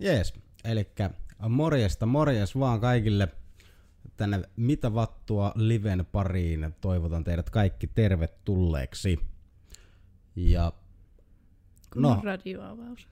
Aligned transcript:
Jees, 0.00 0.34
eli 0.64 0.86
morjesta, 1.48 2.06
morjes 2.06 2.58
vaan 2.58 2.80
kaikille 2.80 3.28
tänne 4.16 4.42
Mitä 4.56 4.94
Vattua 4.94 5.52
Liven 5.54 6.06
pariin. 6.12 6.74
Toivotan 6.80 7.24
teidät 7.24 7.50
kaikki 7.50 7.86
tervetulleeksi. 7.86 9.18
Ja 10.36 10.72
No. 11.96 12.20
radioavaus. 12.24 13.08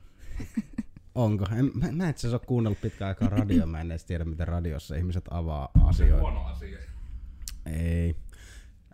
onko? 1.14 1.46
En, 1.56 1.71
mä, 1.74 1.93
mä 1.93 2.04
en 2.04 2.11
itse 2.11 2.21
asiassa 2.21 2.37
ole 2.37 2.46
kuunnellut 2.46 2.80
pitkään 2.80 3.09
aikaa 3.09 3.29
radioa, 3.29 3.66
mä 3.66 3.80
en 3.80 3.91
edes 3.91 4.05
tiedä 4.05 4.25
miten 4.25 4.48
radiossa 4.48 4.96
ihmiset 4.96 5.25
avaa 5.30 5.68
asioita. 5.84 6.20
Huono 6.20 6.45
asia. 6.45 6.79
Ei. 7.66 8.16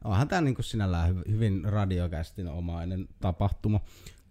Onhan 0.05 0.29
tää 0.29 0.41
niinku 0.41 0.63
sinällään 0.63 1.11
hy- 1.17 1.31
hyvin 1.31 1.65
radiokästin 1.65 2.49
omainen 2.49 3.09
tapahtuma. 3.21 3.81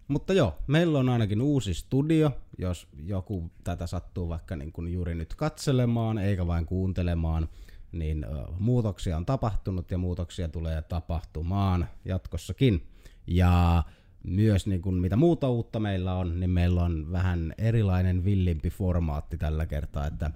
Mutta 0.08 0.32
joo, 0.32 0.58
meillä 0.66 0.98
on 0.98 1.08
ainakin 1.08 1.42
uusi 1.42 1.74
studio, 1.74 2.32
jos 2.58 2.88
joku 3.02 3.50
tätä 3.64 3.86
sattuu 3.86 4.28
vaikka 4.28 4.56
niin 4.56 4.72
kuin 4.72 4.92
juuri 4.92 5.14
nyt 5.14 5.34
katselemaan, 5.34 6.18
eikä 6.18 6.46
vain 6.46 6.66
kuuntelemaan, 6.66 7.48
niin 7.92 8.26
muutoksia 8.58 9.16
on 9.16 9.26
tapahtunut 9.26 9.90
ja 9.90 9.98
muutoksia 9.98 10.48
tulee 10.48 10.82
tapahtumaan 10.82 11.88
jatkossakin. 12.04 12.86
Ja 13.26 13.82
myös 14.22 14.66
niin 14.66 14.82
kuin 14.82 14.94
mitä 14.94 15.16
muuta 15.16 15.48
uutta 15.48 15.80
meillä 15.80 16.14
on, 16.14 16.40
niin 16.40 16.50
meillä 16.50 16.82
on 16.82 17.12
vähän 17.12 17.54
erilainen 17.58 18.24
villimpi 18.24 18.70
formaatti 18.70 19.38
tällä 19.38 19.66
kertaa, 19.66 20.06
että 20.06 20.30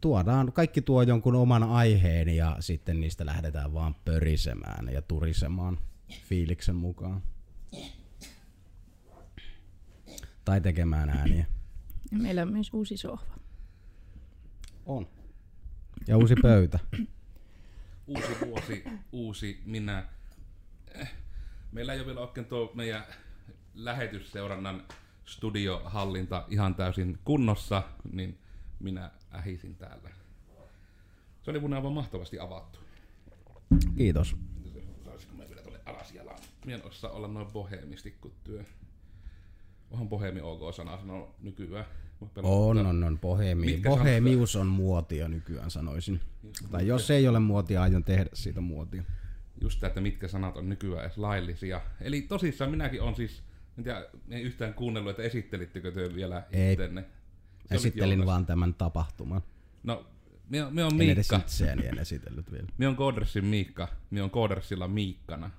tuodaan, 0.00 0.52
kaikki 0.52 0.82
tuo 0.82 1.02
jonkun 1.02 1.34
oman 1.34 1.62
aiheen 1.62 2.28
ja 2.28 2.56
sitten 2.60 3.00
niistä 3.00 3.26
lähdetään 3.26 3.74
vaan 3.74 3.94
pörisemään 4.04 4.88
ja 4.92 5.02
turisemaan 5.02 5.78
fiiliksen 6.28 6.76
mukaan. 6.76 7.22
Tai 10.48 10.60
tekemään 10.60 11.10
ääniä. 11.10 11.46
Ja 12.12 12.18
meillä 12.18 12.42
on 12.42 12.52
myös 12.52 12.70
uusi 12.72 12.96
sohva. 12.96 13.34
On. 14.86 15.08
Ja 16.06 16.16
uusi 16.16 16.34
pöytä. 16.42 16.78
Uusi 18.06 18.36
vuosi, 18.46 18.84
uusi 19.12 19.62
minä. 19.66 20.08
Eh, 20.94 21.12
Meillä 21.72 21.92
ei 21.92 21.98
ole 21.98 22.06
vielä 22.06 22.20
oikein 22.20 22.46
tuo 22.46 22.72
meidän 22.74 23.04
lähetysseurannan 23.74 24.84
studiohallinta 25.24 26.44
ihan 26.48 26.74
täysin 26.74 27.18
kunnossa, 27.24 27.82
niin 28.12 28.38
minä 28.80 29.10
ähisin 29.34 29.76
täällä. 29.76 30.10
Se 31.42 31.50
oli 31.50 31.60
mun 31.60 31.74
aivan 31.74 31.92
mahtavasti 31.92 32.38
avattu. 32.38 32.78
Kiitos. 33.96 34.36
Saisiko 35.04 35.34
me 35.34 35.48
vielä 35.48 35.62
tuonne 35.62 35.80
alas 35.86 36.12
jalan? 36.12 36.38
Mie 36.66 36.74
en 36.74 36.84
osaa 36.84 37.10
olla 37.10 37.28
noin 37.28 37.46
boheemisti 37.46 38.10
kuin 38.10 38.34
työ. 38.44 38.64
Onhan 39.90 40.08
boheemi 40.08 40.40
ok 40.40 40.74
sana 40.74 40.98
sanoa 40.98 41.34
nykyään. 41.42 41.84
On, 42.42 42.78
on, 42.86 43.04
on. 43.04 43.18
Bohemi. 43.18 43.80
Bohemius 43.84 44.56
on 44.56 44.66
muotia 44.66 45.28
nykyään 45.28 45.70
sanoisin. 45.70 46.20
Tai 46.70 46.86
jos 46.86 47.10
ei 47.10 47.28
ole 47.28 47.38
muotia, 47.38 47.82
aion 47.82 48.04
tehdä 48.04 48.26
siitä 48.32 48.60
muotia. 48.60 49.02
just 49.60 49.80
tämä, 49.80 49.88
että 49.88 50.00
mitkä 50.00 50.28
sanat 50.28 50.56
on 50.56 50.68
nykyään 50.68 51.04
edes 51.04 51.18
laillisia. 51.18 51.80
Eli 52.00 52.22
tosissaan 52.22 52.70
minäkin 52.70 53.02
on 53.02 53.14
siis, 53.16 53.42
en 53.78 53.84
tiedä, 53.84 54.04
en 54.30 54.42
yhtään 54.42 54.74
kuunnellut, 54.74 55.10
että 55.10 55.22
esittelittekö 55.22 55.92
te 55.92 56.14
vielä 56.14 56.42
Ei. 56.52 56.72
ittenne. 56.72 57.04
Se 57.68 57.74
Esittelin 57.74 58.26
vaan 58.26 58.46
tämän 58.46 58.74
tapahtuman. 58.74 59.42
No, 59.82 60.06
me, 60.48 60.64
on- 60.64 60.74
me 60.74 60.84
on 60.84 60.92
En 61.02 61.10
edes 61.10 61.30
Miikka. 61.30 61.36
itseäni 61.46 61.86
en 61.86 61.98
esitellyt 61.98 62.52
vielä. 62.52 62.66
Me 62.78 62.88
on 62.88 62.96
Koodersin 62.96 63.44
Miikka. 63.44 63.88
Me 64.10 64.22
on 64.22 64.30
Koodersilla 64.30 64.88
Miikkana. 64.88 65.50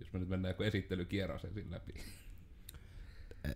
Jos 0.00 0.12
me 0.12 0.18
nyt 0.18 0.28
mennään 0.28 0.50
joku 0.52 0.62
esittelykierros 0.62 1.46
läpi. 1.70 1.94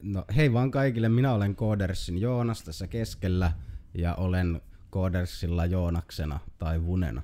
No 0.02 0.24
hei 0.36 0.52
vaan 0.52 0.70
kaikille, 0.70 1.08
minä 1.08 1.32
olen 1.32 1.56
Koodersin 1.56 2.18
Joonas 2.18 2.62
tässä 2.62 2.86
keskellä 2.86 3.52
ja 3.94 4.14
olen 4.14 4.60
Koodersilla 4.90 5.66
Joonaksena 5.66 6.40
tai 6.58 6.82
Vunena. 6.82 7.22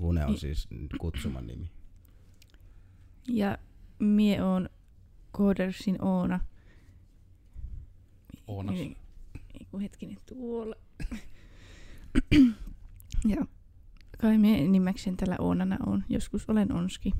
Vune 0.00 0.26
on 0.26 0.38
siis 0.38 0.68
kutsuman 0.98 1.46
nimi. 1.46 1.70
Ja 3.28 3.58
mie 3.98 4.42
on 4.42 4.68
Codersin 5.36 6.04
Oona. 6.04 6.40
Oonas. 8.46 8.76
Ei, 8.76 8.96
ei 9.54 9.66
kun 9.70 9.80
hetkinen 9.80 10.18
tuolla. 10.26 10.74
ja 13.32 13.46
kai 14.18 14.38
mie 14.38 14.68
nimekseni 14.68 15.16
tällä 15.16 15.36
Oonana 15.38 15.76
on. 15.86 16.04
Joskus 16.08 16.48
olen 16.48 16.72
Onski. 16.72 17.12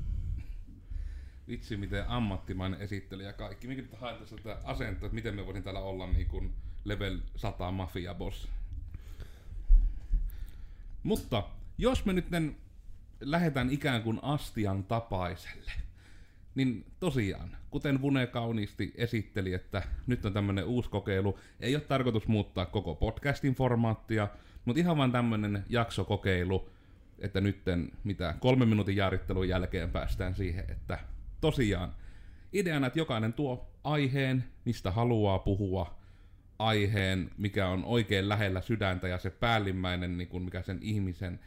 Vitsi, 1.47 1.77
miten 1.77 2.07
ammattimainen 2.07 2.81
esittely 2.81 3.23
ja 3.23 3.33
kaikki. 3.33 3.67
Minkä 3.67 3.81
nyt 3.81 3.99
haen 3.99 4.17
tässä 4.17 4.57
asentoa, 4.63 5.07
että 5.07 5.15
miten 5.15 5.35
me 5.35 5.45
voisin 5.45 5.63
täällä 5.63 5.79
olla 5.79 6.07
niin 6.07 6.27
kuin 6.27 6.53
level 6.85 7.19
100 7.35 7.71
mafia 7.71 8.13
boss. 8.13 8.47
Mutta 11.03 11.43
jos 11.77 12.05
me 12.05 12.13
nyt 12.13 12.27
lähdetään 13.21 13.69
ikään 13.69 14.03
kuin 14.03 14.19
astian 14.21 14.83
tapaiselle, 14.83 15.71
niin 16.55 16.85
tosiaan, 16.99 17.57
kuten 17.69 18.01
Vune 18.01 18.27
kauniisti 18.27 18.93
esitteli, 18.95 19.53
että 19.53 19.83
nyt 20.07 20.25
on 20.25 20.33
tämmönen 20.33 20.65
uusi 20.65 20.89
kokeilu, 20.89 21.39
ei 21.59 21.75
ole 21.75 21.83
tarkoitus 21.83 22.27
muuttaa 22.27 22.65
koko 22.65 22.95
podcastin 22.95 23.55
formaattia, 23.55 24.27
mutta 24.65 24.79
ihan 24.79 24.97
vaan 24.97 25.11
tämmönen 25.11 25.65
jaksokokeilu, 25.69 26.69
että 27.19 27.41
nytten 27.41 27.91
mitä 28.03 28.35
kolmen 28.39 28.69
minuutin 28.69 28.95
jaarittelun 28.95 29.49
jälkeen 29.49 29.91
päästään 29.91 30.35
siihen, 30.35 30.65
että 30.69 30.99
tosiaan 31.43 31.95
ideana, 32.53 32.87
että 32.87 32.99
jokainen 32.99 33.33
tuo 33.33 33.71
aiheen, 33.83 34.43
mistä 34.65 34.91
haluaa 34.91 35.39
puhua, 35.39 35.99
aiheen, 36.59 37.31
mikä 37.37 37.67
on 37.67 37.85
oikein 37.85 38.29
lähellä 38.29 38.61
sydäntä 38.61 39.07
ja 39.07 39.17
se 39.17 39.29
päällimmäinen, 39.29 40.17
niin 40.17 40.27
kuin 40.27 40.43
mikä 40.43 40.61
sen 40.61 40.79
ihmisen 40.81 41.39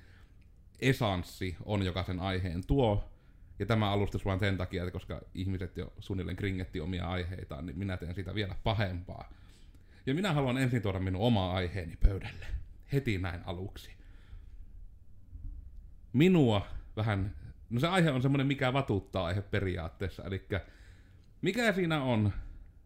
esanssi 0.81 1.57
on, 1.65 1.83
joka 1.83 2.05
sen 2.05 2.21
aiheen 2.21 2.67
tuo. 2.67 3.11
Ja 3.59 3.67
tämä 3.67 3.91
alustus 3.91 4.25
vain 4.25 4.41
sen 4.41 4.57
takia, 4.57 4.83
että 4.83 4.93
koska 4.93 5.21
ihmiset 5.35 5.77
jo 5.77 5.93
suunnilleen 5.99 6.37
kringetti 6.37 6.81
omia 6.81 7.07
aiheitaan, 7.07 7.67
niin 7.67 7.79
minä 7.79 7.97
teen 7.97 8.15
sitä 8.15 8.35
vielä 8.35 8.55
pahempaa. 8.65 9.33
Ja 10.07 10.15
minä 10.15 10.33
haluan 10.33 10.59
ensin 10.59 10.83
tuoda 10.83 10.99
minun 10.99 11.23
oma 11.23 11.53
aiheeni 11.53 11.97
pöydälle. 11.97 12.47
Heti 12.93 13.19
näin 13.19 13.41
aluksi. 13.45 13.91
Minua 16.13 16.67
vähän... 16.97 17.46
No 17.71 17.81
se 17.81 17.87
aihe 17.89 18.11
on 18.11 18.23
semmoinen, 18.23 18.47
mikä 18.47 18.73
vatuttaa 18.73 19.27
aihe 19.27 19.43
periaatteessa. 19.43 20.25
Eli 20.25 20.47
mikä 21.43 21.73
siinä 21.73 22.03
on, 22.03 22.33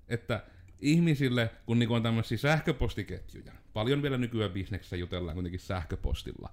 että 0.09 0.43
ihmisille, 0.81 1.51
kun 1.67 1.79
niinku 1.79 1.95
on 1.95 2.03
tämmöisiä 2.03 2.39
sähköpostiketjuja, 2.39 3.53
paljon 3.73 4.03
vielä 4.03 4.19
nykyään 4.19 4.53
bisneksessä 4.53 4.97
jutellaan 4.97 5.35
kuitenkin 5.35 5.61
sähköpostilla, 5.61 6.51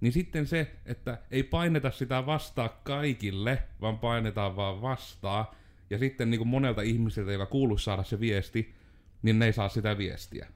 niin 0.00 0.12
sitten 0.12 0.46
se, 0.46 0.76
että 0.86 1.18
ei 1.30 1.42
paineta 1.42 1.90
sitä 1.90 2.26
vastaa 2.26 2.68
kaikille, 2.68 3.62
vaan 3.80 3.98
painetaan 3.98 4.56
vaan 4.56 4.82
vastaa, 4.82 5.54
ja 5.90 5.98
sitten 5.98 6.30
niin 6.30 6.38
kuin 6.38 6.48
monelta 6.48 6.82
ihmiseltä, 6.82 7.32
joka 7.32 7.46
kuuluisi 7.46 7.84
saada 7.84 8.02
se 8.02 8.20
viesti, 8.20 8.74
niin 9.22 9.38
ne 9.38 9.46
ei 9.46 9.52
saa 9.52 9.68
sitä 9.68 9.98
viestiä. 9.98 10.48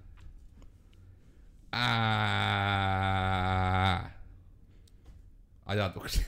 Ää... 1.73 2.95
Ajatuksia. 5.67 6.27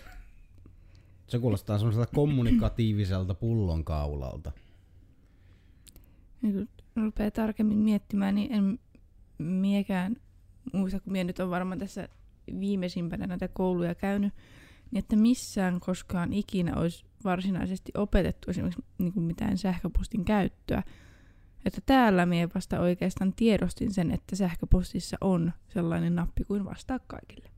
Se 1.36 1.40
kuulostaa 1.40 1.78
semmoiselta 1.78 2.14
kommunikatiiviselta 2.14 3.34
pullonkaulalta. 3.34 4.52
Ja 6.42 6.52
kun 6.52 6.68
rupeaa 7.04 7.30
tarkemmin 7.30 7.78
miettimään, 7.78 8.34
niin 8.34 8.52
en 8.52 8.78
miekään 9.38 10.16
muista, 10.72 11.00
kun 11.00 11.12
mie 11.12 11.24
nyt 11.24 11.40
on 11.40 11.50
varmaan 11.50 11.78
tässä 11.78 12.08
viimeisimpänä 12.60 13.26
näitä 13.26 13.48
kouluja 13.48 13.94
käynyt, 13.94 14.34
niin 14.90 14.98
että 14.98 15.16
missään 15.16 15.80
koskaan 15.80 16.32
ikinä 16.32 16.76
olisi 16.76 17.04
varsinaisesti 17.24 17.92
opetettu 17.96 18.50
esimerkiksi 18.50 18.84
niin 18.98 19.12
kuin 19.12 19.24
mitään 19.24 19.58
sähköpostin 19.58 20.24
käyttöä. 20.24 20.82
Että 21.64 21.80
täällä 21.86 22.26
mie 22.26 22.48
vasta 22.54 22.80
oikeastaan 22.80 23.32
tiedostin 23.32 23.94
sen, 23.94 24.10
että 24.10 24.36
sähköpostissa 24.36 25.16
on 25.20 25.52
sellainen 25.68 26.14
nappi 26.14 26.44
kuin 26.44 26.64
vastaa 26.64 26.98
kaikille. 26.98 27.50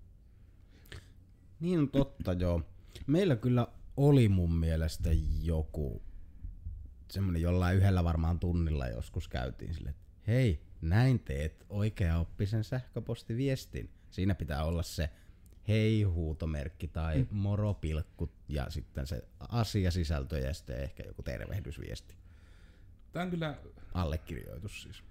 Niin 1.61 1.79
on 1.79 1.89
totta, 1.89 2.33
joo. 2.33 2.63
Meillä 3.09 3.37
kyllä 3.37 3.67
oli 3.97 4.29
mun 4.29 4.55
mielestä 4.55 5.11
joku 5.43 6.03
semmonen 7.11 7.43
jollain 7.43 7.77
yhdellä 7.77 8.05
varmaan 8.05 8.41
tunnilla 8.41 8.89
joskus 8.89 9.29
käytiin 9.29 9.75
sille, 9.75 9.91
että 9.91 10.03
hei, 10.27 10.63
näin 10.81 11.19
teet 11.21 11.67
oikea 11.69 12.19
oppisen 12.19 12.65
sähköpostiviestin. 12.65 13.91
Siinä 14.11 14.35
pitää 14.35 14.65
olla 14.65 14.83
se 14.83 15.11
hei 15.69 16.03
huutomerkki 16.03 16.89
tai 16.89 17.27
moropilkku 17.31 18.33
ja 18.49 18.71
sitten 18.71 19.07
se 19.07 19.23
asiasisältö 19.39 20.39
ja 20.39 20.55
sitten 20.55 20.83
ehkä 20.83 21.03
joku 21.07 21.23
tervehdysviesti. 21.23 22.15
Tämä 23.13 23.25
on 23.25 23.31
kyllä 23.31 23.57
Allekirjoitus 23.95 24.83
siis. 24.83 25.03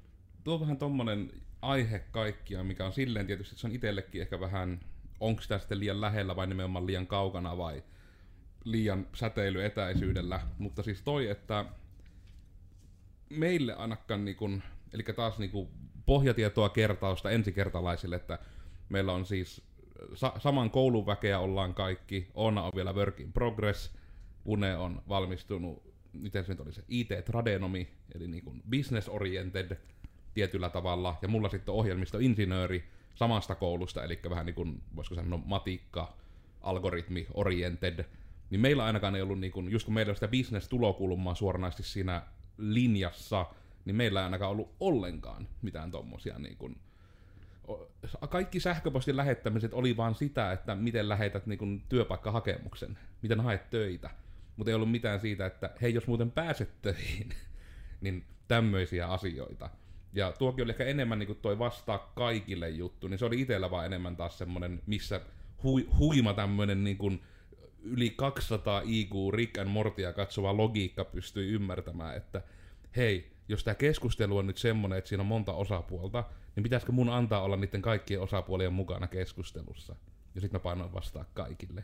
tuo 0.44 0.54
on 0.54 0.62
vähän 0.62 0.78
tommonen 0.78 1.32
aihe 1.62 2.00
kaikkia, 2.00 2.64
mikä 2.64 2.86
on 2.86 2.94
silleen 2.94 3.28
tietysti, 3.28 3.54
että 3.54 3.62
se 3.62 3.68
on 3.68 3.76
itsellekin 3.76 4.22
ehkä 4.22 4.40
vähän, 4.40 4.80
onko 5.20 5.42
sitä 5.42 5.60
sitten 5.60 5.80
liian 5.80 6.02
lähellä 6.02 6.36
vai 6.36 6.48
nimenomaan 6.48 6.88
liian 6.88 7.08
kaukana 7.08 7.58
vai 7.58 7.84
liian 8.64 9.08
säteilyetäisyydellä. 9.14 10.42
Mutta 10.58 10.84
siis 10.84 11.02
toi, 11.02 11.30
että 11.30 11.66
meille 13.30 13.74
ainakaan 13.74 14.26
niin 14.26 14.38
kun 14.38 14.64
eli 14.94 15.04
taas 15.04 15.40
niinku 15.40 15.72
pohjatietoa 16.06 16.70
kertausta 16.70 17.32
ensikertalaisille, 17.32 18.16
että 18.16 18.40
meillä 18.90 19.14
on 19.14 19.26
siis 19.26 19.62
sa- 20.14 20.34
saman 20.38 20.70
koulun 20.72 21.06
väkeä 21.06 21.40
ollaan 21.40 21.74
kaikki, 21.74 22.28
Oona 22.34 22.64
on 22.64 22.72
vielä 22.76 22.94
work 22.94 23.20
in 23.20 23.34
progress, 23.34 23.92
Une 24.46 24.78
on 24.78 25.02
valmistunut, 25.10 25.94
miten 26.14 26.46
se 26.46 26.52
nyt 26.52 26.60
oli 26.60 26.74
se, 26.74 26.84
IT-tradenomi, 26.88 27.88
eli 28.16 28.28
niin 28.28 28.44
kuin 28.44 28.64
business 28.70 29.10
oriented 29.10 29.78
tietyllä 30.34 30.70
tavalla, 30.70 31.18
ja 31.22 31.28
mulla 31.28 31.50
sitten 31.50 31.74
ohjelmistoinsinööri 31.74 32.90
samasta 33.18 33.56
koulusta, 33.56 34.04
eli 34.04 34.20
vähän 34.30 34.46
niin 34.46 34.56
kuin, 34.56 34.82
voisiko 34.96 35.16
sanoa 35.16 35.40
matikka, 35.46 36.18
algoritmi 36.62 37.28
oriented, 37.34 38.06
niin 38.50 38.62
meillä 38.62 38.86
ainakaan 38.86 39.16
ei 39.16 39.22
ollut, 39.22 39.40
niin 39.40 39.52
kuin, 39.52 39.72
just 39.72 39.86
kun 39.86 39.94
meillä 39.94 40.12
on 40.12 40.16
sitä 40.16 40.28
business-tulokulmaa 40.28 41.36
suoranaisesti 41.36 41.84
siinä 41.84 42.22
linjassa, 42.58 43.46
niin 43.86 43.96
meillä 43.96 44.20
ei 44.20 44.24
ainakaan 44.24 44.52
ollut 44.52 44.76
ollenkaan 44.80 45.48
mitään 45.62 45.92
tommosia 45.92 46.40
niin 46.40 46.58
kaikki 48.30 48.60
sähköpostin 48.60 49.18
lähettämiset 49.18 49.74
oli 49.74 49.98
vaan 49.98 50.16
sitä, 50.16 50.52
että 50.52 50.76
miten 50.76 51.10
lähetät 51.10 51.46
niin 51.46 51.60
kuin, 51.60 51.84
työpaikkahakemuksen, 51.90 52.98
miten 53.22 53.40
haet 53.40 53.70
töitä. 53.70 54.10
Mutta 54.58 54.72
ei 54.72 54.76
ollut 54.76 54.92
mitään 54.92 55.20
siitä, 55.20 55.46
että 55.46 55.70
hei, 55.82 55.94
jos 55.94 56.08
muuten 56.08 56.32
pääset 56.32 56.82
töihin, 56.82 57.30
niin 58.02 58.26
tämmöisiä 58.48 59.08
asioita. 59.08 59.70
Ja 60.14 60.32
tuokin 60.32 60.64
oli 60.64 60.72
ehkä 60.72 60.86
enemmän 60.86 61.20
niin 61.20 61.28
kuin 61.28 61.40
toi 61.42 61.60
vastaa 61.60 62.12
kaikille 62.16 62.70
juttu, 62.70 63.08
niin 63.08 63.18
se 63.18 63.26
oli 63.26 63.42
itsellä 63.42 63.72
vaan 63.72 63.86
enemmän 63.86 64.16
taas 64.16 64.38
semmonen, 64.38 64.82
missä 64.86 65.22
hui, 65.64 65.90
huima 65.98 66.34
tämmönen 66.34 66.84
niin 66.84 66.98
kuin 66.98 67.24
yli 67.82 68.10
200 68.10 68.82
IQ 68.86 69.12
Rick 69.34 69.58
and 69.58 69.70
Mortia 69.70 70.14
katsova 70.14 70.58
logiikka 70.58 71.06
pystyi 71.06 71.50
ymmärtämään, 71.50 72.18
että 72.18 72.42
hei, 72.96 73.32
jos 73.50 73.64
tämä 73.64 73.76
keskustelu 73.76 74.38
on 74.38 74.48
nyt 74.48 74.58
semmonen, 74.58 74.98
että 74.98 75.08
siinä 75.10 75.22
on 75.22 75.28
monta 75.28 75.54
osapuolta, 75.54 76.24
niin 76.56 76.64
pitäisikö 76.64 76.92
mun 76.92 77.10
antaa 77.10 77.42
olla 77.42 77.56
niiden 77.56 77.82
kaikkien 77.82 78.22
osapuolien 78.22 78.74
mukana 78.74 79.08
keskustelussa? 79.08 79.96
Ja 80.36 80.42
sitten 80.42 80.60
mä 80.60 80.64
painoin 80.64 80.94
vastaa 80.94 81.26
kaikille. 81.34 81.84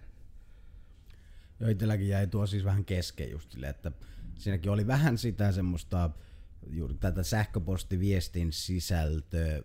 Joo, 1.59 1.69
itselläkin 1.69 2.07
jäi 2.07 2.27
tuo 2.27 2.47
siis 2.47 2.65
vähän 2.65 2.85
kesken 2.85 3.31
just 3.31 3.51
sille, 3.51 3.69
että 3.69 3.91
siinäkin 4.35 4.71
oli 4.71 4.87
vähän 4.87 5.17
sitä 5.17 5.51
semmoista 5.51 6.09
juuri 6.69 6.93
tätä 6.93 7.23
sähköpostiviestin 7.23 8.53
sisältöä 8.53 9.61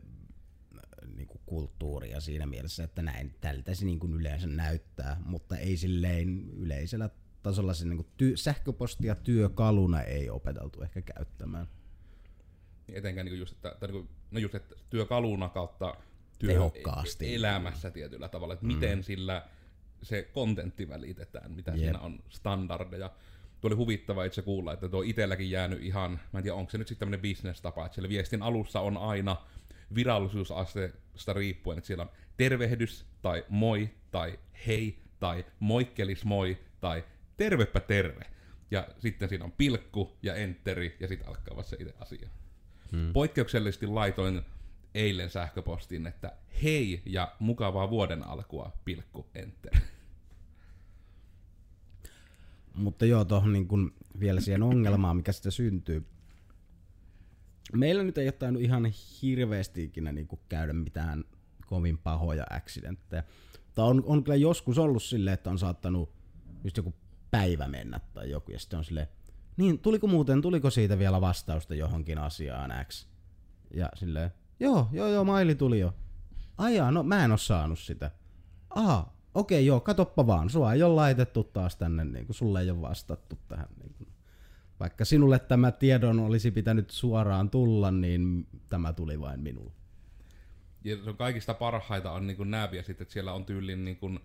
niin 1.16 1.26
kuin 1.28 1.40
kulttuuria 1.46 2.20
siinä 2.20 2.46
mielessä, 2.46 2.84
että 2.84 3.02
näin 3.02 3.34
tältä 3.40 3.74
se 3.74 3.84
niin 3.84 3.98
kuin 3.98 4.14
yleensä 4.14 4.46
näyttää, 4.46 5.20
mutta 5.24 5.56
ei 5.56 5.76
silleen 5.76 6.50
yleisellä 6.50 7.10
tasolla 7.42 7.74
se 7.74 7.84
niin 7.84 7.96
kuin 7.96 8.08
ty- 8.22 8.36
sähköpostia 8.36 9.14
työkaluna 9.14 10.02
ei 10.02 10.30
opeteltu 10.30 10.82
ehkä 10.82 11.02
käyttämään. 11.02 11.68
Niin 12.88 12.98
etenkään 12.98 13.24
niin 13.24 13.32
kuin 13.32 13.40
just, 13.40 13.52
että, 13.52 13.76
tai 13.80 13.88
niin 13.88 14.02
kuin, 14.02 14.16
no 14.30 14.38
just, 14.40 14.54
että 14.54 14.74
työkaluna 14.90 15.48
kautta 15.48 15.94
työ 16.38 16.52
Tehokkaasti. 16.52 17.34
elämässä 17.34 17.90
tietyllä 17.90 18.28
tavalla, 18.28 18.54
että 18.54 18.66
miten 18.66 19.04
sillä 19.04 19.48
se 20.02 20.22
kontentti 20.22 20.88
välitetään, 20.88 21.52
mitä 21.52 21.70
Jep. 21.70 21.78
siinä 21.80 21.98
on 21.98 22.18
standardeja. 22.28 23.10
Tuo 23.60 23.68
oli 23.68 23.76
huvittava 23.76 24.24
itse 24.24 24.42
kuulla, 24.42 24.72
että 24.72 24.88
tuo 24.88 25.02
itselläkin 25.02 25.50
jäänyt 25.50 25.82
ihan, 25.82 26.20
mä 26.32 26.38
en 26.38 26.42
tiedä 26.42 26.56
onko 26.56 26.70
se 26.70 26.78
nyt 26.78 26.88
sitten 26.88 27.00
tämmöinen 27.00 27.20
bisnestapa, 27.20 27.86
että 27.86 27.94
siellä 27.94 28.08
viestin 28.08 28.42
alussa 28.42 28.80
on 28.80 28.96
aina 28.96 29.36
virallisuusasteesta 29.94 31.32
riippuen, 31.32 31.78
että 31.78 31.86
siellä 31.86 32.02
on 32.02 32.10
tervehdys, 32.36 33.06
tai 33.22 33.44
moi, 33.48 33.90
tai 34.10 34.38
hei, 34.66 34.98
tai 35.20 35.44
moikkelis 35.60 36.24
moi, 36.24 36.58
tai 36.80 37.04
tervepä 37.36 37.80
terve. 37.80 38.24
Ja 38.70 38.88
sitten 38.98 39.28
siinä 39.28 39.44
on 39.44 39.52
pilkku 39.52 40.16
ja 40.22 40.34
enteri, 40.34 40.96
ja 41.00 41.08
sitten 41.08 41.28
alkaa 41.28 41.56
vasta 41.56 41.70
se 41.70 41.76
itse 41.80 41.94
asia. 42.00 42.28
Hmm. 42.92 43.12
Poikkeuksellisesti 43.12 43.86
laitoin 43.86 44.42
eilen 44.94 45.30
sähköpostin, 45.30 46.06
että 46.06 46.32
hei 46.62 47.02
ja 47.06 47.36
mukavaa 47.38 47.90
vuoden 47.90 48.22
alkua, 48.22 48.72
pilkku, 48.84 49.26
enter. 49.34 49.72
Mutta 52.78 53.06
joo, 53.06 53.24
tuohon 53.24 53.52
niin 53.52 53.68
kun 53.68 53.92
vielä 54.20 54.40
siihen 54.40 54.62
ongelmaan, 54.62 55.16
mikä 55.16 55.32
sitä 55.32 55.50
syntyy. 55.50 56.06
Meillä 57.72 58.02
nyt 58.02 58.18
ei 58.18 58.26
ole 58.26 58.32
tainnut 58.32 58.62
ihan 58.62 58.92
hirveästi 59.22 59.84
ikinä 59.84 60.12
niin 60.12 60.28
käydä 60.48 60.72
mitään 60.72 61.24
kovin 61.66 61.98
pahoja 61.98 62.46
accidenttejä. 62.50 63.24
Tai 63.74 63.86
on, 63.86 64.02
on 64.06 64.24
kyllä 64.24 64.36
joskus 64.36 64.78
ollut 64.78 65.02
silleen, 65.02 65.34
että 65.34 65.50
on 65.50 65.58
saattanut 65.58 66.12
just 66.64 66.76
joku 66.76 66.94
päivä 67.30 67.68
mennä 67.68 68.00
tai 68.14 68.30
joku, 68.30 68.52
ja 68.52 68.58
sitten 68.58 68.78
on 68.78 68.84
silleen, 68.84 69.08
niin 69.56 69.78
tuliko 69.78 70.06
muuten, 70.06 70.42
tuliko 70.42 70.70
siitä 70.70 70.98
vielä 70.98 71.20
vastausta 71.20 71.74
johonkin 71.74 72.18
asiaan 72.18 72.70
X? 72.84 73.06
Ja 73.74 73.88
silleen, 73.94 74.30
joo, 74.60 74.88
joo, 74.92 75.08
joo, 75.08 75.24
maili 75.24 75.54
tuli 75.54 75.80
jo. 75.80 75.94
Ajaa, 76.58 76.90
no 76.90 77.02
mä 77.02 77.24
en 77.24 77.30
oo 77.30 77.36
saanut 77.36 77.78
sitä. 77.78 78.10
Aha, 78.70 79.17
okei 79.38 79.66
joo, 79.66 79.80
katoppa 79.80 80.26
vaan, 80.26 80.50
sua 80.50 80.72
ei 80.72 80.82
ole 80.82 80.94
laitettu 80.94 81.44
taas 81.44 81.76
tänne, 81.76 82.04
niin 82.04 82.26
kuin 82.26 82.36
sulle 82.36 82.60
ei 82.60 82.70
ole 82.70 82.80
vastattu 82.80 83.38
tähän. 83.48 83.68
Niin 83.82 83.94
kuin. 83.98 84.08
Vaikka 84.80 85.04
sinulle 85.04 85.38
tämä 85.38 85.72
tiedon 85.72 86.20
olisi 86.20 86.50
pitänyt 86.50 86.90
suoraan 86.90 87.50
tulla, 87.50 87.90
niin 87.90 88.46
tämä 88.68 88.92
tuli 88.92 89.20
vain 89.20 89.40
minulle. 89.40 89.72
Ja 90.84 90.96
se 91.04 91.10
on 91.10 91.16
kaikista 91.16 91.54
parhaita 91.54 92.12
on 92.12 92.26
niin 92.26 92.50
nääviä 92.50 92.82
sitten, 92.82 93.02
että 93.04 93.12
siellä 93.12 93.32
on 93.32 93.44
tyylin 93.44 93.84
niin 93.84 93.96
kuin, 93.96 94.20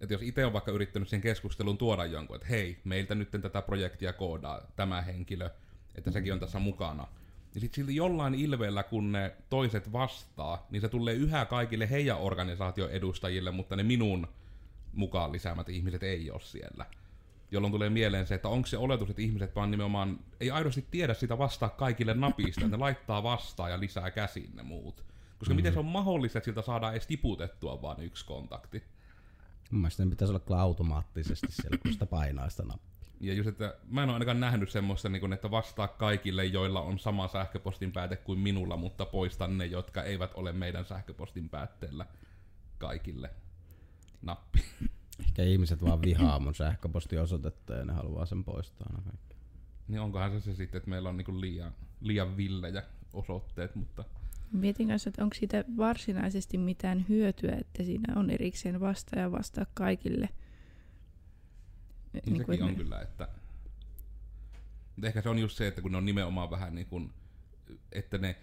että 0.00 0.14
jos 0.14 0.22
itse 0.22 0.46
on 0.46 0.52
vaikka 0.52 0.70
yrittänyt 0.70 1.08
sen 1.08 1.20
keskustelun 1.20 1.78
tuoda 1.78 2.04
jonkun, 2.04 2.36
että 2.36 2.48
hei, 2.48 2.78
meiltä 2.84 3.14
nyt 3.14 3.30
tätä 3.30 3.62
projektia 3.62 4.12
koodaa 4.12 4.60
tämä 4.76 5.02
henkilö, 5.02 5.50
että 5.94 6.10
sekin 6.10 6.32
on 6.32 6.40
tässä 6.40 6.58
mukana. 6.58 7.06
Ja 7.54 7.60
sitten 7.60 7.76
silti 7.76 7.96
jollain 7.96 8.34
ilveellä, 8.34 8.82
kun 8.82 9.12
ne 9.12 9.36
toiset 9.50 9.92
vastaa, 9.92 10.66
niin 10.70 10.80
se 10.80 10.88
tulee 10.88 11.14
yhä 11.14 11.44
kaikille 11.44 11.90
heidän 11.90 12.18
organisaation 12.18 12.90
edustajille, 12.90 13.50
mutta 13.50 13.76
ne 13.76 13.82
minun 13.82 14.28
mukaan 14.98 15.32
lisäämät 15.32 15.68
ihmiset 15.68 16.02
ei 16.02 16.30
ole 16.30 16.40
siellä. 16.40 16.86
Jolloin 17.50 17.72
tulee 17.72 17.90
mieleen 17.90 18.26
se, 18.26 18.34
että 18.34 18.48
onko 18.48 18.66
se 18.66 18.78
oletus, 18.78 19.10
että 19.10 19.22
ihmiset 19.22 19.56
vaan 19.56 19.70
nimenomaan 19.70 20.18
ei 20.40 20.50
aidosti 20.50 20.86
tiedä 20.90 21.14
sitä 21.14 21.38
vastaa 21.38 21.68
kaikille 21.68 22.14
napista, 22.14 22.60
että 22.60 22.76
ne 22.76 22.80
laittaa 22.80 23.22
vastaan 23.22 23.70
ja 23.70 23.80
lisää 23.80 24.10
käsiin 24.10 24.56
ne 24.56 24.62
muut. 24.62 24.96
Koska 24.96 25.54
mm-hmm. 25.54 25.56
miten 25.56 25.72
se 25.72 25.78
on 25.78 25.84
mahdollista, 25.84 26.38
että 26.38 26.44
siltä 26.44 26.62
saadaan 26.62 26.92
edes 26.92 27.06
tiputettua 27.06 27.82
vaan 27.82 28.02
yksi 28.02 28.26
kontakti. 28.26 28.82
Mun 29.70 29.80
mielestä 29.80 30.04
ne 30.04 30.10
pitäisi 30.10 30.32
olla 30.32 30.40
kyllä 30.40 30.60
automaattisesti 30.60 31.46
siellä, 31.50 31.78
kun 31.78 31.92
sitä 31.92 32.06
painaa 32.06 32.50
sitä 32.50 32.62
nappia. 32.62 32.98
Ja 33.20 33.34
just, 33.34 33.48
että 33.48 33.74
mä 33.90 34.02
en 34.02 34.08
ole 34.08 34.14
ainakaan 34.14 34.40
nähnyt 34.40 34.70
semmoista, 34.70 35.08
niin 35.08 35.20
kun, 35.20 35.32
että 35.32 35.50
vastaa 35.50 35.88
kaikille, 35.88 36.44
joilla 36.44 36.80
on 36.80 36.98
sama 36.98 37.28
sähköpostin 37.28 37.92
pääte 37.92 38.16
kuin 38.16 38.38
minulla, 38.38 38.76
mutta 38.76 39.06
poistan 39.06 39.58
ne, 39.58 39.66
jotka 39.66 40.02
eivät 40.02 40.30
ole 40.34 40.52
meidän 40.52 40.84
sähköpostin 40.84 41.48
päätteellä 41.48 42.06
kaikille. 42.78 43.30
Nappi. 44.22 44.64
Ehkä 45.26 45.42
ihmiset 45.42 45.84
vaan 45.84 46.02
vihaa 46.02 46.38
mun 46.38 46.54
sähköpostiosoitetta 46.54 47.74
ja 47.74 47.84
ne 47.84 47.92
haluaa 47.92 48.26
sen 48.26 48.44
poistaa 48.44 48.86
aina 48.90 49.02
kaikki. 49.02 49.36
Niin 49.88 50.00
onkohan 50.00 50.30
se 50.30 50.40
se 50.40 50.54
sitten, 50.54 50.78
että 50.78 50.90
meillä 50.90 51.08
on 51.08 51.16
niin 51.16 51.40
liian, 51.40 51.72
liian 52.00 52.36
villejä 52.36 52.82
osoitteet, 53.12 53.74
mutta 53.74 54.04
Mietin 54.52 54.88
kanssa, 54.88 55.08
että 55.08 55.24
onko 55.24 55.34
siitä 55.34 55.64
varsinaisesti 55.76 56.58
mitään 56.58 57.06
hyötyä, 57.08 57.56
että 57.60 57.82
siinä 57.82 58.20
on 58.20 58.30
erikseen 58.30 58.80
vasta 58.80 59.18
ja 59.18 59.32
vastaa 59.32 59.66
kaikille. 59.74 60.28
niin, 62.12 62.22
Niin 62.26 62.46
sekin 62.46 62.64
on 62.64 62.76
kyllä, 62.76 63.00
että... 63.00 63.28
Mutta 64.96 65.06
ehkä 65.06 65.22
se 65.22 65.28
on 65.28 65.38
just 65.38 65.56
se, 65.56 65.66
että 65.66 65.82
kun 65.82 65.92
ne 65.92 65.98
on 65.98 66.04
nimenomaan 66.04 66.50
vähän 66.50 66.74
niin 66.74 66.86
kuin, 66.86 67.12
että 67.92 68.18
ne, 68.18 68.36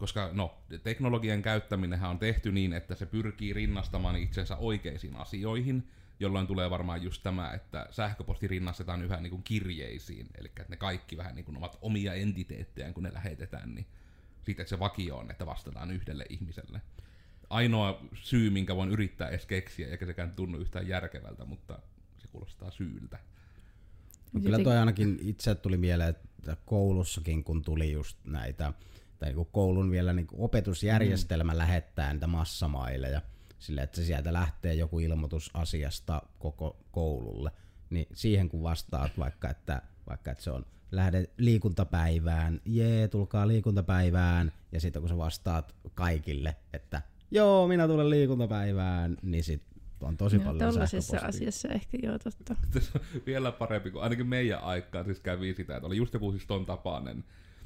koska 0.00 0.30
no, 0.32 0.58
teknologian 0.82 1.42
käyttäminenhän 1.42 2.10
on 2.10 2.18
tehty 2.18 2.52
niin, 2.52 2.72
että 2.72 2.94
se 2.94 3.06
pyrkii 3.06 3.52
rinnastamaan 3.52 4.16
itsensä 4.16 4.56
oikeisiin 4.56 5.16
asioihin, 5.16 5.88
jolloin 6.20 6.46
tulee 6.46 6.70
varmaan 6.70 7.02
just 7.02 7.22
tämä, 7.22 7.52
että 7.52 7.86
sähköposti 7.90 8.48
rinnastetaan 8.48 9.02
yhä 9.02 9.16
niin 9.16 9.30
kuin 9.30 9.42
kirjeisiin, 9.42 10.26
eli 10.38 10.48
että 10.48 10.64
ne 10.68 10.76
kaikki 10.76 11.16
vähän 11.16 11.34
niin 11.34 11.44
kuin 11.44 11.56
ovat 11.56 11.78
omia 11.82 12.14
entiteettejään, 12.14 12.94
kun 12.94 13.02
ne 13.02 13.12
lähetetään, 13.12 13.74
niin 13.74 13.86
siitä, 14.42 14.64
se 14.64 14.78
vakio 14.78 15.16
on, 15.16 15.30
että 15.30 15.46
vastataan 15.46 15.90
yhdelle 15.90 16.24
ihmiselle. 16.28 16.80
Ainoa 17.50 18.00
syy, 18.14 18.50
minkä 18.50 18.76
voin 18.76 18.90
yrittää 18.90 19.28
edes 19.28 19.46
keksiä, 19.46 19.88
eikä 19.88 20.06
sekään 20.06 20.30
tunnu 20.30 20.58
yhtään 20.58 20.88
järkevältä, 20.88 21.44
mutta 21.44 21.78
se 22.18 22.28
kuulostaa 22.28 22.70
syyltä. 22.70 23.18
No 24.32 24.40
kyllä 24.40 24.58
toi 24.58 24.76
ainakin 24.76 25.18
itse 25.22 25.54
tuli 25.54 25.76
mieleen, 25.76 26.10
että 26.10 26.56
koulussakin 26.66 27.44
kun 27.44 27.62
tuli 27.62 27.92
just 27.92 28.18
näitä, 28.24 28.72
tai 29.20 29.32
niin 29.32 29.46
koulun 29.52 29.90
vielä 29.90 30.12
niin 30.12 30.26
opetusjärjestelmä 30.32 31.52
mm. 31.52 31.58
lähettää 31.58 32.12
niitä 32.12 32.26
massamaileja, 32.26 33.22
sille 33.58 33.82
että 33.82 33.96
se 33.96 34.04
sieltä 34.04 34.32
lähtee 34.32 34.74
joku 34.74 34.98
ilmoitus 34.98 35.50
asiasta 35.54 36.22
koko 36.38 36.76
koululle, 36.90 37.50
niin 37.90 38.06
siihen 38.12 38.48
kun 38.48 38.62
vastaat 38.62 39.18
vaikka, 39.18 39.50
että, 39.50 39.82
vaikka 40.08 40.30
että 40.30 40.44
se 40.44 40.50
on 40.50 40.66
lähde 40.90 41.30
liikuntapäivään, 41.36 42.60
jee, 42.64 43.08
tulkaa 43.08 43.48
liikuntapäivään, 43.48 44.52
ja 44.72 44.80
sitten 44.80 45.02
kun 45.02 45.08
sä 45.08 45.16
vastaat 45.16 45.74
kaikille, 45.94 46.56
että 46.72 47.02
joo, 47.30 47.68
minä 47.68 47.86
tulen 47.86 48.10
liikuntapäivään, 48.10 49.16
niin 49.22 49.44
sit 49.44 49.62
on 50.00 50.16
tosi 50.16 50.36
Joo, 50.36 50.44
paljon 50.44 50.72
sähköpostia. 50.72 51.20
asiassa 51.20 51.68
ehkä 51.68 51.98
joo 52.02 52.18
totta. 52.18 52.56
Vielä 53.26 53.52
parempi, 53.52 53.90
kuin 53.90 54.02
ainakin 54.02 54.26
meidän 54.26 54.62
aikaan 54.62 55.04
siis 55.04 55.20
kävi 55.20 55.54
sitä, 55.54 55.76
että 55.76 55.86
oli 55.86 55.96
just 55.96 56.14
joku 56.14 56.32
siis 56.32 56.46
ton 56.46 56.66
tapainen, 56.66 57.24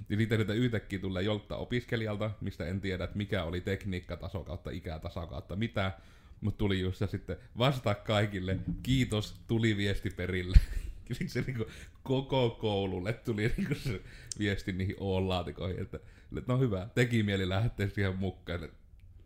Ja 0.08 0.16
sitten 0.16 0.38
niitä 0.38 0.52
yhtäkkiä 0.52 0.98
tulee 0.98 1.22
jolta 1.22 1.56
opiskelijalta, 1.56 2.30
mistä 2.40 2.66
en 2.66 2.80
tiedä, 2.80 3.04
että 3.04 3.16
mikä 3.16 3.44
oli 3.44 3.60
tekniikkataso 3.60 4.44
kautta 4.44 4.70
ikätaso 4.70 5.26
kautta 5.26 5.56
mitä. 5.56 5.92
Mutta 6.40 6.58
tuli 6.58 6.80
just 6.80 6.98
se 6.98 7.06
sitten 7.06 7.36
vastaa 7.58 7.94
kaikille, 7.94 8.58
kiitos, 8.82 9.34
tuli 9.46 9.76
viesti 9.76 10.10
perille. 10.10 10.56
Sitten 11.08 11.28
se 11.28 11.40
niinku 11.46 11.66
koko 12.02 12.50
koululle 12.50 13.12
tuli 13.12 13.52
niinku 13.56 13.74
se 13.74 14.00
viesti 14.38 14.72
niihin 14.72 14.96
O-laatikoihin, 14.98 15.82
että, 15.82 15.98
että 16.38 16.52
no 16.52 16.58
hyvä, 16.58 16.88
teki 16.94 17.22
mieli 17.22 17.48
lähteä 17.48 17.88
siihen 17.88 18.16
mukaan, 18.16 18.64
että 18.64 18.76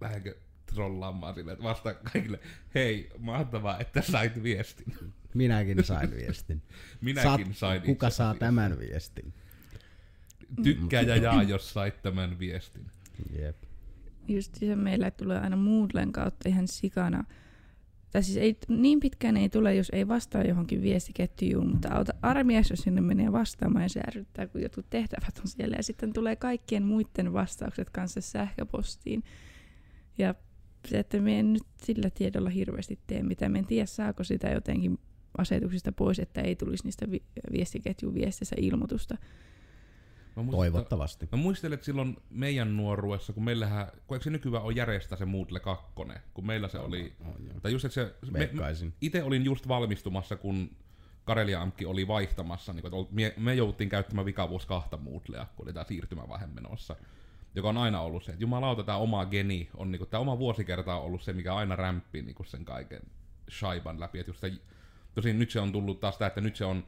lähdenkö 0.01 0.37
trollaamaan 0.67 1.35
silleen, 1.35 1.53
että 1.53 1.65
vastaa 1.65 1.95
kaikille, 1.95 2.41
hei, 2.75 3.11
mahtavaa, 3.19 3.81
että 3.81 4.03
sait 4.03 4.43
viestin. 4.43 4.95
Minäkin 5.35 5.85
sain 5.85 6.11
viestin. 6.11 6.63
Minäkin 7.01 7.47
Saat- 7.47 7.57
sain 7.57 7.83
Kuka 7.83 8.11
saa 8.11 8.31
asiassa. 8.31 8.47
tämän 8.47 8.79
viestin? 8.79 9.35
Tykkää 10.63 11.03
ja 11.03 11.17
jaa, 11.17 11.43
jos 11.43 11.73
sait 11.73 12.03
tämän 12.03 12.39
viestin. 12.39 12.87
Jep. 13.39 13.57
Just 14.29 14.55
se 14.55 14.77
meillä 14.77 15.11
tulee 15.11 15.41
aina 15.41 15.57
Moodlen 15.57 16.13
kautta 16.13 16.49
ihan 16.49 16.69
sikana. 16.69 17.25
Tai 18.11 18.23
siis 18.23 18.37
ei, 18.37 18.57
niin 18.69 19.01
pitkään 19.01 19.37
ei 19.37 19.49
tule, 19.49 19.75
jos 19.75 19.91
ei 19.93 20.09
vastaa 20.09 20.43
johonkin 20.43 20.83
viestiketjuun, 20.83 21.71
mutta 21.71 21.95
auta 21.95 22.13
armias, 22.23 22.71
jos 22.71 22.79
sinne 22.79 23.01
menee 23.01 23.33
vastaamaan 23.33 23.83
ja 23.83 23.89
se 23.89 24.01
ärsyttää, 24.01 24.47
kun 24.47 24.63
jotkut 24.63 24.87
tehtävät 24.91 25.39
on 25.39 25.49
siellä. 25.49 25.77
Ja 25.77 25.83
sitten 25.83 26.13
tulee 26.13 26.37
kaikkien 26.37 26.83
muiden 26.83 27.33
vastaukset 27.33 27.91
kanssa 27.91 28.21
sähköpostiin. 28.21 29.25
Ja 30.19 30.35
se, 30.89 30.99
että 30.99 31.21
me 31.21 31.39
en 31.39 31.53
nyt 31.53 31.63
sillä 31.83 32.11
tiedolla 32.11 32.51
hirveästi 32.51 32.99
tee 33.07 33.23
mitään. 33.23 33.53
Me 33.53 33.59
en 33.59 33.67
tiedä, 33.67 33.87
saako 33.87 34.25
sitä 34.25 34.49
jotenkin 34.49 34.99
asetuksista 35.39 35.93
pois, 35.93 36.19
että 36.19 36.41
ei 36.41 36.57
tulisi 36.57 36.85
niistä 36.85 37.11
vi- 37.11 37.25
viestiketjun 37.53 38.15
viestissä 38.15 38.57
ilmoitusta. 38.59 39.17
Mä 40.37 40.43
muistan, 40.43 40.59
Toivottavasti. 40.59 41.29
Mä 41.33 41.39
muistelen, 41.39 41.75
että 41.75 41.87
silloin 41.87 42.17
meidän 42.31 42.77
nuoruudessa, 42.77 43.33
kun 43.33 43.45
meillähän, 43.45 43.87
kun 44.07 44.15
eikö 44.15 44.25
se 44.25 44.31
nykyään 44.31 44.65
on 44.65 44.77
järjestää 44.77 45.19
se 45.19 45.25
Moodle 45.25 45.61
2, 45.61 45.87
kun 46.35 46.47
meillä 46.47 46.69
se 46.69 46.79
oli, 46.79 47.13
joo. 47.25 47.61
tai 47.63 47.73
just, 47.73 47.85
että 47.85 47.95
se, 47.95 48.15
me, 48.31 48.51
itse 49.01 49.23
olin 49.23 49.45
just 49.45 49.69
valmistumassa, 49.69 50.37
kun 50.37 50.71
Karelia 51.25 51.63
Amkki 51.63 51.87
oli 51.87 52.09
vaihtamassa, 52.09 52.73
niin 52.73 52.91
kun, 52.91 53.03
että 53.03 53.15
me, 53.15 53.35
me 53.37 53.55
jouduttiin 53.55 53.91
käyttämään 53.91 54.25
vikavuus 54.25 54.67
kahta 54.67 54.97
Moodlea, 54.97 55.47
kun 55.57 55.67
oli 55.67 55.73
tämä 55.73 55.85
siirtymävaihe 55.85 56.47
menossa. 56.47 56.97
Joka 57.55 57.69
on 57.69 57.77
aina 57.77 58.01
ollut 58.01 58.25
se, 58.25 58.33
että 58.33 58.45
jumalauta, 58.45 58.83
tämä 58.83 58.99
oma 58.99 59.27
geni 59.27 59.69
on, 59.77 59.91
niin 59.91 60.09
tämä 60.11 60.21
oma 60.21 60.39
vuosikerta 60.39 60.95
on 60.95 61.03
ollut 61.03 61.23
se, 61.23 61.33
mikä 61.33 61.55
aina 61.55 61.77
rämppii 61.77 62.23
niin 62.23 62.37
sen 62.47 62.65
kaiken 62.65 63.03
shaiban 63.51 64.01
läpi. 64.01 64.19
Että 64.19 64.31
just 64.31 64.41
se, 64.41 64.53
tosin 65.15 65.39
nyt 65.39 65.51
se 65.51 65.61
on 65.61 65.73
tullut 65.73 66.01
taas 66.01 66.19
tämä, 66.19 66.27
että 66.27 66.41
nyt 66.41 66.57
se 66.57 66.65
on 66.65 66.85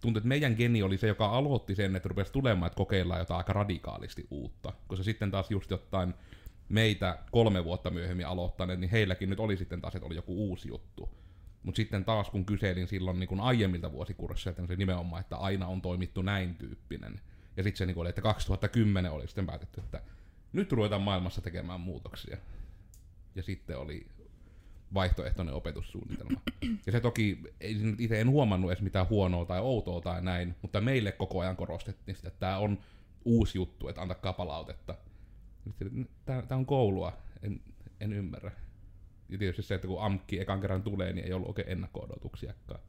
tuntuu, 0.00 0.18
että 0.18 0.28
meidän 0.28 0.54
geni 0.58 0.82
oli 0.82 0.98
se, 0.98 1.06
joka 1.06 1.26
aloitti 1.26 1.74
sen, 1.74 1.96
että 1.96 2.08
rupesi 2.08 2.32
tulemaan, 2.32 2.66
että 2.66 2.76
kokeillaan 2.76 3.20
jotain 3.20 3.38
aika 3.38 3.52
radikaalisti 3.52 4.26
uutta. 4.30 4.72
Koska 4.86 5.04
sitten 5.04 5.30
taas 5.30 5.50
just 5.50 5.70
jotain 5.70 6.14
meitä 6.68 7.18
kolme 7.30 7.64
vuotta 7.64 7.90
myöhemmin 7.90 8.26
aloittaneet, 8.26 8.80
niin 8.80 8.90
heilläkin 8.90 9.30
nyt 9.30 9.40
oli 9.40 9.56
sitten 9.56 9.80
taas, 9.80 9.94
että 9.94 10.06
oli 10.06 10.16
joku 10.16 10.48
uusi 10.48 10.68
juttu. 10.68 11.08
Mutta 11.62 11.76
sitten 11.76 12.04
taas 12.04 12.30
kun 12.30 12.46
kyselin 12.46 12.86
silloin 12.86 13.20
niin 13.20 13.28
kun 13.28 13.40
aiemmilta 13.40 13.92
vuosikursseilta, 13.92 14.62
niin 14.62 14.68
se 14.68 14.76
nimenomaan, 14.76 15.20
että 15.20 15.36
aina 15.36 15.66
on 15.66 15.82
toimittu 15.82 16.22
näin 16.22 16.54
tyyppinen. 16.54 17.20
Ja 17.56 17.62
sitten 17.62 17.78
se 17.78 17.86
niin 17.86 17.98
oli, 17.98 18.08
että 18.08 18.22
2010 18.22 19.12
oli 19.12 19.26
sitten 19.26 19.46
päätetty, 19.46 19.80
että 19.80 20.02
nyt 20.52 20.72
ruvetaan 20.72 21.02
maailmassa 21.02 21.40
tekemään 21.40 21.80
muutoksia. 21.80 22.36
Ja 23.34 23.42
sitten 23.42 23.78
oli 23.78 24.06
vaihtoehtoinen 24.94 25.54
opetussuunnitelma. 25.54 26.40
Ja 26.86 26.92
se 26.92 27.00
toki, 27.00 27.42
itse 27.98 28.20
en 28.20 28.30
huomannut 28.30 28.70
edes 28.70 28.82
mitään 28.82 29.08
huonoa 29.08 29.44
tai 29.44 29.60
outoa 29.60 30.00
tai 30.00 30.22
näin, 30.22 30.54
mutta 30.62 30.80
meille 30.80 31.12
koko 31.12 31.40
ajan 31.40 31.56
korostettiin 31.56 32.16
sitä, 32.16 32.28
että 32.28 32.40
tämä 32.40 32.58
on 32.58 32.78
uusi 33.24 33.58
juttu, 33.58 33.88
että 33.88 34.02
antakaa 34.02 34.32
palautetta. 34.32 34.94
Tämä 36.24 36.44
on 36.58 36.66
koulua, 36.66 37.12
en, 37.42 37.60
en 38.00 38.12
ymmärrä. 38.12 38.52
Ja 39.28 39.38
tietysti 39.38 39.62
se, 39.62 39.74
että 39.74 39.88
kun 39.88 40.02
AMKki 40.02 40.40
ekan 40.40 40.60
kerran 40.60 40.82
tulee, 40.82 41.12
niin 41.12 41.26
ei 41.26 41.32
ollut 41.32 41.48
oikein 41.48 41.68
ennakko-odotuksiakaan. 41.68 42.80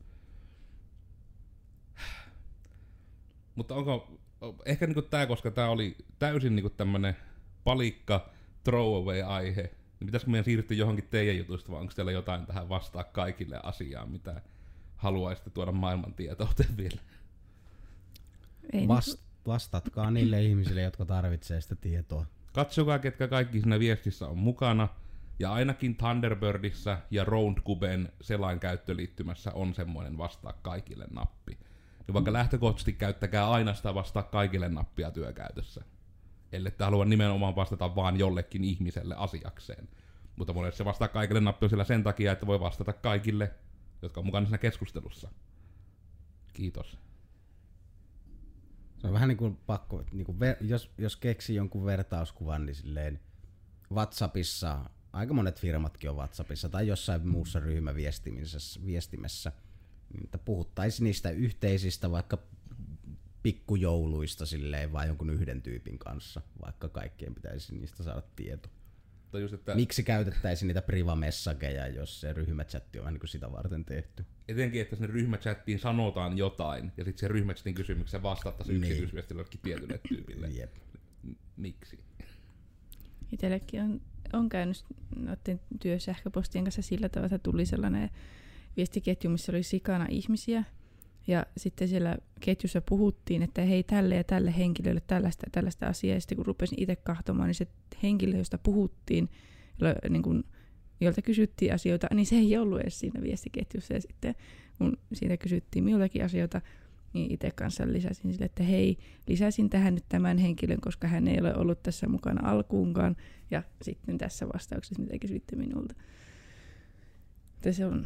Mutta 3.55 3.75
onko, 3.75 4.11
ehkä 4.65 4.87
niinku 4.87 5.01
tää, 5.01 5.25
koska 5.25 5.51
tää 5.51 5.69
oli 5.69 5.95
täysin 6.19 6.55
niinku 6.55 6.69
tämmönen 6.69 7.15
palikka 7.63 8.29
throwaway-aihe, 8.63 9.71
niin 10.01 10.07
pitäisikö 10.07 10.31
meidän 10.31 10.45
siirtyä 10.45 10.77
johonkin 10.77 11.07
teidän 11.09 11.37
jutuista, 11.37 11.71
vai 11.71 11.81
onko 11.81 11.93
teillä 11.95 12.11
jotain 12.11 12.45
tähän 12.45 12.69
vastaa 12.69 13.03
kaikille 13.03 13.59
asiaan, 13.63 14.11
mitä 14.11 14.41
haluaisitte 14.95 15.49
tuoda 15.49 15.71
maailman 15.71 16.13
tietouteen 16.13 16.77
vielä? 16.77 17.01
Ei 18.73 18.87
Vast, 18.87 19.19
vastatkaa 19.47 20.11
niille 20.11 20.43
ihmisille, 20.43 20.81
jotka 20.81 21.05
tarvitsee 21.05 21.61
sitä 21.61 21.75
tietoa. 21.75 22.25
Katsokaa, 22.53 22.99
ketkä 22.99 23.27
kaikki 23.27 23.61
siinä 23.61 23.79
viestissä 23.79 24.27
on 24.27 24.37
mukana. 24.37 24.87
Ja 25.39 25.53
ainakin 25.53 25.95
Thunderbirdissa 25.95 26.97
ja 27.11 27.23
Roundcuben 27.23 28.11
selain 28.21 28.59
käyttöliittymässä 28.59 29.51
on 29.53 29.73
semmoinen 29.73 30.17
vastaa 30.17 30.53
kaikille 30.53 31.05
nappi. 31.13 31.57
Niin 32.07 32.13
vaikka 32.13 32.33
lähtökohtaisesti 32.33 32.93
käyttäkää 32.93 33.49
aina 33.49 33.73
sitä 33.73 33.93
vastaa 33.93 34.23
kaikille 34.23 34.69
nappia 34.69 35.11
työkäytössä. 35.11 35.83
Ellette 36.51 36.83
halua 36.83 37.05
nimenomaan 37.05 37.55
vastata 37.55 37.95
vaan 37.95 38.19
jollekin 38.19 38.63
ihmiselle 38.63 39.15
asiakseen. 39.17 39.89
Mutta 40.35 40.53
monesti 40.53 40.77
se 40.77 40.85
vastaa 40.85 41.07
kaikille 41.07 41.41
nappi 41.41 41.65
sen 41.87 42.03
takia, 42.03 42.31
että 42.31 42.47
voi 42.47 42.59
vastata 42.59 42.93
kaikille, 42.93 43.51
jotka 44.01 44.19
on 44.19 44.25
mukana 44.25 44.45
siinä 44.45 44.57
keskustelussa. 44.57 45.29
Kiitos. 46.53 46.97
Se 48.97 49.07
on 49.07 49.13
vähän 49.13 49.29
niin 49.29 49.37
kuin 49.37 49.55
pakko, 49.55 50.03
niin 50.11 50.25
kuin 50.25 50.39
ver, 50.39 50.55
jos, 50.61 50.91
jos 50.97 51.15
keksii 51.15 51.55
jonkun 51.55 51.85
vertauskuvan, 51.85 52.65
niin 52.65 52.75
silleen 52.75 53.19
WhatsAppissa, 53.91 54.89
aika 55.13 55.33
monet 55.33 55.59
firmatkin 55.59 56.09
on 56.09 56.15
WhatsAppissa 56.15 56.69
tai 56.69 56.87
jossain 56.87 57.27
muussa 57.27 57.59
ryhmäviestimessä, 57.59 58.85
viestimessä, 58.85 59.51
niin 60.13 60.23
että 60.23 60.37
puhuttaisiin 60.37 61.03
niistä 61.03 61.29
yhteisistä 61.29 62.11
vaikka 62.11 62.37
pikkujouluista 63.43 64.45
silleen 64.45 64.91
vai 64.91 65.07
jonkun 65.07 65.29
yhden 65.29 65.61
tyypin 65.61 65.99
kanssa, 65.99 66.41
vaikka 66.65 66.89
kaikkien 66.89 67.35
pitäisi 67.35 67.75
niistä 67.75 68.03
saada 68.03 68.21
tieto. 68.35 68.69
Tai 69.31 69.41
just, 69.41 69.53
että 69.53 69.75
Miksi 69.75 70.03
käytettäisiin 70.03 70.67
niitä 70.67 70.81
privamessageja, 70.81 71.87
jos 71.87 72.21
se 72.21 72.33
ryhmächatti 72.33 72.99
on 72.99 73.03
vähän 73.03 73.13
niin 73.13 73.19
kuin 73.19 73.29
sitä 73.29 73.51
varten 73.51 73.85
tehty? 73.85 74.25
etenkin, 74.47 74.81
että 74.81 74.95
sinne 74.95 75.07
ryhmächattiin 75.07 75.79
sanotaan 75.79 76.37
jotain, 76.37 76.91
ja 76.97 77.03
sitten 77.03 77.19
se 77.19 77.27
ryhmächatin 77.27 77.73
kysymykseen 77.75 78.23
vastattaisiin 78.23 78.81
Niin. 78.81 78.91
yksityisviestillä 78.91 79.39
jollekin 79.39 79.59
tietylle 79.63 79.99
tyypille. 80.09 80.47
Jep. 80.47 80.75
Miksi? 81.57 81.99
Itsellekin 83.31 83.81
on, 83.81 84.01
on 84.33 84.49
käynyt 84.49 84.85
noiden 85.15 85.59
työsähköpostien 85.79 86.63
kanssa 86.65 86.81
sillä 86.81 87.09
tavalla, 87.09 87.35
että 87.35 87.51
tuli 87.51 87.65
sellainen 87.65 88.09
viestiketju, 88.77 89.29
missä 89.29 89.51
oli 89.51 89.63
sikana 89.63 90.07
ihmisiä. 90.09 90.63
Ja 91.27 91.45
sitten 91.57 91.87
siellä 91.87 92.17
ketjussa 92.39 92.81
puhuttiin, 92.81 93.43
että 93.43 93.61
hei 93.61 93.83
tälle 93.83 94.15
ja 94.15 94.23
tälle 94.23 94.57
henkilölle 94.57 95.01
tällaista 95.07 95.45
ja 95.45 95.49
tällaista 95.51 95.87
asiaa. 95.87 96.15
Ja 96.15 96.21
sitten 96.21 96.35
kun 96.35 96.45
rupesin 96.45 96.81
itse 96.81 96.95
kahtomaan, 96.95 97.47
niin 97.47 97.55
se 97.55 97.67
henkilö, 98.03 98.37
josta 98.37 98.57
puhuttiin, 98.57 99.29
jolla, 99.81 99.95
niin 100.09 100.23
kun, 100.23 100.43
jolta 101.01 101.21
kysyttiin 101.21 101.73
asioita, 101.73 102.07
niin 102.13 102.25
se 102.25 102.35
ei 102.35 102.57
ollut 102.57 102.81
edes 102.81 102.99
siinä 102.99 103.21
viestiketjussa. 103.21 103.93
Ja 103.93 104.01
sitten 104.01 104.35
kun 104.77 104.97
siitä 105.13 105.37
kysyttiin 105.37 105.83
minultakin 105.83 106.25
asioita, 106.25 106.61
niin 107.13 107.31
itse 107.31 107.51
kanssa 107.51 107.83
lisäsin 107.87 108.33
sille, 108.33 108.45
että 108.45 108.63
hei, 108.63 108.97
lisäsin 109.27 109.69
tähän 109.69 109.95
nyt 109.95 110.05
tämän 110.09 110.37
henkilön, 110.37 110.81
koska 110.81 111.07
hän 111.07 111.27
ei 111.27 111.39
ole 111.39 111.55
ollut 111.55 111.83
tässä 111.83 112.07
mukana 112.07 112.49
alkuunkaan. 112.49 113.15
Ja 113.51 113.63
sitten 113.81 114.17
tässä 114.17 114.47
vastauksessa, 114.53 115.01
mitä 115.01 115.19
kysyitte 115.19 115.55
minulta. 115.55 115.95
Että 117.55 117.71
se 117.71 117.85
on 117.85 118.05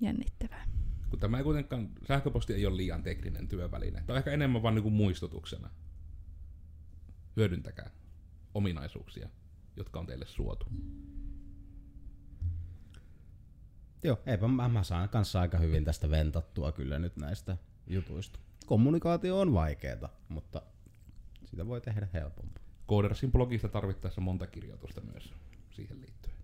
jännittävää. 0.00 0.77
Kun 1.10 1.18
tämä 1.18 1.38
ei 1.38 1.44
kuitenkaan, 1.44 1.88
sähköposti 2.08 2.54
ei 2.54 2.66
ole 2.66 2.76
liian 2.76 3.02
tekninen 3.02 3.48
työväline. 3.48 4.02
Tämä 4.06 4.14
on 4.14 4.18
ehkä 4.18 4.30
enemmän 4.30 4.62
vaan 4.62 4.74
niinku 4.74 4.90
muistutuksena. 4.90 5.70
Hyödyntäkää 7.36 7.90
ominaisuuksia, 8.54 9.28
jotka 9.76 10.00
on 10.00 10.06
teille 10.06 10.26
suotu. 10.26 10.66
Joo, 14.02 14.18
eipä 14.26 14.48
mä, 14.48 14.68
mä 14.68 14.82
saan 14.82 15.08
kanssa 15.08 15.40
aika 15.40 15.58
hyvin 15.58 15.84
tästä 15.84 16.10
ventattua 16.10 16.72
kyllä 16.72 16.98
nyt 16.98 17.16
näistä 17.16 17.56
jutuista. 17.86 18.38
Kommunikaatio 18.66 19.40
on 19.40 19.52
vaikeeta, 19.54 20.08
mutta 20.28 20.62
sitä 21.44 21.66
voi 21.66 21.80
tehdä 21.80 22.08
helpompaa. 22.12 22.62
Codersin 22.88 23.32
blogista 23.32 23.68
tarvittaessa 23.68 24.20
monta 24.20 24.46
kirjoitusta 24.46 25.00
myös 25.00 25.34
siihen 25.70 26.00
liittyen. 26.00 26.37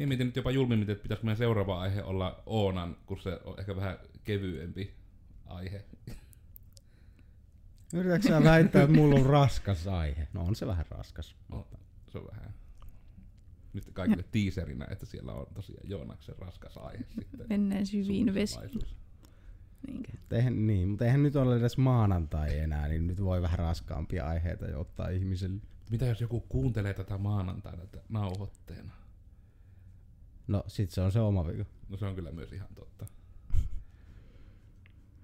Mie 0.00 0.06
mietin 0.06 0.26
nyt 0.26 0.36
jopa 0.36 0.50
julmimmin, 0.50 0.90
että 0.90 1.02
pitäisikö 1.02 1.26
meidän 1.26 1.38
seuraava 1.38 1.80
aihe 1.80 2.02
olla 2.02 2.42
Oonan, 2.46 2.96
kun 3.06 3.20
se 3.20 3.40
on 3.44 3.58
ehkä 3.58 3.76
vähän 3.76 3.98
kevyempi 4.24 4.94
aihe. 5.46 5.84
Yritätkö 7.94 8.28
sä 8.28 8.44
väittää, 8.44 8.82
että 8.82 8.96
mulla 8.96 9.14
on 9.14 9.26
raskas 9.26 9.86
aihe? 9.86 10.28
No 10.32 10.42
on 10.42 10.56
se 10.56 10.66
vähän 10.66 10.84
raskas. 10.90 11.36
No, 11.48 11.68
se 12.08 12.18
on 12.18 12.26
vähän 12.26 12.54
nyt 13.72 13.84
kaikille 13.92 14.24
teaserinä, 14.32 14.86
että 14.90 15.06
siellä 15.06 15.32
on 15.32 15.46
tosiaan 15.54 15.88
Joonaksen 15.90 16.34
raskas 16.38 16.76
aihe 16.76 17.04
sitten. 17.14 17.46
Mennään 17.48 17.86
syviin 17.86 18.34
vesiin. 18.34 18.80
Niinkö? 19.86 20.12
Eihän, 20.30 20.66
niin, 20.66 20.88
mutta 20.88 21.04
eihän 21.04 21.22
nyt 21.22 21.36
ole 21.36 21.56
edes 21.56 21.78
maanantai 21.78 22.58
enää, 22.58 22.88
niin 22.88 23.06
nyt 23.06 23.24
voi 23.24 23.42
vähän 23.42 23.58
raskaampia 23.58 24.26
aiheita 24.26 24.66
jo 24.66 24.80
ottaa 24.80 25.08
ihmiselle. 25.08 25.60
Mitä 25.90 26.06
jos 26.06 26.20
joku 26.20 26.40
kuuntelee 26.40 26.94
tätä 26.94 27.18
maanantaina 27.18 27.86
tätä 27.86 28.04
nauhoitteena? 28.08 28.99
No 30.50 30.64
sit 30.66 30.90
se 30.90 31.00
on 31.00 31.12
se 31.12 31.20
oma 31.20 31.46
vika. 31.46 31.64
No 31.88 31.96
se 31.96 32.06
on 32.06 32.14
kyllä 32.14 32.32
myös 32.32 32.52
ihan 32.52 32.68
totta. 32.74 33.06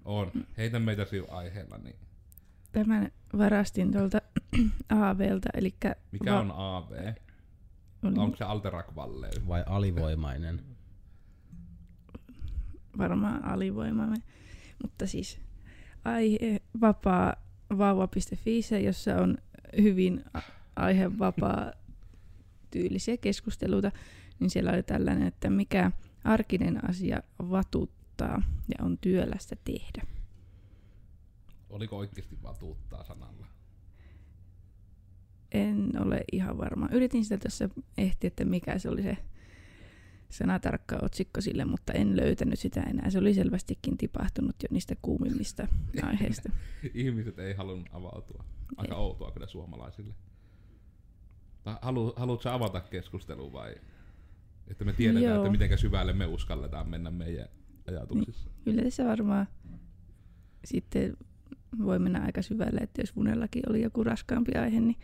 On. 0.05 0.31
Heitä 0.57 0.79
meitä 0.79 1.05
siu 1.05 1.25
aiheella, 1.29 1.77
niin 1.77 1.95
Tämän 2.71 3.11
varastin 3.37 3.91
tuolta 3.91 4.21
AVlta, 4.89 5.49
eli 5.53 5.75
mikä 6.11 6.39
on 6.39 6.51
AV? 6.51 7.13
oli 8.03 8.15
Onko 8.17 8.37
se 8.37 8.43
Alterac 8.43 8.95
Valleys? 8.95 9.47
Vai 9.47 9.63
alivoimainen. 9.65 10.63
varmaan 12.97 13.45
alivoimainen. 13.45 14.23
Mutta 14.81 15.07
siis 15.07 15.39
aihe 16.05 16.61
vapaa 16.81 17.35
vauva.fi, 17.77 18.59
jossa 18.83 19.15
on 19.15 19.37
hyvin 19.81 20.23
aihevapaa 20.75 21.71
tyylisiä 22.71 23.17
keskusteluita, 23.17 23.91
niin 24.39 24.49
siellä 24.49 24.71
oli 24.71 24.83
tällainen, 24.83 25.27
että 25.27 25.49
mikä 25.49 25.91
arkinen 26.23 26.89
asia 26.89 27.23
vatuttaa 27.49 28.41
ja 28.67 28.85
on 28.85 28.97
työlästä 28.97 29.55
tehdä. 29.63 30.07
Oliko 31.69 31.97
oikeasti 31.97 32.37
vatuuttaa 32.43 33.03
sanalla? 33.03 33.47
En 35.51 35.91
ole 36.01 36.23
ihan 36.31 36.57
varma. 36.57 36.89
Yritin 36.91 37.23
sitä 37.23 37.37
tässä 37.37 37.69
ehtiä, 37.97 38.27
että 38.27 38.45
mikä 38.45 38.79
se 38.79 38.89
oli 38.89 39.03
se 39.03 39.17
sanatarkka 40.29 40.97
otsikko 41.01 41.41
sille, 41.41 41.65
mutta 41.65 41.93
en 41.93 42.17
löytänyt 42.17 42.59
sitä 42.59 42.81
enää. 42.81 43.09
Se 43.09 43.19
oli 43.19 43.33
selvästikin 43.33 43.97
tipahtunut 43.97 44.55
jo 44.63 44.67
niistä 44.71 44.95
kuumimmista 45.01 45.67
aiheista. 46.09 46.49
Ihmiset 46.93 47.39
ei 47.39 47.53
halunnut 47.53 47.89
avautua. 47.91 48.43
Aika 48.77 48.95
Ei. 48.95 49.01
outoa 49.01 49.31
kyllä 49.31 49.47
suomalaisille. 49.47 50.13
Halu, 51.81 52.13
haluatko 52.15 52.49
avata 52.49 52.81
keskustelua 52.81 53.53
vai? 53.53 53.75
Että 54.67 54.85
me 54.85 54.93
tiedetään, 54.93 55.25
Joo. 55.25 55.37
että 55.37 55.51
miten 55.51 55.77
syvälle 55.77 56.13
me 56.13 56.25
uskalletaan 56.25 56.89
mennä 56.89 57.11
meidän 57.11 57.47
ajatuksissa. 57.87 58.49
Kyllä 58.63 58.83
tässä 58.83 59.05
varmaan 59.05 59.47
sitten 60.65 61.17
voi 61.83 61.99
mennä 61.99 62.23
aika 62.23 62.41
syvälle, 62.41 62.79
että 62.79 63.01
jos 63.01 63.15
Vunellakin 63.15 63.63
oli 63.69 63.81
joku 63.81 64.03
raskaampi 64.03 64.51
aihe, 64.51 64.79
niin 64.79 64.97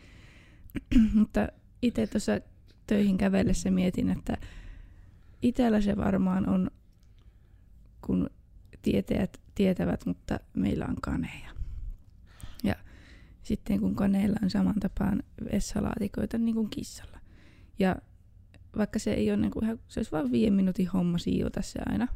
mutta 1.19 1.47
itse 1.81 2.07
tuossa 2.07 2.39
töihin 2.87 3.17
kävellessä 3.17 3.71
mietin, 3.71 4.09
että 4.09 4.37
itsellä 5.41 5.81
se 5.81 5.97
varmaan 5.97 6.49
on, 6.49 6.71
kun 8.01 8.29
tietäjät 8.81 9.41
tietävät, 9.55 10.05
mutta 10.05 10.39
meillä 10.53 10.85
on 10.85 10.95
kaneja. 11.01 11.49
Ja 12.63 12.75
sitten 13.43 13.79
kun 13.79 13.95
kaneilla 13.95 14.39
on 14.43 14.49
saman 14.49 14.79
tapaan 14.79 15.23
vessalaatikoita 15.51 16.37
niin 16.37 16.55
kuin 16.55 16.69
kissalla. 16.69 17.19
Ja 17.79 17.95
vaikka 18.77 18.99
se 18.99 19.13
ei 19.13 19.31
ole 19.31 19.37
niin 19.37 19.51
kuin 19.51 19.65
ihan, 19.65 19.79
se 19.87 19.99
olisi 19.99 20.11
vain 20.11 20.31
viiden 20.31 20.53
minuutin 20.53 20.87
homma 20.87 21.17
siivota 21.17 21.61
se 21.61 21.79
aina, 21.85 22.07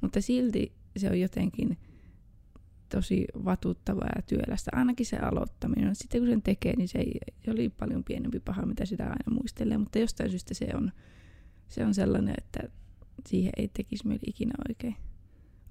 mutta 0.00 0.20
silti 0.20 0.72
se 0.96 1.10
on 1.10 1.20
jotenkin 1.20 1.78
tosi 2.88 3.26
vatuttavaa 3.44 4.08
ja 4.16 4.22
työlästä. 4.22 4.70
Ainakin 4.74 5.06
se 5.06 5.16
aloittaminen. 5.16 5.94
Sitten 5.94 6.20
kun 6.20 6.28
sen 6.28 6.42
tekee, 6.42 6.76
niin 6.76 6.88
se, 6.88 6.98
ei, 6.98 7.18
se 7.44 7.50
oli 7.50 7.68
paljon 7.68 8.04
pienempi 8.04 8.40
paha, 8.40 8.66
mitä 8.66 8.84
sitä 8.84 9.04
aina 9.04 9.30
muistelee. 9.40 9.78
Mutta 9.78 9.98
jostain 9.98 10.30
syystä 10.30 10.54
se 10.54 10.68
on, 10.74 10.92
se 11.68 11.84
on 11.84 11.94
sellainen, 11.94 12.34
että 12.38 12.60
siihen 13.26 13.52
ei 13.56 13.68
tekisi 13.68 14.06
mieli 14.06 14.20
ikinä 14.26 14.54
oikein 14.68 14.96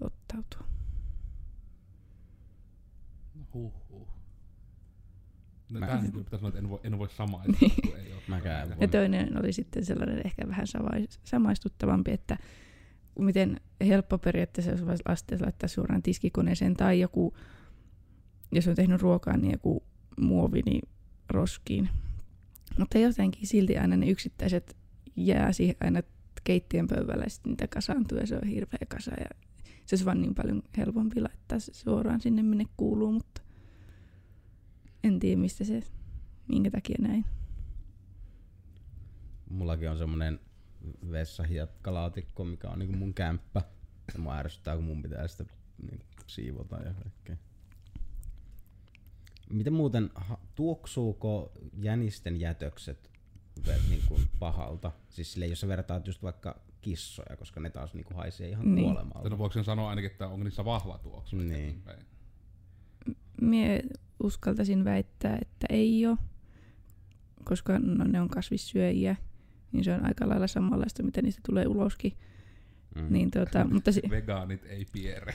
ottautua. 0.02 0.68
Huhhuh. 3.54 4.19
No, 5.72 5.80
Mä- 5.80 5.86
tähän 5.88 6.06
pitäisi 6.06 6.30
sanoa, 6.32 6.48
että 6.48 6.60
en 6.60 6.70
voi, 6.70 6.80
en 6.84 6.98
voi 6.98 7.10
samaistua, 7.10 7.70
kun 7.82 7.98
ei 7.98 8.14
ole. 8.14 8.22
Mäkään 8.28 8.72
en 8.72 8.78
Ja 8.82 8.88
toinen 8.88 9.40
oli 9.40 9.54
sitten 9.54 9.86
sellainen 9.86 10.22
ehkä 10.26 10.48
vähän 10.48 10.68
samais- 10.68 11.20
samaistuttavampi, 11.24 12.12
että 12.12 12.38
miten 13.20 13.62
helppo 13.88 14.18
periaatteessa 14.18 14.72
olisi 14.72 14.86
vaikka 14.86 15.12
lasten 15.12 15.42
laittaa 15.42 15.68
suoraan 15.70 16.02
tiskikoneeseen 16.04 16.74
tai 16.74 17.00
joku, 17.00 17.34
jos 18.52 18.68
on 18.68 18.76
tehnyt 18.76 19.02
ruokaa, 19.02 19.38
niin 19.38 19.52
joku 19.52 19.84
muovi 20.20 20.62
niin 20.66 20.90
roskiin. 21.30 21.90
Mutta 22.78 22.98
jotenkin 22.98 23.48
silti 23.48 23.78
aina 23.78 23.98
ne 23.98 24.10
yksittäiset 24.10 24.78
jää 25.16 25.52
siihen 25.52 25.76
aina 25.82 26.02
keittiön 26.44 26.88
pöydällä 26.88 27.24
ja 27.24 27.30
sitten 27.30 27.50
niitä 27.52 27.68
kasaantuu 27.68 28.18
ja 28.18 28.28
se 28.28 28.36
on 28.36 28.48
hirveä 28.48 28.86
kasa 28.88 29.12
ja 29.20 29.30
se 29.86 29.94
olisi 29.96 30.06
vaan 30.06 30.22
niin 30.22 30.36
paljon 30.36 30.62
helpompi 30.78 31.22
laittaa 31.22 31.60
se 31.60 31.74
suoraan 31.74 32.22
sinne 32.22 32.44
minne 32.44 32.66
kuuluu, 32.78 33.12
mutta 33.12 33.39
en 35.04 35.20
tiedä 35.20 35.42
mistä 35.42 35.64
se, 35.64 35.84
minkä 36.48 36.72
takia 36.72 36.96
näin. 37.00 37.26
Mullakin 39.50 39.90
on 39.90 39.98
semmonen 39.98 40.40
vessahiekkalaatikko, 41.12 42.44
mikä 42.46 42.70
on 42.70 42.80
niinku 42.80 42.98
mun 42.98 43.14
kämppä. 43.14 43.62
Ja 44.14 44.20
mua 44.20 44.38
ärsyttää, 44.38 44.76
kun 44.76 44.84
mun 44.86 45.02
pitää 45.02 45.28
sitä 45.28 45.46
niinku 45.92 46.06
siivota 46.28 46.76
ja 46.78 46.94
kaikkea. 46.94 47.36
Miten 49.50 49.74
muuten, 49.74 50.10
tuoksuuko 50.56 51.52
jänisten 51.78 52.40
jätökset 52.40 53.12
ve- 53.68 53.90
niinku 53.90 54.20
pahalta? 54.40 54.92
Siis 55.10 55.34
silleen, 55.34 55.50
jos 55.52 55.60
sä 55.62 55.68
vertaat 55.68 56.08
just 56.08 56.24
vaikka 56.24 56.60
kissoja, 56.82 57.38
koska 57.38 57.60
ne 57.60 57.70
taas 57.70 57.94
niinku 57.94 58.14
haisee 58.14 58.50
ihan 58.50 58.66
Niin. 58.66 58.76
niin. 58.76 58.86
kuolemalta. 58.86 59.30
No 59.30 59.38
voiko 59.38 59.54
sen 59.54 59.64
sanoa 59.64 59.90
ainakin, 59.90 60.12
että 60.12 60.28
onko 60.28 60.44
niissä 60.44 60.66
vahva 60.66 60.98
tuoksu? 60.98 61.36
Niin. 61.36 61.82
Päin. 61.82 62.06
Mie 63.42 63.84
uskaltaisin 64.24 64.86
väittää, 64.86 65.38
että 65.42 65.68
ei 65.70 66.06
ole, 66.06 66.18
koska 67.44 67.80
no, 67.80 68.04
ne 68.04 68.22
on 68.22 68.30
kasvissyöjiä, 68.30 69.16
niin 69.72 69.84
se 69.84 69.94
on 69.94 70.06
aika 70.06 70.30
lailla 70.30 70.48
samanlaista, 70.48 71.04
mitä 71.04 71.22
niistä 71.22 71.42
tulee 71.46 71.68
uloskin. 71.68 72.14
Mm. 72.96 73.06
Niin, 73.10 73.32
tota, 73.32 73.66
mutta 73.74 73.92
si- 73.92 74.02
Vegaanit 74.10 74.66
ei 74.66 74.86
piere. 74.94 75.34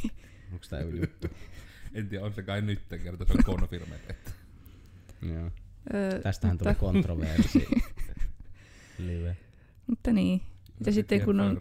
Tää 0.70 0.80
joku 0.80 0.96
juttu? 0.96 1.28
En 1.94 2.08
tiedä, 2.08 2.24
on 2.24 2.34
se 2.34 2.42
kai 2.42 2.62
nyt 2.62 2.80
kerta, 3.02 3.24
se 3.24 3.32
on 3.32 3.44
konfirmetettu. 3.44 4.30
Joo. 5.34 5.50
öö, 5.94 6.20
Tästähän 6.22 6.54
mutta, 6.56 6.64
tuli 6.74 6.74
kontroversi. 6.92 7.68
Live. 8.98 9.36
mutta 9.86 10.12
niin, 10.12 10.40
Ja 10.86 10.92
sitten 10.92 11.20
kun 11.24 11.40
on- 11.40 11.60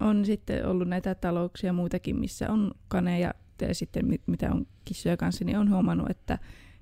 on 0.00 0.24
sitten 0.24 0.66
ollut 0.66 0.88
näitä 0.88 1.14
talouksia 1.14 1.72
muitakin, 1.72 2.16
missä 2.16 2.50
on 2.52 2.74
kaneja 2.88 3.34
ja 3.64 3.74
sitten 3.74 4.06
mi- 4.06 4.20
mitä 4.26 4.52
on 4.52 4.66
kissoja 4.84 5.16
kanssa, 5.16 5.44
niin 5.44 5.58
on 5.58 5.70
huomannut, 5.70 6.10
että 6.10 6.38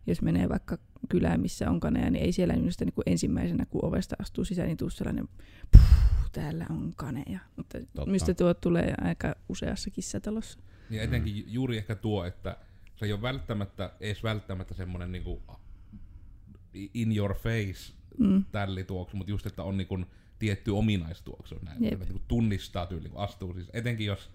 jos 0.06 0.22
menee 0.22 0.48
vaikka 0.48 0.78
kylään, 1.08 1.40
missä 1.40 1.70
on 1.70 1.80
kaneja, 1.80 2.10
niin 2.10 2.24
ei 2.24 2.32
siellä 2.32 2.54
minusta 2.56 2.84
niin 2.84 2.92
kuin 2.94 3.02
ensimmäisenä, 3.06 3.66
kun 3.66 3.84
ovesta 3.84 4.16
astuu 4.18 4.44
sisään, 4.44 4.68
niin 4.68 4.76
tuu 4.76 4.90
sellainen, 4.90 5.28
puh, 5.72 5.80
täällä 6.32 6.66
on 6.70 6.92
kaneja. 6.96 7.38
Mutta 7.56 7.78
Totta. 7.94 8.10
mistä 8.10 8.34
tuo 8.34 8.54
tulee 8.54 8.94
aika 9.00 9.34
useassa 9.48 9.90
kissatalossa. 9.90 10.58
Ja 10.90 11.02
etenkin 11.02 11.36
ju- 11.36 11.44
juuri 11.48 11.76
ehkä 11.76 11.94
tuo, 11.94 12.24
että 12.24 12.56
se 12.96 13.06
ei 13.06 13.12
ole 13.12 13.22
välttämättä, 13.22 13.92
edes 14.00 14.22
välttämättä 14.22 14.74
semmonen 14.74 15.12
niinku 15.12 15.42
in 16.94 17.16
your 17.16 17.34
face 17.34 17.92
Mm. 18.18 18.44
tällituoksu, 18.52 19.16
mutta 19.16 19.30
just, 19.30 19.46
että 19.46 19.62
on 19.62 19.76
niinku 19.76 19.98
tietty 20.38 20.70
ominaistuoksu 20.70 21.54
näin. 21.62 21.84
Että 21.84 22.04
niinku 22.04 22.22
tunnistaa 22.28 22.86
tyyli, 22.86 23.08
kun 23.08 23.20
astuu. 23.20 23.54
Siis 23.54 23.70
etenkin 23.72 24.06
jos, 24.06 24.30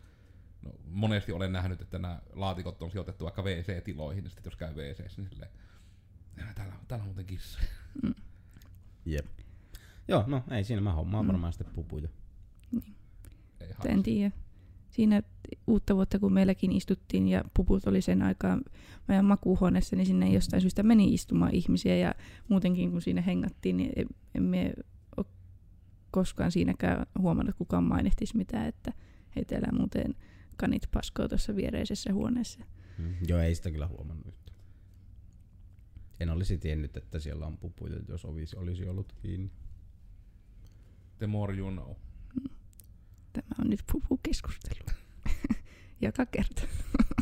no, 0.62 0.72
monesti 0.86 1.32
olen 1.32 1.52
nähnyt, 1.52 1.82
että 1.82 2.00
nämä 2.00 2.22
laatikot 2.34 2.82
on 2.82 2.91
sijoitettu 2.91 3.24
vaikka 3.24 3.41
WC-tiloihin, 3.43 4.24
ja 4.24 4.30
sitten 4.30 4.43
jos 4.52 4.56
käy 4.56 4.74
WC, 4.76 5.17
niin 5.17 5.30
silleen, 5.30 5.52
"Jaa, 6.38 6.54
täällä, 6.56 6.74
täällä 6.88 7.04
on 7.04 7.08
muuten 7.08 7.26
kissa. 7.26 7.60
Jep. 9.06 9.26
Joo, 10.08 10.24
no 10.28 10.43
ei 10.52 10.63
siinä 10.63 10.82
mä 10.82 10.93
hommaan 10.93 11.26
Mm. 11.26 11.28
varmaan 11.28 11.54
sitten 11.54 11.74
pupuja. 11.76 12.10
Ei 13.62 13.67
Mutta 13.67 13.89
en 13.89 14.04
tiedä. 14.04 14.32
Siinä 14.89 15.22
uutta 15.67 15.95
vuotta, 15.95 16.19
kun 16.19 16.34
meilläkin 16.34 16.72
istuttiin 16.72 17.28
ja 17.28 17.43
puput 17.54 17.88
oli 17.88 18.02
sen 18.02 18.22
aikaan 18.22 18.62
meidän 19.08 19.26
makuuhuoneessa, 19.26 19.95
niin 19.95 20.06
sinne 20.06 20.30
jostain 20.30 20.62
syystä 20.62 20.84
meni 20.84 21.13
istumaan 21.13 21.56
ihmisiä 21.56 21.95
ja 21.95 22.13
muutenkin 22.48 22.91
kun 22.91 23.02
siinä 23.02 23.22
hengattiin, 23.22 23.78
niin 23.78 23.91
en- 23.95 24.08
emme 24.36 24.74
ole 25.17 25.26
koskaan 26.12 26.52
siinäkään 26.52 27.06
huomannut, 27.19 27.50
että 27.50 27.58
kukaan 27.58 27.84
mainihtisi 27.84 28.38
mitään, 28.38 28.67
että 28.67 28.93
hei 29.36 29.45
täällä 29.45 29.67
muuten 29.72 30.15
kanit 30.60 30.88
paskoo 30.93 31.28
tuossa 31.28 31.56
viereisessä 31.56 32.13
huoneessa. 32.13 32.60
Mm. 32.98 33.15
Joo, 33.28 33.39
ei 33.39 33.56
sitä 33.56 33.72
kyllä 33.72 33.88
huomannut 33.88 34.28
yhtään. 34.28 34.58
En 36.19 36.30
olisi 36.30 36.58
tiennyt, 36.58 36.98
että 36.98 37.19
siellä 37.19 37.45
on 37.45 37.58
pupuja, 37.58 37.95
jos 38.08 38.26
ovisi 38.26 38.58
olisi 38.58 38.88
ollut 38.88 39.13
kiinni. 39.22 39.52
The 41.17 41.28
more 41.28 41.58
you 41.58 41.72
know. 41.72 41.95
Tämä 43.34 43.48
on 43.60 43.69
nyt 43.69 43.84
pupukeskustelu. 43.91 44.98
Joka 46.02 46.26
kerta. 46.26 46.62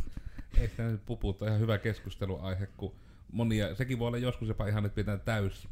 Ei 0.58 0.68
sitä 0.68 0.84
nyt 0.84 1.06
puput 1.06 1.42
on 1.42 1.48
ihan 1.48 1.60
hyvä 1.60 1.78
keskusteluaihe, 1.78 2.68
kun 2.68 2.96
monia, 3.32 3.76
sekin 3.76 4.00
voi 4.00 4.08
olla 4.08 4.18
joskus 4.18 4.48
jopa 4.48 4.68
ihan, 4.68 4.86
että 4.86 4.96
pitää 4.96 5.18
täys 5.18 5.68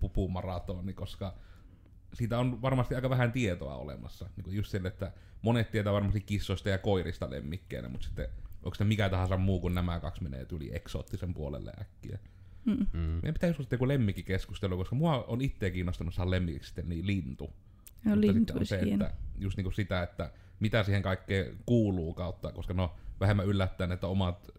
pupumaratoni, 0.00 0.92
koska 0.92 1.38
siitä 2.14 2.38
on 2.38 2.62
varmasti 2.62 2.94
aika 2.94 3.10
vähän 3.10 3.32
tietoa 3.32 3.76
olemassa. 3.76 4.30
Niin 4.36 4.44
kuin 4.44 4.56
just 4.56 4.70
sille, 4.70 4.88
että 4.88 5.12
monet 5.42 5.70
tietää 5.70 5.92
varmasti 5.92 6.20
kissoista 6.20 6.68
ja 6.68 6.78
koirista 6.78 7.30
lemmikkeinä, 7.30 7.88
mutta 7.88 8.06
sitten 8.06 8.28
onko 8.62 8.74
se 8.74 8.84
mikä 8.84 9.08
tahansa 9.08 9.36
muu 9.36 9.60
kuin 9.60 9.74
nämä 9.74 10.00
kaksi 10.00 10.22
menee 10.22 10.46
yli 10.52 10.76
eksoottisen 10.76 11.34
puolelle 11.34 11.72
äkkiä. 11.80 12.18
Mm. 12.64 12.86
Mm. 12.92 12.98
Meidän 13.00 13.34
pitää 13.34 13.50
joskus 13.50 13.66
joku 13.70 13.88
lemmikkikeskustelu, 13.88 14.76
koska 14.76 14.96
mua 14.96 15.24
on 15.28 15.40
itse 15.40 15.70
kiinnostanut 15.70 16.14
saada 16.14 16.30
lemmikiksi 16.30 16.68
sitten 16.68 16.88
niin 16.88 17.06
lintu. 17.06 17.52
Ja 18.04 18.10
Mutta 18.10 18.20
lintu 18.20 18.58
on 18.58 18.66
se, 18.66 18.78
että 18.78 19.14
just 19.38 19.56
niinku 19.56 19.70
sitä, 19.70 20.02
että 20.02 20.30
mitä 20.60 20.82
siihen 20.82 21.02
kaikkeen 21.02 21.56
kuuluu 21.66 22.14
kautta, 22.14 22.52
koska 22.52 22.74
no 22.74 22.94
vähemmän 23.20 23.46
yllättäen, 23.46 23.92
että 23.92 24.06
omat 24.06 24.50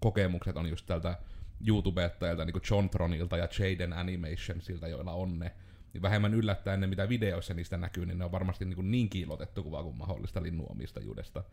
kokemukset 0.00 0.56
on 0.56 0.68
just 0.68 0.86
tältä 0.86 1.18
YouTubettajilta, 1.66 2.44
niin 2.44 2.52
kuin 2.52 2.62
John 2.70 2.90
Tronilta 2.90 3.36
ja 3.36 3.48
Jaden 3.58 3.92
Animationsilta, 3.92 4.88
joilla 4.88 5.12
on 5.12 5.38
ne. 5.38 5.52
Niin 5.96 6.02
vähemmän 6.02 6.34
yllättäen 6.34 6.80
ne, 6.80 6.86
mitä 6.86 7.08
videoissa 7.08 7.54
niistä 7.54 7.76
näkyy, 7.76 8.06
niin 8.06 8.18
ne 8.18 8.24
on 8.24 8.32
varmasti 8.32 8.64
niin, 8.64 8.76
kuin 8.76 8.90
niin 8.90 9.08
kiilotettu 9.08 9.62
kuva 9.62 9.82
kuin 9.82 9.96
mahdollista 9.96 10.42
linnuomistajuudesta. 10.42 11.44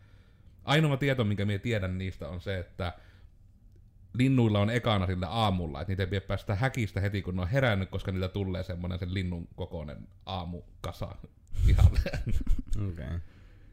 Ainoa 0.64 0.96
tieto, 0.96 1.24
minkä 1.24 1.44
minä 1.44 1.58
tiedän 1.58 1.98
niistä, 1.98 2.28
on 2.28 2.40
se, 2.40 2.58
että 2.58 2.92
linnuilla 4.14 4.60
on 4.60 4.70
ekana 4.70 5.06
sillä 5.06 5.28
aamulla, 5.28 5.80
että 5.80 5.90
niitä 5.90 6.02
ei 6.02 6.06
pidä 6.06 6.20
päästä 6.20 6.54
häkistä 6.54 7.00
heti, 7.00 7.22
kun 7.22 7.36
ne 7.36 7.42
on 7.42 7.48
herännyt, 7.48 7.90
koska 7.90 8.12
niillä 8.12 8.28
tulee 8.28 8.62
semmoinen 8.62 8.98
sen 8.98 9.14
linnun 9.14 9.48
kokoinen 9.56 10.08
aamukasa 10.26 11.14
pihalle. 11.66 12.00
Okei. 12.88 13.06
Okay. 13.06 13.18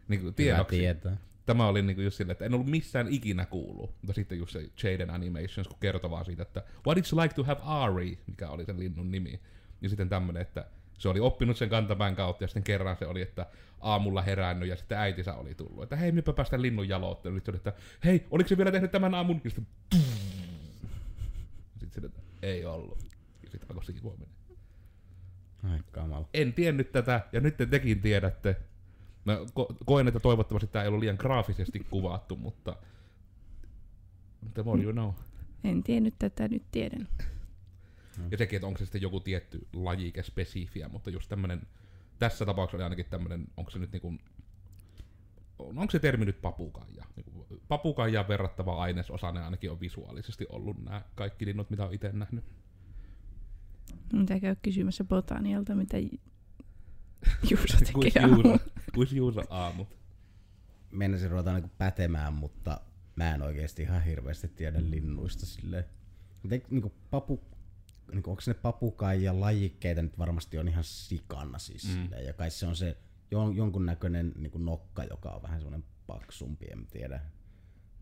niin 0.07 0.21
kuin 0.21 0.33
tiedoksi. 0.33 0.77
tietää. 0.77 1.17
Tämä 1.45 1.67
oli 1.67 1.81
niinku 1.81 2.01
just 2.01 2.17
silleen, 2.17 2.31
että 2.31 2.45
en 2.45 2.53
ollut 2.53 2.69
missään 2.69 3.07
ikinä 3.09 3.45
kuullut. 3.45 3.95
Mutta 4.01 4.13
sitten 4.13 4.37
just 4.37 4.51
se 4.51 4.69
Jaden 4.83 5.09
Animations, 5.09 5.67
kun 5.67 5.77
kertoi 5.79 6.11
vaan 6.11 6.25
siitä, 6.25 6.43
että 6.43 6.63
What 6.87 6.97
it's 6.97 7.21
like 7.21 7.35
to 7.35 7.43
have 7.43 7.61
Ari, 7.63 8.19
mikä 8.27 8.49
oli 8.49 8.65
sen 8.65 8.79
linnun 8.79 9.11
nimi. 9.11 9.39
Ja 9.81 9.89
sitten 9.89 10.09
tämmönen, 10.09 10.41
että 10.41 10.65
se 10.97 11.09
oli 11.09 11.19
oppinut 11.19 11.57
sen 11.57 11.69
kantapään 11.69 12.15
kautta, 12.15 12.43
ja 12.43 12.47
sitten 12.47 12.63
kerran 12.63 12.97
se 12.97 13.07
oli, 13.07 13.21
että 13.21 13.45
aamulla 13.79 14.21
herännyt, 14.21 14.69
ja 14.69 14.75
sitten 14.75 14.97
äitinsä 14.97 15.33
oli 15.33 15.55
tullut. 15.55 15.83
Että 15.83 15.95
hei, 15.95 16.11
mipä 16.11 16.33
päästä 16.33 16.61
linnun 16.61 16.89
jaloitteluun. 16.89 17.37
Sitten 17.37 17.53
se 17.53 17.69
oli, 17.69 17.75
että 17.75 17.83
hei, 18.05 18.27
oliko 18.31 18.49
se 18.49 18.57
vielä 18.57 18.71
tehnyt 18.71 18.91
tämän 18.91 19.13
aamun? 19.13 19.41
Ja 19.43 19.49
sitten, 19.49 19.67
sitten 21.79 21.91
sille, 21.91 22.07
että 22.07 22.21
ei 22.41 22.65
ollut. 22.65 22.97
Ja 23.43 23.49
sitten 23.49 23.69
alkoi 23.69 23.85
siivoaminen. 23.85 24.29
Ai 25.63 25.79
kamala. 25.91 26.29
En 26.33 26.53
tiennyt 26.53 26.91
tätä, 26.91 27.21
ja 27.31 27.39
nyt 27.39 27.57
te 27.57 27.65
tekin 27.65 28.01
tiedätte. 28.01 28.55
Mä 29.25 29.37
ko- 29.59 29.75
koen, 29.85 30.07
että 30.07 30.19
toivottavasti 30.19 30.67
tämä 30.67 30.83
ei 30.83 30.87
ollut 30.87 30.99
liian 30.99 31.15
graafisesti 31.19 31.79
kuvattu, 31.89 32.35
mutta 32.35 32.75
the 34.53 34.63
more 34.63 34.83
you 34.83 34.93
know. 34.93 35.11
En 35.63 35.83
tiennyt 35.83 36.13
tätä, 36.19 36.47
nyt 36.47 36.63
tiedän. 36.71 37.07
Ja 38.31 38.37
sekin, 38.37 38.57
että 38.57 38.67
onko 38.67 38.77
se 38.77 38.85
sitten 38.85 39.01
joku 39.01 39.19
tietty 39.19 39.67
lajike 39.73 40.23
spesifiä, 40.23 40.89
mutta 40.89 41.09
just 41.09 41.29
tämmönen, 41.29 41.61
tässä 42.19 42.45
tapauksessa 42.45 42.77
oli 42.77 42.83
ainakin 42.83 43.05
tämmönen, 43.05 43.47
onko 43.57 43.71
se 43.71 43.79
nyt 43.79 43.91
niinku, 43.91 44.13
onko 45.59 45.91
se 45.91 45.99
termi 45.99 46.25
nyt 46.25 46.41
papukaija? 46.41 47.05
Niinku, 47.15 47.47
papukaijaan 47.67 48.27
verrattava 48.27 48.81
ainesosa 48.81 49.31
ne 49.31 49.43
ainakin 49.43 49.71
on 49.71 49.79
visuaalisesti 49.79 50.45
ollut 50.49 50.83
nämä 50.83 51.01
kaikki 51.15 51.45
linnut, 51.45 51.69
mitä 51.69 51.85
on 51.85 51.93
itse 51.93 52.11
nähnyt. 52.11 52.45
Mun 54.13 54.21
pitää 54.21 54.39
käydä 54.39 54.59
kysymässä 54.61 55.03
botanialta, 55.03 55.75
mitä 55.75 55.97
Juuso 57.51 57.77
tekee 57.77 57.93
Kuis. 57.93 58.15
Juuso, 58.15 58.57
kuis 58.93 59.13
Juuso 59.13 59.41
aamut. 59.49 59.87
Meinasin 60.91 61.31
ruveta 61.31 61.53
niinku 61.53 61.71
pätemään, 61.77 62.33
mutta 62.33 62.81
mä 63.15 63.35
en 63.35 63.41
oikeesti 63.41 63.81
ihan 63.81 64.03
hirveästi 64.03 64.47
tiedä 64.47 64.79
linnuista 64.81 65.45
silleen. 65.45 65.85
Niinku 66.69 66.91
papu, 67.11 67.41
niinku, 68.11 68.29
onko 68.29 68.41
ne 68.47 68.53
papukaija 68.53 69.39
lajikkeita 69.39 70.01
nyt 70.01 70.17
varmasti 70.19 70.57
on 70.57 70.67
ihan 70.67 70.83
sikana 70.83 71.59
siis 71.59 71.95
Mm. 71.95 72.01
mm. 72.01 72.09
ja 72.25 72.33
kai 72.33 72.51
se 72.51 72.65
on 72.65 72.75
se 72.75 72.97
jon, 73.31 73.55
jonkunnäköinen 73.55 74.31
niinku 74.37 74.57
nokka, 74.57 75.03
joka 75.03 75.29
on 75.31 75.41
vähän 75.43 75.59
semmoinen 75.59 75.83
paksumpi, 76.07 76.65
en 76.71 76.87
tiedä. 76.87 77.19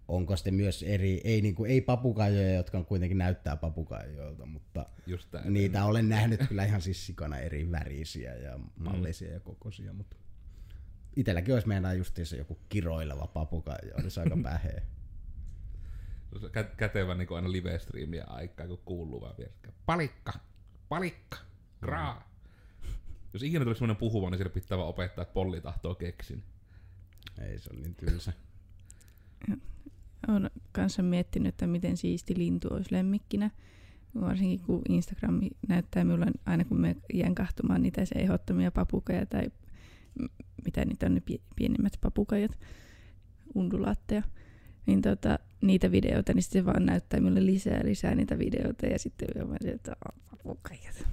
Onko 0.07 0.35
sitten 0.35 0.53
myös 0.53 0.83
eri, 0.83 1.21
ei, 1.23 1.41
niinku, 1.41 1.65
ei 1.65 1.81
papukaijoja, 1.81 2.53
jotka 2.53 2.83
kuitenkin 2.83 3.17
näyttää 3.17 3.55
papukaijoilta, 3.55 4.45
mutta 4.45 4.85
Just 5.07 5.31
tää. 5.31 5.41
niitä 5.49 5.85
olen 5.85 6.09
nähnyt 6.09 6.47
kyllä 6.47 6.65
ihan 6.65 6.81
siis 6.81 7.05
sikana 7.05 7.37
eri 7.37 7.71
värisiä 7.71 8.35
ja 8.35 8.59
mallisia 8.75 9.33
ja 9.33 9.39
kokoisia, 9.39 9.93
mutta 9.93 10.15
itelläkin 11.15 11.53
olisi 11.53 11.67
meinaa 11.67 11.93
justiinsa 11.93 12.35
joku 12.35 12.59
kiroileva 12.69 13.27
papukaija, 13.27 13.95
olisi 14.01 14.19
aika 14.19 14.37
päheä. 14.43 14.81
Kätevä 16.77 17.15
niin 17.15 17.27
aina 17.35 17.51
live-striimiä 17.51 18.23
aikaa, 18.27 18.67
kun 18.67 18.81
kuuluu 18.85 19.21
vaan 19.21 19.35
vielä. 19.37 19.51
Palikka! 19.85 20.33
Palikka! 20.89 21.37
Graa! 21.81 22.29
Jos 23.33 23.43
ikinä 23.43 23.65
tulisi 23.65 23.79
semmonen 23.79 23.99
puhuva, 23.99 24.29
niin 24.29 24.37
sille 24.37 24.51
pitää 24.51 24.77
vaan 24.77 24.89
opettaa, 24.89 25.21
että 25.21 25.33
polli 25.33 25.61
tahtoo 25.61 25.95
keksin. 25.95 26.43
Ei 27.41 27.59
se 27.59 27.69
on 27.73 27.81
niin 27.81 27.95
tylsä. 27.95 28.33
Olen 30.27 30.51
kanssa 30.71 31.03
miettinyt, 31.03 31.49
että 31.49 31.67
miten 31.67 31.97
siisti 31.97 32.37
lintu 32.37 32.67
olisi 32.71 32.91
lemmikkinä. 32.91 33.51
Varsinkin 34.21 34.59
kun 34.59 34.81
Instagram 34.89 35.41
näyttää 35.67 36.03
minulle 36.03 36.25
aina 36.45 36.65
kun 36.65 36.81
me 36.81 36.95
jään 37.13 37.35
kahtumaan 37.35 37.83
niitä 37.83 38.05
se 38.05 38.15
ehdottomia 38.19 38.71
papukaja 38.71 39.25
tai 39.25 39.51
mitä 40.65 40.85
niitä 40.85 41.05
on 41.05 41.15
ne 41.15 41.21
pie- 41.31 41.41
pienimmät 41.55 41.93
papukajat, 42.01 42.59
undulaatteja. 43.55 44.23
Niin 44.85 45.01
tota, 45.01 45.39
niitä 45.61 45.91
videoita, 45.91 46.33
niin 46.33 46.43
sitten 46.43 46.61
se 46.61 46.65
vaan 46.65 46.85
näyttää 46.85 47.19
minulle 47.19 47.45
lisää 47.45 47.77
ja 47.77 47.85
lisää 47.85 48.15
niitä 48.15 48.39
videoita 48.39 48.85
ja 48.85 48.99
sitten 48.99 49.27
vaan 49.47 49.57
se, 49.61 49.69
että 49.69 49.95
"Aa, 50.05 50.13
papukajat. 50.31 51.07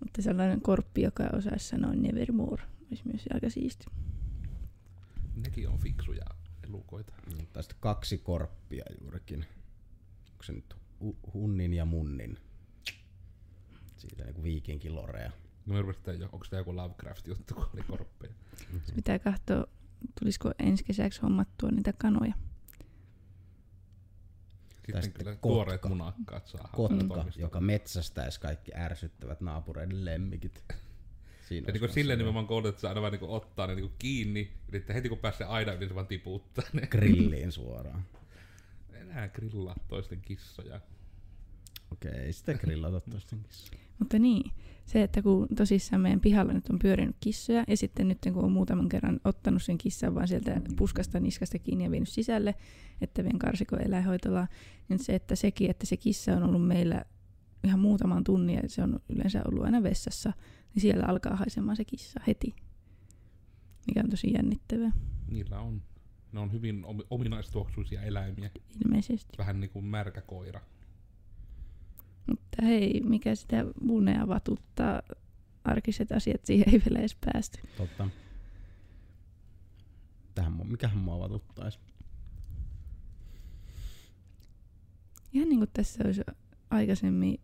Mutta 0.00 0.22
sellainen 0.22 0.60
korppi, 0.60 1.02
joka 1.02 1.24
osaisi 1.36 1.68
sanoa 1.68 1.94
nevermore, 1.94 2.62
olisi 2.90 3.02
myös 3.06 3.24
aika 3.34 3.50
siisti. 3.50 3.84
Nekin 5.44 5.68
on 5.68 5.78
fiksuja 5.78 6.24
elukoita. 6.64 7.12
Mutta 7.40 7.62
sitten 7.62 7.78
kaksi 7.80 8.18
korppia 8.18 8.84
juurikin. 9.00 9.44
Onko 10.32 10.42
se 10.42 10.52
nyt 10.52 10.76
hu- 11.04 11.30
hunnin 11.34 11.74
ja 11.74 11.84
munnin? 11.84 12.38
Siitä 13.96 14.24
niinku 14.24 14.42
viikinkilorea. 14.42 15.30
No 15.66 15.74
mä 15.74 15.82
rupesin, 15.82 16.22
onko 16.22 16.46
tämä 16.50 16.60
joku 16.60 16.76
Lovecraft-juttu, 16.76 17.54
kun 17.54 17.66
oli 17.74 17.82
korppeja. 17.82 18.32
Pitää 18.94 19.18
katsoa, 19.18 19.66
tulisiko 20.20 20.52
ensi 20.58 20.84
kesäksi 20.84 21.22
hommattua 21.22 21.70
niitä 21.70 21.92
kanoja. 21.92 22.34
Sitten 24.86 25.12
kyllä 25.12 25.30
kotka. 25.30 25.48
tuoreet 25.48 25.84
munakkaat 25.84 26.46
saa. 26.46 26.70
Kotka, 26.72 27.24
joka 27.36 27.60
metsästäisi 27.60 28.40
kaikki 28.40 28.72
ärsyttävät 28.74 29.40
naapureiden 29.40 30.04
lemmikit. 30.04 30.64
Siinä 31.48 31.66
Ja 31.66 31.72
niin 31.72 31.80
kans 31.80 31.94
nimenomaan 31.94 32.46
koulutettu, 32.46 32.76
että 32.76 32.80
se 32.80 32.88
aina 32.88 33.00
vaan 33.00 33.12
niin 33.12 33.22
ottaa 33.22 33.66
ne 33.66 33.74
niin 33.74 33.92
kiinni, 33.98 34.52
ja 34.72 34.78
sitten 34.78 34.94
heti 34.94 35.08
kun 35.08 35.18
pääsee 35.18 35.46
aina 35.46 35.72
yli, 35.72 35.88
se 35.88 35.94
vaan 35.94 36.06
tiputtaa 36.06 36.64
ne. 36.72 36.86
grilliin 36.86 37.52
suoraan. 37.52 38.04
Enää 38.92 39.28
grillaa 39.28 39.76
toisten 39.88 40.20
kissoja. 40.20 40.80
Okei, 41.92 42.12
ei 42.12 42.32
sitä 42.32 42.54
grillata 42.54 43.00
toisten 43.10 43.42
kissa. 43.42 43.72
Mutta 43.98 44.18
niin, 44.18 44.52
se, 44.86 45.02
että 45.02 45.22
kun 45.22 45.48
tosissaan 45.56 46.02
meidän 46.02 46.20
pihalla 46.20 46.52
nyt 46.52 46.68
on 46.70 46.78
pyörinyt 46.78 47.16
kissoja, 47.20 47.64
ja 47.68 47.76
sitten 47.76 48.08
nyt 48.08 48.18
kun 48.32 48.44
on 48.44 48.52
muutaman 48.52 48.88
kerran 48.88 49.20
ottanut 49.24 49.62
sen 49.62 49.78
kissan 49.78 50.14
vaan 50.14 50.28
sieltä 50.28 50.60
puskasta 50.76 51.20
niskasta 51.20 51.58
kiinni 51.58 51.84
ja 51.84 51.90
vienyt 51.90 52.08
sisälle, 52.08 52.54
että 53.00 53.24
vien 53.24 53.38
karsiko 53.38 53.76
eläinhoitolaan, 53.76 54.48
niin 54.88 54.98
se, 54.98 55.14
että 55.14 55.36
sekin, 55.36 55.70
että 55.70 55.86
se 55.86 55.96
kissa 55.96 56.36
on 56.36 56.42
ollut 56.42 56.66
meillä 56.66 57.04
ihan 57.64 57.80
muutaman 57.80 58.24
tunnin, 58.24 58.56
ja 58.62 58.68
se 58.68 58.82
on 58.82 59.00
yleensä 59.08 59.42
ollut 59.48 59.64
aina 59.64 59.82
vessassa, 59.82 60.32
niin 60.74 60.80
siellä 60.80 61.06
alkaa 61.06 61.36
haisemaan 61.36 61.76
se 61.76 61.84
kissa 61.84 62.20
heti. 62.26 62.54
Mikä 63.86 64.00
on 64.04 64.10
tosi 64.10 64.32
jännittävää, 64.32 64.92
Niillä 65.28 65.60
on. 65.60 65.82
Ne 66.32 66.40
on 66.40 66.52
hyvin 66.52 66.84
omi- 66.84 67.06
ominaistuoksuisia 67.10 68.02
eläimiä. 68.02 68.50
ilmeisesti. 68.84 69.38
Vähän 69.38 69.60
niin 69.60 69.70
kuin 69.70 69.84
märkä 69.84 70.20
koira. 70.20 70.60
Mutta 72.56 72.66
hei, 72.66 73.00
mikä 73.04 73.34
sitä 73.34 73.64
munea 73.80 74.28
vatuttaa, 74.28 75.02
arkiset 75.64 76.12
asiat, 76.12 76.44
siihen 76.44 76.68
ei 76.74 76.82
vielä 76.86 76.98
edes 76.98 77.16
päästy. 77.24 77.58
Totta. 77.76 78.08
Tähän, 80.34 80.66
mikähän 80.66 80.98
mua 80.98 81.18
vatuttaisi? 81.18 81.78
Ihan 85.32 85.48
niin 85.48 85.58
kuin 85.58 85.70
tässä 85.72 86.04
olisi 86.04 86.22
aikaisemmin 86.70 87.40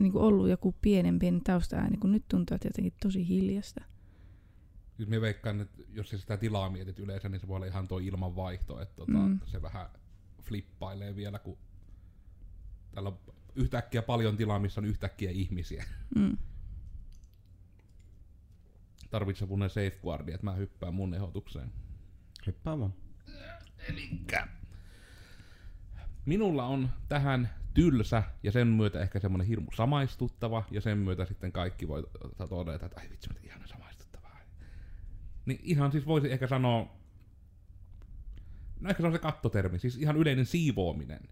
niin 0.00 0.12
kuin 0.12 0.24
ollut 0.24 0.48
joku 0.48 0.74
pienen 0.82 1.18
pieni 1.18 1.40
taustaääni, 1.40 1.96
kun 1.96 2.12
nyt 2.12 2.28
tuntuu, 2.28 2.54
että 2.54 2.68
jotenkin 2.68 2.92
tosi 3.02 3.28
hiljasta. 3.28 3.84
Nyt 4.98 5.08
mä 5.08 5.20
veikkaan, 5.20 5.60
että 5.60 5.82
jos 5.92 6.10
sä 6.10 6.18
sitä 6.18 6.36
tilaa 6.36 6.70
mietit 6.70 6.98
yleensä, 6.98 7.28
niin 7.28 7.40
se 7.40 7.48
voi 7.48 7.56
olla 7.56 7.66
ihan 7.66 7.88
tuo 7.88 7.98
ilmanvaihto, 7.98 8.80
että 8.80 8.96
tota, 8.96 9.12
Mm. 9.12 9.28
mm. 9.28 9.40
se 9.46 9.62
vähän 9.62 9.86
flippailee 10.42 11.16
vielä, 11.16 11.38
kun 11.38 11.58
täällä 12.92 13.08
on 13.08 13.18
yhtäkkiä 13.56 14.02
paljon 14.02 14.36
tilaa, 14.36 14.58
missä 14.58 14.80
on 14.80 14.84
yhtäkkiä 14.84 15.30
ihmisiä. 15.30 15.84
Mm. 16.16 16.36
Tarvitsee 19.10 19.48
mun 19.48 19.70
safeguardia, 19.70 20.34
että 20.34 20.44
mä 20.44 20.52
hyppään 20.52 20.94
mun 20.94 21.14
ehdotukseen. 21.14 21.72
Hyppää 22.46 22.78
vaan. 22.78 22.94
Elikkä. 23.88 24.48
Minulla 26.26 26.64
on 26.64 26.88
tähän 27.08 27.50
tylsä 27.74 28.22
ja 28.42 28.52
sen 28.52 28.66
myötä 28.68 29.00
ehkä 29.00 29.20
semmoinen 29.20 29.46
hirmu 29.46 29.70
samaistuttava 29.74 30.64
ja 30.70 30.80
sen 30.80 30.98
myötä 30.98 31.24
sitten 31.24 31.52
kaikki 31.52 31.88
voi 31.88 32.06
todeta, 32.48 32.86
että 32.86 33.00
ai 33.00 33.10
vitsi, 33.10 33.28
mitä 33.28 33.40
ihana 33.44 33.66
samaistuttavaa. 33.66 34.40
Niin 35.46 35.60
ihan 35.62 35.92
siis 35.92 36.06
voisi 36.06 36.32
ehkä 36.32 36.46
sanoa, 36.46 36.96
no 38.80 38.90
ehkä 38.90 39.02
se 39.02 39.06
on 39.06 39.12
se 39.12 39.18
kattotermi, 39.18 39.78
siis 39.78 39.96
ihan 39.96 40.16
yleinen 40.16 40.46
siivoaminen. 40.46 41.28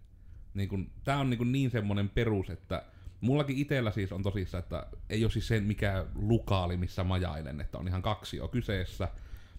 Niin 0.54 0.68
kun, 0.68 0.90
tää 1.04 1.18
on 1.18 1.30
niin, 1.30 1.38
kun 1.38 1.52
niin 1.52 1.70
semmonen 1.70 2.08
perus, 2.08 2.50
että 2.50 2.84
mullakin 3.20 3.58
itellä 3.58 3.90
siis 3.90 4.12
on 4.12 4.22
tosissaan, 4.22 4.62
että 4.62 4.86
ei 5.10 5.24
ole 5.24 5.32
siis 5.32 5.48
sen 5.48 5.64
mikä 5.64 6.06
lukaali, 6.14 6.76
missä 6.76 7.04
majailen, 7.04 7.60
että 7.60 7.78
on 7.78 7.88
ihan 7.88 8.02
kaksi 8.02 8.36
jo 8.36 8.48
kyseessä, 8.48 9.08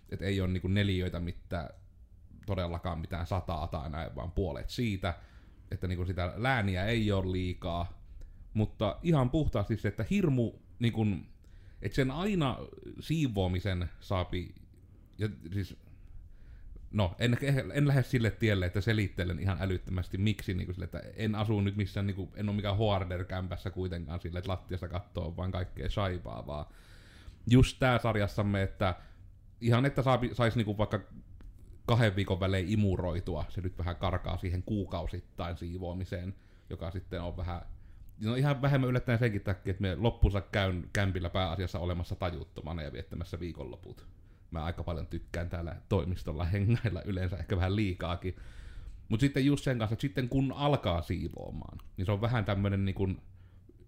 että 0.09 0.25
ei 0.25 0.41
ole 0.41 0.49
niin 0.49 0.73
neliöitä 0.73 1.19
mitään 1.19 1.69
todellakaan 2.45 2.99
mitään 2.99 3.27
sataa 3.27 3.67
tai 3.67 3.89
näin, 3.89 4.15
vaan 4.15 4.31
puolet 4.31 4.69
siitä, 4.69 5.13
että 5.71 5.87
niin 5.87 6.07
sitä 6.07 6.33
lääniä 6.35 6.85
ei 6.85 7.11
ole 7.11 7.31
liikaa, 7.31 7.93
mutta 8.53 8.99
ihan 9.03 9.29
puhtaasti 9.29 9.77
se, 9.77 9.87
että 9.87 10.05
hirmu, 10.09 10.51
niin 10.79 10.93
kuin, 10.93 11.29
että 11.81 11.95
sen 11.95 12.11
aina 12.11 12.57
siivoamisen 12.99 13.89
saapi, 13.99 14.55
ja 15.17 15.29
siis 15.53 15.77
no, 16.95 17.15
en, 17.19 17.37
en 17.73 17.87
lähde 17.87 18.03
sille 18.03 18.31
tielle, 18.31 18.65
että 18.65 18.81
selittelen 18.81 19.39
ihan 19.39 19.57
älyttömästi 19.61 20.17
miksi, 20.17 20.53
niin 20.53 20.65
kuin 20.65 20.75
sille, 20.75 20.85
että 20.85 21.01
en 21.15 21.35
asu 21.35 21.61
nyt 21.61 21.75
missään, 21.75 22.07
niin 22.07 22.15
kuin, 22.15 22.29
en 22.35 22.49
ole 22.49 22.55
mikään 22.55 22.77
hoarder-kämpässä 22.77 23.69
kuitenkaan 23.69 24.19
sille, 24.19 24.39
että 24.39 24.51
lattiasta 24.51 24.87
katsoo 24.87 25.37
vaan 25.37 25.51
kaikkea 25.51 25.89
shaipaa, 25.89 26.47
vaan 26.47 26.65
just 27.49 27.79
tää 27.79 27.99
sarjassamme, 27.99 28.63
että 28.63 28.95
ihan 29.61 29.85
että 29.85 30.03
saisi 30.33 30.63
niin 30.63 30.77
vaikka 30.77 30.99
kahden 31.85 32.15
viikon 32.15 32.39
välein 32.39 32.69
imuroitua, 32.69 33.45
se 33.49 33.61
nyt 33.61 33.77
vähän 33.77 33.95
karkaa 33.95 34.37
siihen 34.37 34.63
kuukausittain 34.63 35.57
siivoamiseen, 35.57 36.35
joka 36.69 36.91
sitten 36.91 37.21
on 37.21 37.37
vähän 37.37 37.61
No 38.23 38.35
ihan 38.35 38.61
vähemmän 38.61 38.89
yllättäen 38.89 39.19
senkin 39.19 39.41
takia, 39.41 39.71
että 39.71 39.81
me 39.81 39.95
loppuunsa 39.95 40.41
käyn 40.41 40.89
kämpillä 40.93 41.29
pääasiassa 41.29 41.79
olemassa 41.79 42.15
tajuttomana 42.15 42.81
ja 42.81 42.91
viettämässä 42.91 43.39
viikonloput 43.39 44.07
mä 44.59 44.65
aika 44.65 44.83
paljon 44.83 45.07
tykkään 45.07 45.49
täällä 45.49 45.75
toimistolla 45.89 46.45
hengailla 46.53 47.01
yleensä, 47.01 47.37
ehkä 47.37 47.55
vähän 47.55 47.75
liikaakin. 47.75 48.35
Mutta 49.09 49.21
sitten 49.21 49.45
just 49.45 49.63
sen 49.63 49.79
kanssa, 49.79 49.93
että 49.93 50.01
sitten 50.01 50.29
kun 50.29 50.51
alkaa 50.51 51.01
siivoamaan, 51.01 51.77
niin 51.97 52.05
se 52.05 52.11
on 52.11 52.21
vähän 52.21 52.45
tämmöinen 52.45 52.85
niin 52.85 52.95
kuin, 52.95 53.21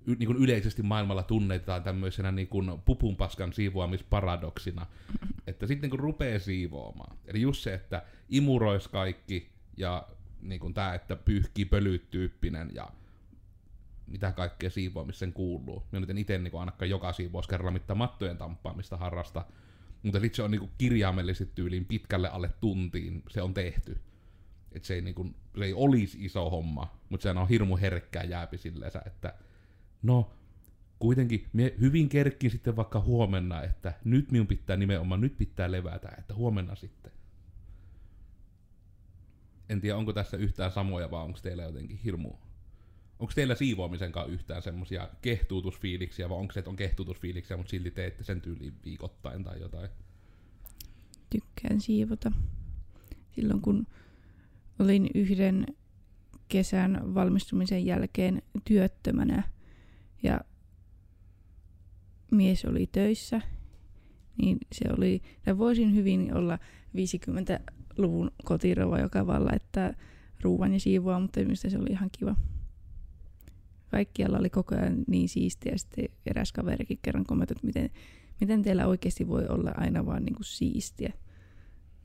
niin 0.06 0.28
kuin 0.28 0.38
yleisesti 0.38 0.84
maailmalla 0.84 1.24
tunnetaan 1.24 1.84
tämmöisenä 1.84 2.32
niin 2.32 2.48
kuin 2.48 2.72
pupunpaskan 2.86 3.54
siivoamisparadoksina, 3.54 4.86
että 5.48 5.68
sitten 5.68 5.90
kun 5.90 6.00
rupeaa 6.00 6.40
siivoamaan, 6.40 7.18
eli 7.26 7.42
just 7.42 7.64
se, 7.64 7.74
että 7.74 8.04
imurois 8.30 8.88
kaikki 8.88 9.50
ja 9.78 10.08
niin 10.42 10.60
kuin 10.60 10.74
tämä, 10.74 10.94
että 10.94 11.16
pyyhkii 11.16 11.66
pölyt 11.66 12.12
tyyppinen 12.12 12.70
ja 12.74 12.88
mitä 14.08 14.32
kaikkea 14.32 14.70
siivoamisen 14.70 15.34
kuuluu. 15.34 15.84
Mä 15.92 16.00
nyt 16.00 16.10
en 16.10 16.18
itse 16.18 16.38
niin 16.38 16.60
ainakaan 16.60 16.90
joka 16.90 17.14
siivouskerralla 17.14 17.72
mitään 17.72 17.98
mattojen 17.98 18.38
tamppaamista 18.38 18.98
harrasta, 18.98 19.46
mutta 20.04 20.20
sitten 20.20 20.36
se 20.36 20.44
on 20.44 20.52
niinku 20.52 20.70
kirjaimellisesti 20.78 21.52
tyyliin 21.56 21.86
pitkälle 21.86 22.30
alle 22.30 22.50
tuntiin 22.62 23.24
se 23.30 23.42
on 23.42 23.54
tehty. 23.54 23.98
Et 24.72 24.84
se 24.84 24.94
ei, 24.94 25.02
niinku, 25.02 25.36
se 25.58 25.66
ei 25.66 25.74
olisi 25.74 26.26
iso 26.26 26.50
homma, 26.50 27.00
mutta 27.10 27.24
se 27.24 27.30
on 27.40 27.50
hirmu 27.50 27.78
herkkää 27.78 28.24
jääpi 28.24 28.58
silleensä, 28.58 29.02
että 29.06 29.34
no, 30.02 30.32
kuitenkin 31.00 31.48
me 31.54 31.74
hyvin 31.80 32.10
kerkkin 32.10 32.52
sitten 32.52 32.76
vaikka 32.76 33.00
huomenna, 33.00 33.64
että 33.64 33.94
nyt 34.04 34.32
minun 34.32 34.48
pitää 34.48 34.78
nimenomaan, 34.78 35.22
nyt 35.22 35.38
pitää 35.38 35.72
levätä, 35.72 36.10
että 36.18 36.34
huomenna 36.34 36.76
sitten. 36.76 37.12
En 39.70 39.82
tiedä, 39.82 39.98
onko 39.98 40.14
tässä 40.14 40.38
yhtään 40.38 40.72
samoja, 40.72 41.12
vai 41.12 41.24
onko 41.24 41.40
teillä 41.42 41.64
jotenkin 41.64 41.98
hirmu 41.98 42.34
Onko 43.20 43.34
teillä 43.36 43.56
siivoamisen 43.56 44.12
kanssa 44.12 44.34
yhtään 44.34 44.62
semmoisia 44.62 45.10
kehtuutusfiiliksiä, 45.22 46.30
vai 46.30 46.38
onko 46.38 46.54
se, 46.54 46.60
että 46.60 46.70
on 46.70 46.76
kehtuutusfiiliksiä, 46.76 47.58
mutta 47.58 47.70
silti 47.70 47.92
teette 47.92 48.24
sen 48.24 48.42
tyyliin 48.42 48.74
viikoittain 48.86 49.44
tai 49.44 49.60
jotain? 49.60 49.90
Tykkään 51.30 51.82
siivota. 51.82 52.32
Silloin 53.32 53.62
kun 53.62 53.88
olin 54.80 55.10
yhden 55.16 55.66
kesän 56.48 57.14
valmistumisen 57.14 57.86
jälkeen 57.86 58.42
työttömänä 58.66 59.44
ja 60.24 60.42
mies 62.32 62.66
oli 62.66 62.88
töissä, 62.92 63.42
niin 64.42 64.58
se 64.72 64.86
oli, 64.98 65.22
ja 65.46 65.58
voisin 65.58 65.96
hyvin 65.96 66.34
olla 66.34 66.60
50-luvun 66.96 68.32
kotirova, 68.44 69.00
joka 69.00 69.28
vaan 69.28 69.46
laittaa 69.46 69.94
ruuan 70.42 70.74
ja 70.74 70.80
siivoa, 70.80 71.20
mutta 71.20 71.40
mistä 71.40 71.70
se 71.70 71.78
oli 71.78 71.90
ihan 71.90 72.10
kiva 72.20 72.36
kaikkialla 73.92 74.38
oli 74.38 74.50
koko 74.50 74.76
ajan 74.76 75.04
niin 75.08 75.30
siistiä. 75.30 75.78
Sitten 75.78 76.06
eräs 76.26 76.52
kaverikin 76.52 77.00
kerran 77.02 77.26
kommentoi, 77.26 77.54
että 77.54 77.68
miten, 77.68 77.90
miten 78.42 78.64
teillä 78.64 78.88
oikeasti 78.88 79.28
voi 79.28 79.48
olla 79.48 79.72
aina 79.76 80.06
vaan 80.06 80.24
niin 80.26 80.36
kuin 80.36 80.46
siistiä. 80.46 81.14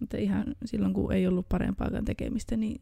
Mutta 0.00 0.16
ihan 0.16 0.44
silloin, 0.64 0.94
kun 0.94 1.12
ei 1.12 1.26
ollut 1.26 1.48
parempaakaan 1.48 2.04
tekemistä, 2.04 2.56
niin 2.56 2.80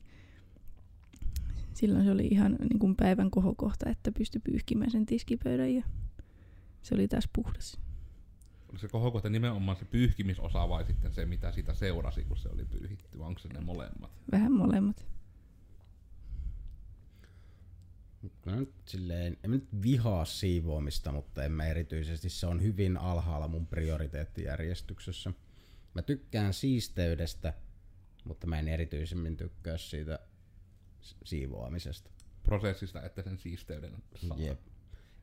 silloin 1.75 2.05
se 2.05 2.11
oli 2.11 2.27
ihan 2.27 2.57
niin 2.61 2.79
kuin 2.79 2.97
päivän 2.97 3.31
kohokohta, 3.31 3.91
että 3.91 4.13
pystyi 4.13 4.41
pyyhkimään 4.45 4.91
sen 4.91 5.07
tiskipöydän 5.07 5.75
ja 5.75 5.83
se 6.83 6.95
oli 6.95 7.09
taas 7.09 7.29
puhdas. 7.33 7.81
Oli 8.71 8.79
se 8.79 8.89
kohokohta 8.89 9.29
nimenomaan 9.29 9.77
se 9.77 9.85
pyyhkimisosa 9.85 10.69
vai 10.69 10.85
sitten 10.85 11.13
se, 11.13 11.27
mitä 11.27 11.53
sitä 11.53 11.75
seurasi, 11.75 12.25
kun 12.25 12.37
se 12.37 12.49
oli 12.49 12.65
pyyhitty, 12.65 13.19
onko 13.19 13.41
se 13.41 13.49
ne 13.49 13.61
molemmat? 13.61 14.11
Vähän 14.33 14.53
molemmat. 14.53 15.07
Mä 18.47 18.57
nyt 18.57 18.75
silleen, 18.85 19.37
en 19.45 19.51
nyt 19.51 19.69
vihaa 19.83 20.25
siivoamista, 20.25 21.13
mutta 21.13 21.45
en 21.45 21.53
mä 21.53 21.67
erityisesti, 21.67 22.29
se 22.29 22.47
on 22.47 22.63
hyvin 22.63 22.97
alhaalla 22.97 23.49
mun 23.49 23.67
prioriteettijärjestyksessä. 23.67 25.33
Mä 25.95 26.03
tykkään 26.03 26.55
siisteydestä, 26.55 27.55
mutta 28.25 28.47
mä 28.47 28.59
en 28.59 28.69
erityisemmin 28.69 29.37
tykkää 29.37 29.79
siitä 29.79 30.19
siivoamisesta. 31.25 32.11
Prosessista, 32.43 33.03
että 33.03 33.23
sen 33.23 33.39
siisteyden 33.39 34.03
saa. 34.15 34.37
Jep. 34.39 34.61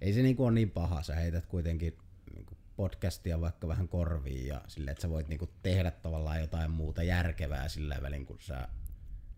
Ei 0.02 0.14
se 0.14 0.22
niinku 0.22 0.44
ole 0.46 0.52
niin 0.52 0.72
paha, 0.72 1.04
sä 1.04 1.16
heität 1.16 1.46
kuitenkin 1.46 1.98
niinku 2.36 2.58
podcastia 2.76 3.42
vaikka 3.42 3.68
vähän 3.68 3.88
korviin 3.88 4.48
ja 4.48 4.62
sille, 4.68 4.92
että 4.92 5.02
sä 5.02 5.10
voit 5.10 5.28
niinku 5.28 5.50
tehdä 5.64 5.92
tavallaan 5.92 6.40
jotain 6.40 6.72
muuta 6.72 7.04
järkevää 7.04 7.70
sillä 7.70 8.00
välin, 8.02 8.26
kun 8.26 8.40
sä 8.40 8.68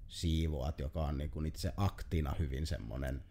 siivoat, 0.07 0.79
joka 0.79 1.05
on 1.05 1.17
niinku 1.17 1.41
itse 1.41 1.73
aktina 1.77 2.35
hyvin 2.39 2.67
semmonen 2.67 3.23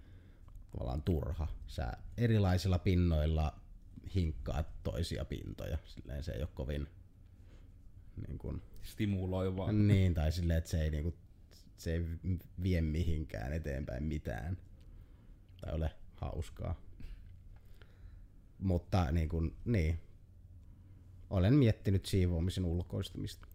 tavallaan 0.73 1.03
turha. 1.03 1.49
Sä 1.67 1.93
erilaisilla 2.17 2.79
pinnoilla 2.79 3.61
hinkkaat 4.15 4.83
toisia 4.83 5.25
pintoja. 5.25 5.79
Silleen 5.85 6.25
se 6.25 6.33
ei 6.33 6.41
ole 6.41 6.49
kovin 6.55 6.89
niin 8.27 8.39
kuin, 8.39 8.63
stimuloiva. 8.83 9.73
Niin, 9.73 10.15
tai 10.15 10.33
silleen, 10.33 10.59
että 10.59 10.71
se 10.71 10.83
ei, 10.83 10.91
niin 10.91 11.03
kuin, 11.03 11.15
se 11.77 11.93
ei 11.93 12.05
vie 12.63 12.81
mihinkään 12.81 13.53
eteenpäin 13.53 14.05
mitään. 14.05 14.59
Tai 15.61 15.75
ole 15.75 15.91
hauskaa. 16.15 16.81
Mutta 18.59 19.11
niin, 19.13 19.29
kuin, 19.29 19.57
niin. 19.65 20.01
olen 21.31 21.55
miettinyt 21.55 22.07
siivoamisen 22.07 22.65
ulkoistamista. 22.65 23.49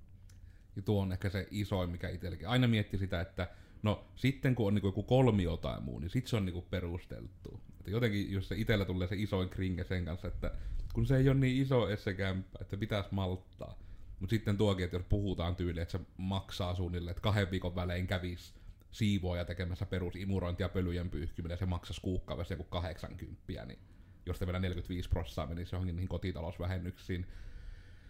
Ja 0.76 0.82
tuo 0.82 1.02
on 1.02 1.12
ehkä 1.12 1.30
se 1.30 1.48
isoin, 1.52 1.90
mikä 1.90 2.10
itselläkin. 2.10 2.48
Aina 2.48 2.68
mietti 2.68 2.98
sitä, 2.98 3.22
että 3.22 3.48
No 3.84 4.06
sitten 4.16 4.56
kun 4.56 4.68
on 4.68 4.74
niinku 4.74 4.88
joku 4.88 5.04
kolmio 5.04 5.58
tai 5.58 5.82
muu, 5.82 6.00
niin 6.00 6.10
sit 6.10 6.28
se 6.28 6.36
on 6.36 6.46
niinku 6.46 6.62
perusteltu. 6.62 7.62
Että 7.80 7.92
jotenkin 7.92 8.32
jos 8.32 8.48
se 8.48 8.56
itellä 8.58 8.86
tulee 8.86 9.08
se 9.08 9.16
isoin 9.16 9.50
kringe 9.50 9.84
sen 9.84 10.06
kanssa, 10.06 10.28
että 10.28 10.52
kun 10.94 11.06
se 11.06 11.18
ei 11.18 11.30
ole 11.30 11.40
niin 11.40 11.62
iso 11.62 11.96
se 11.96 12.14
kämppä, 12.14 12.60
että 12.62 12.78
pitäisi 12.78 13.10
malttaa. 13.12 13.80
Mutta 14.20 14.32
sitten 14.34 14.58
tuokin, 14.58 14.86
että 14.86 14.98
jos 14.98 15.06
puhutaan 15.10 15.56
tyyli, 15.56 15.82
että 15.82 15.92
se 15.92 16.06
maksaa 16.18 16.76
suunnilleen, 16.76 17.12
että 17.12 17.22
kahden 17.22 17.52
viikon 17.52 17.76
välein 17.76 18.08
kävisi 18.08 18.54
siivoja 18.92 19.46
tekemässä 19.46 19.86
perusimurointia 19.86 20.70
pölyjen 20.70 21.10
pyyhkiminen, 21.10 21.58
se 21.58 21.66
maksaisi 21.66 22.02
kuukaudessa 22.02 22.54
joku 22.54 22.64
80, 22.64 23.66
niin 23.66 23.80
jos 24.26 24.42
vielä 24.42 24.60
45 24.60 25.10
prosenttia 25.10 25.48
menisi 25.56 25.76
johonkin 25.76 25.96
niihin 25.96 26.10
kotitalousvähennyksiin, 26.10 27.28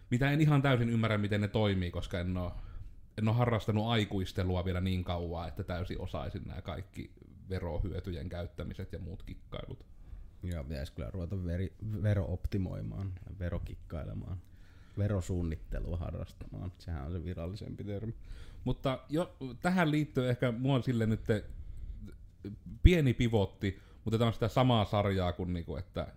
mitä 0.09 0.31
en 0.31 0.41
ihan 0.41 0.61
täysin 0.61 0.89
ymmärrä, 0.89 1.17
miten 1.17 1.41
ne 1.41 1.47
toimii, 1.47 1.91
koska 1.91 2.19
en 2.19 2.37
ole 2.37 2.51
en 3.17 3.27
ole 3.27 3.35
harrastanut 3.35 3.87
aikuistelua 3.87 4.65
vielä 4.65 4.81
niin 4.81 5.03
kauan, 5.03 5.47
että 5.47 5.63
täysin 5.63 6.01
osaisin 6.01 6.43
nämä 6.45 6.61
kaikki 6.61 7.11
verohyötyjen 7.49 8.29
käyttämiset 8.29 8.93
ja 8.93 8.99
muut 8.99 9.23
kikkailut. 9.23 9.85
Joo, 10.43 10.63
pitäisi 10.63 10.93
kyllä 10.93 11.09
ruveta 11.11 11.45
veri, 11.45 11.73
verooptimoimaan, 12.03 13.13
verokikkailemaan, 13.39 14.37
verosuunnittelua 14.97 15.97
harrastamaan. 15.97 16.71
Sehän 16.79 17.05
on 17.05 17.11
se 17.11 17.23
virallisempi 17.23 17.83
termi. 17.83 18.15
Mutta 18.63 18.99
jo, 19.09 19.35
tähän 19.61 19.91
liittyy 19.91 20.29
ehkä 20.29 20.51
mua 20.51 20.81
sille 20.81 21.05
nyt 21.05 21.21
pieni 22.83 23.13
pivotti, 23.13 23.79
mutta 24.03 24.17
tämä 24.17 24.27
on 24.27 24.33
sitä 24.33 24.47
samaa 24.47 24.85
sarjaa 24.85 25.33
kuin 25.33 25.53
niinku, 25.53 25.75
että 25.75 26.07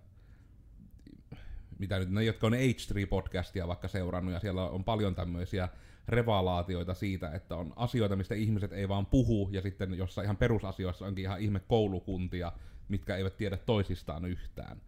mitä 1.78 1.98
nyt 1.98 2.10
ne, 2.10 2.24
jotka 2.24 2.46
on 2.46 2.52
H3-podcastia 2.52 3.66
vaikka 3.66 3.88
seurannut, 3.88 4.34
ja 4.34 4.40
siellä 4.40 4.68
on 4.68 4.84
paljon 4.84 5.14
tämmöisiä 5.14 5.68
revalaatioita 6.08 6.94
siitä, 6.94 7.30
että 7.30 7.56
on 7.56 7.72
asioita, 7.76 8.16
mistä 8.16 8.34
ihmiset 8.34 8.72
ei 8.72 8.88
vaan 8.88 9.06
puhu, 9.06 9.48
ja 9.52 9.62
sitten 9.62 9.94
jossain 9.94 10.24
ihan 10.24 10.36
perusasioissa 10.36 11.06
onkin 11.06 11.24
ihan 11.24 11.40
ihme 11.40 11.60
koulukuntia, 11.60 12.52
mitkä 12.88 13.16
eivät 13.16 13.36
tiedä 13.36 13.56
toisistaan 13.56 14.24
yhtään. 14.24 14.80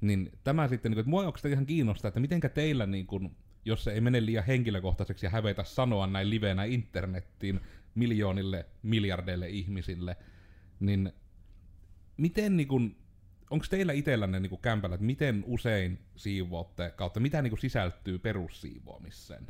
Niin 0.00 0.32
tämä 0.44 0.68
sitten, 0.68 0.92
niin 0.92 0.98
että 0.98 1.10
mua 1.10 1.26
onko 1.26 1.38
ihan 1.48 1.66
kiinnostaa, 1.66 2.08
että 2.08 2.20
mitenkä 2.20 2.48
teillä, 2.48 2.86
niin 2.86 3.06
kuin, 3.06 3.36
jos 3.64 3.84
se 3.84 3.92
ei 3.92 4.00
mene 4.00 4.26
liian 4.26 4.44
henkilökohtaiseksi 4.44 5.26
ja 5.26 5.30
hävetä 5.30 5.64
sanoa 5.64 6.06
näin 6.06 6.30
livenä 6.30 6.64
internettiin 6.64 7.60
miljoonille, 7.94 8.66
miljardeille 8.82 9.48
ihmisille, 9.48 10.16
niin 10.80 11.12
miten 12.16 12.56
niin 12.56 12.68
kuin, 12.68 12.96
onko 13.50 13.66
teillä 13.70 13.92
itsellänne 13.92 14.40
niin 14.40 14.58
kämpällä, 14.62 14.94
että 14.94 15.06
miten 15.06 15.44
usein 15.46 15.98
siivoatte, 16.16 16.90
kautta 16.96 17.20
mitä 17.20 17.42
niin 17.42 17.50
kuin 17.50 17.60
sisältyy 17.60 18.18
perussiivoamiseen? 18.18 19.46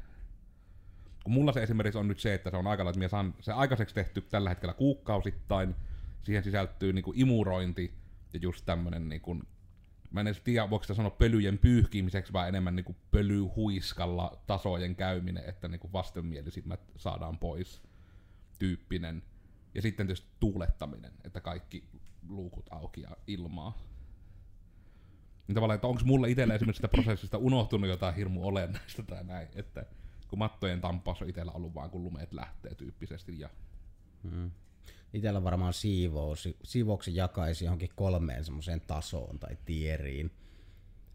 Kun 1.24 1.32
mulla 1.32 1.52
se 1.52 1.62
esimerkiksi 1.62 1.98
on 1.98 2.08
nyt 2.08 2.20
se, 2.20 2.34
että 2.34 2.50
se 2.50 2.56
on 2.56 2.66
aika, 2.66 2.90
että 2.90 3.08
saan 3.08 3.34
se 3.40 3.52
aikaiseksi 3.52 3.94
tehty 3.94 4.20
tällä 4.20 4.48
hetkellä 4.48 4.74
kuukausittain, 4.74 5.74
siihen 6.22 6.44
sisältyy 6.44 6.92
niin 6.92 7.02
kuin 7.02 7.20
imurointi 7.20 7.94
ja 8.32 8.38
just 8.42 8.66
tämmönen 8.66 9.08
niin 9.08 9.20
kuin, 9.20 9.42
mä 10.10 10.20
en 10.20 10.26
edes 10.26 10.40
tiedä, 10.40 10.70
voiko 10.70 10.82
sitä 10.82 10.94
sanoa 10.94 11.10
pölyjen 11.10 11.58
pyyhkimiseksi, 11.58 12.32
vai 12.32 12.48
enemmän 12.48 12.76
niin 12.76 12.84
kuin 12.84 12.96
pölyhuiskalla 13.10 14.42
tasojen 14.46 14.96
käyminen, 14.96 15.44
että 15.48 15.68
niin 15.68 15.80
kuin 15.80 15.92
vastenmielisimmät 15.92 16.80
saadaan 16.96 17.38
pois 17.38 17.82
tyyppinen. 18.58 19.22
Ja 19.74 19.82
sitten 19.82 20.06
tietysti 20.06 20.28
tuulettaminen, 20.40 21.12
että 21.24 21.40
kaikki 21.40 21.84
luukut 22.28 22.66
auki 22.70 23.00
ja 23.00 23.16
ilmaa. 23.26 23.78
Niin 25.46 25.54
tavallaan, 25.54 25.74
että 25.74 25.86
onko 25.86 26.02
mulla 26.04 26.26
itsellä 26.26 26.54
esimerkiksi 26.54 26.78
sitä 26.78 26.88
prosessista 26.88 27.38
unohtunut 27.38 27.90
jotain 27.90 28.14
hirmu 28.14 28.46
olennaista 28.46 29.02
tai 29.02 29.24
näin, 29.24 29.48
että 29.54 29.86
kun 30.30 30.38
mattojen 30.38 30.80
tampaus 30.80 31.22
on 31.22 31.28
itsellä 31.28 31.52
ollut 31.52 31.74
vaan 31.74 31.90
kun 31.90 32.04
lumeet 32.04 32.32
lähtee 32.32 32.74
tyyppisesti 32.74 33.40
ja 33.40 33.50
Mm. 34.22 34.50
Itellä 35.12 35.44
varmaan 35.44 35.72
siivous, 35.72 36.48
siivouksen 36.64 37.14
jakaisi 37.14 37.64
johonkin 37.64 37.90
kolmeen 37.96 38.44
semmoiseen 38.44 38.80
tasoon 38.80 39.38
tai 39.38 39.56
tieriin. 39.64 40.30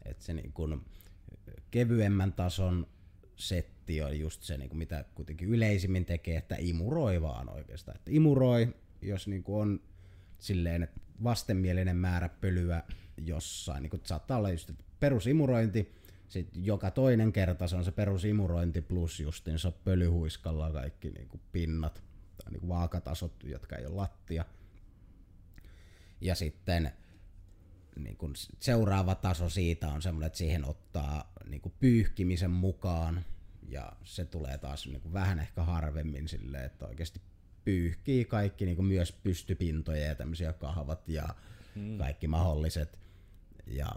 Et 0.05 0.21
se 0.21 0.33
niin 0.33 0.53
kun 0.53 0.85
kevyemmän 1.71 2.33
tason 2.33 2.87
setti 3.35 4.01
on 4.01 4.19
just 4.19 4.43
se, 4.43 4.57
niin 4.57 4.77
mitä 4.77 5.05
kuitenkin 5.15 5.49
yleisimmin 5.49 6.05
tekee, 6.05 6.37
että 6.37 6.55
imuroi 6.59 7.21
vaan 7.21 7.49
oikeastaan. 7.49 7.97
Että 7.97 8.11
imuroi, 8.13 8.75
jos 9.01 9.27
niin 9.27 9.43
on 9.47 9.79
silleen, 10.39 10.83
että 10.83 10.99
vastenmielinen 11.23 11.97
määrä 11.97 12.29
pölyä 12.29 12.83
jossain, 13.17 13.83
niin 13.83 14.01
saattaa 14.03 14.37
olla 14.37 14.49
just 14.49 14.69
että 14.69 14.83
perusimurointi, 14.99 15.95
sitten 16.27 16.65
joka 16.65 16.91
toinen 16.91 17.33
kerta 17.33 17.67
se 17.67 17.75
on 17.75 17.85
se 17.85 17.91
perusimurointi 17.91 18.81
plus 18.81 19.19
justinsa 19.19 19.71
pölyhuiskalla 19.71 20.71
kaikki 20.71 21.09
niin 21.09 21.27
kuin 21.27 21.41
pinnat 21.51 22.03
tai 22.37 22.51
niin 22.51 22.59
kuin 22.59 22.69
vaakatasot, 22.69 23.43
jotka 23.43 23.75
ei 23.75 23.85
ole 23.85 23.95
lattia. 23.95 24.45
Ja 26.21 26.35
sitten 26.35 26.91
niin 27.95 28.17
kuin 28.17 28.33
seuraava 28.59 29.15
taso 29.15 29.49
siitä 29.49 29.87
on 29.87 30.01
semmoinen, 30.01 30.27
että 30.27 30.37
siihen 30.37 30.65
ottaa 30.65 31.33
niin 31.49 31.61
kuin 31.61 31.73
pyyhkimisen 31.79 32.51
mukaan 32.51 33.25
ja 33.69 33.91
se 34.03 34.25
tulee 34.25 34.57
taas 34.57 34.87
niin 34.87 35.01
kuin 35.01 35.13
vähän 35.13 35.39
ehkä 35.39 35.63
harvemmin 35.63 36.27
silleen, 36.27 36.65
että 36.65 36.87
oikeasti 36.87 37.21
pyyhkii 37.65 38.25
kaikki 38.25 38.65
niin 38.65 38.75
kuin 38.75 38.85
myös 38.85 39.11
pystypintoja 39.11 40.05
ja 40.05 40.15
tämmöisiä 40.15 40.53
kahvat 40.53 41.09
ja 41.09 41.35
mm. 41.75 41.97
kaikki 41.97 42.27
mahdolliset. 42.27 42.99
Ja 43.67 43.89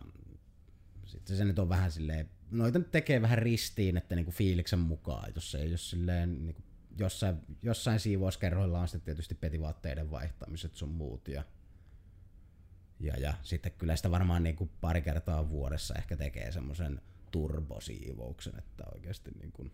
sitten 1.09 1.37
se 1.37 1.45
nyt 1.45 1.59
on 1.59 1.69
vähän 1.69 1.93
silleen, 1.93 2.31
noita 2.51 2.79
nyt 2.79 2.91
tekee 2.91 3.23
vähän 3.23 3.39
ristiin, 3.39 3.97
että 3.97 4.15
niinku 4.15 4.31
fiiliksen 4.31 4.79
mukaan, 4.79 5.33
jos 5.35 5.55
ei 5.55 5.71
jos 5.71 5.91
silleen 5.91 6.47
niinku 6.47 6.63
jossain, 6.99 7.37
jossain 7.63 8.01
siivouskerhoilla 8.01 8.81
on 8.81 8.89
sitten 8.89 9.05
tietysti 9.05 9.35
petivaatteiden 9.35 10.11
vaihtamiset 10.11 10.75
sun 10.75 10.89
muut 10.89 11.29
ja, 11.29 11.45
ja, 13.01 13.17
ja 13.17 13.35
sitten 13.43 13.73
kyllä 13.73 13.97
sitä 13.97 14.11
varmaan 14.11 14.43
niinku 14.43 14.71
pari 14.81 15.03
kertaa 15.03 15.49
vuodessa 15.49 15.95
ehkä 15.95 16.17
tekee 16.17 16.53
semmoisen 16.53 17.01
turbosiivouksen, 17.31 18.59
että 18.59 18.85
oikeasti 18.95 19.31
niinku 19.31 19.71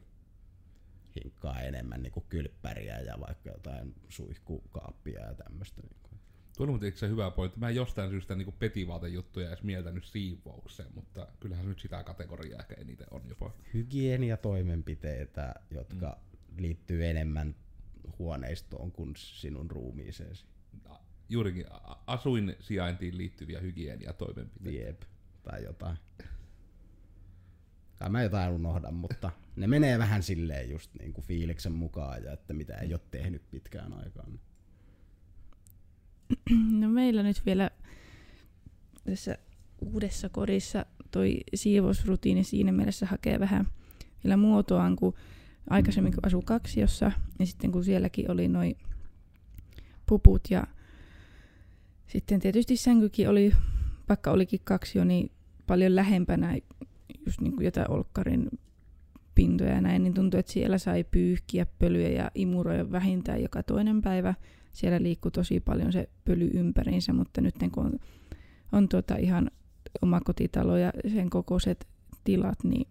hinkkaa 1.16 1.60
enemmän 1.60 2.02
niinku 2.02 2.20
kylppäriä 2.20 3.00
ja 3.00 3.20
vaikka 3.20 3.50
jotain 3.50 3.94
suihkukaappia 4.08 5.20
ja 5.20 5.34
tämmöistä. 5.34 5.82
Niinku. 5.82 6.10
Tuo 6.56 6.66
on 6.66 6.80
se 6.94 7.08
hyvä 7.08 7.30
pointti. 7.30 7.60
Mä 7.60 7.68
en 7.68 7.74
jostain 7.74 8.10
syystä 8.10 8.34
niin 8.34 8.54
petivaatejuttuja 8.58 9.48
edes 9.48 9.62
mieltänyt 9.62 10.04
siivoukseen, 10.04 10.88
mutta 10.94 11.28
kyllähän 11.40 11.68
nyt 11.68 11.80
sitä 11.80 12.02
kategoriaa 12.02 12.60
ehkä 12.60 12.74
eniten 12.74 13.06
on 13.10 13.22
jopa. 13.28 13.50
Hygieniatoimenpiteitä, 13.74 15.54
jotka 15.70 16.18
mm. 16.50 16.62
liittyy 16.62 17.06
enemmän 17.06 17.54
huoneistoon 18.18 18.92
kuin 18.92 19.12
sinun 19.16 19.70
ruumiiseesi. 19.70 20.44
Juurikin 21.28 21.66
asuin 22.06 22.56
sijaintiin 22.60 23.18
liittyviä 23.18 23.60
hygieniatoimenpiteitä. 23.60 24.86
Jep, 24.86 25.02
tai 25.42 25.64
jotain. 25.64 25.96
Tai 27.98 28.10
mä 28.10 28.22
jotain 28.22 28.52
unohdan, 28.52 28.94
mutta 28.94 29.30
ne 29.56 29.66
menee 29.66 29.98
vähän 29.98 30.22
silleen 30.22 30.70
just 30.70 30.90
niin 30.98 31.12
kuin 31.12 31.24
fiiliksen 31.24 31.72
mukaan 31.72 32.24
ja 32.24 32.32
että 32.32 32.54
mitä 32.54 32.76
ei 32.76 32.92
ole 32.92 33.00
tehnyt 33.10 33.50
pitkään 33.50 33.92
aikaan. 33.92 34.40
No 36.80 36.88
meillä 36.88 37.22
nyt 37.22 37.42
vielä 37.46 37.70
tässä 39.04 39.38
uudessa 39.80 40.28
kodissa 40.28 40.86
toi 41.10 41.40
siivousrutiini 41.54 42.44
siinä 42.44 42.72
mielessä 42.72 43.06
hakee 43.06 43.40
vähän 43.40 43.66
vielä 44.24 44.36
muotoaan, 44.36 44.96
kun 44.96 45.14
aikaisemmin 45.70 46.12
kun 46.12 46.26
asuu 46.26 46.42
kaksiossa, 46.42 47.12
ja 47.38 47.46
sitten 47.46 47.72
kun 47.72 47.84
sielläkin 47.84 48.30
oli 48.30 48.48
noin 48.48 48.76
puput 50.06 50.42
ja 50.50 50.66
sitten 52.06 52.40
tietysti 52.40 52.76
sänkykin 52.76 53.28
oli, 53.28 53.52
vaikka 54.08 54.30
olikin 54.30 54.60
kaksio, 54.64 55.04
niin 55.04 55.30
paljon 55.66 55.96
lähempänä 55.96 56.56
just 57.26 57.40
niin 57.40 57.52
kuin 57.52 57.64
jotain 57.64 57.90
olkkarin 57.90 58.48
pintoja 59.34 59.72
ja 59.72 59.80
näin, 59.80 60.02
niin 60.02 60.14
tuntui, 60.14 60.40
että 60.40 60.52
siellä 60.52 60.78
sai 60.78 61.04
pyyhkiä 61.04 61.66
pölyjä 61.78 62.08
ja 62.08 62.30
imuroja 62.34 62.92
vähintään 62.92 63.42
joka 63.42 63.62
toinen 63.62 64.02
päivä 64.02 64.34
siellä 64.74 65.02
liikkuu 65.02 65.30
tosi 65.30 65.60
paljon 65.60 65.92
se 65.92 66.08
pöly 66.24 66.50
ympäriinsä, 66.54 67.12
mutta 67.12 67.40
nyt 67.40 67.54
kun 67.72 67.86
on, 67.86 67.92
on 68.72 68.88
tuota 68.88 69.16
ihan 69.16 69.50
omakotitalo 70.02 70.76
ja 70.76 70.92
sen 71.08 71.30
kokoiset 71.30 71.88
tilat, 72.24 72.64
niin 72.64 72.88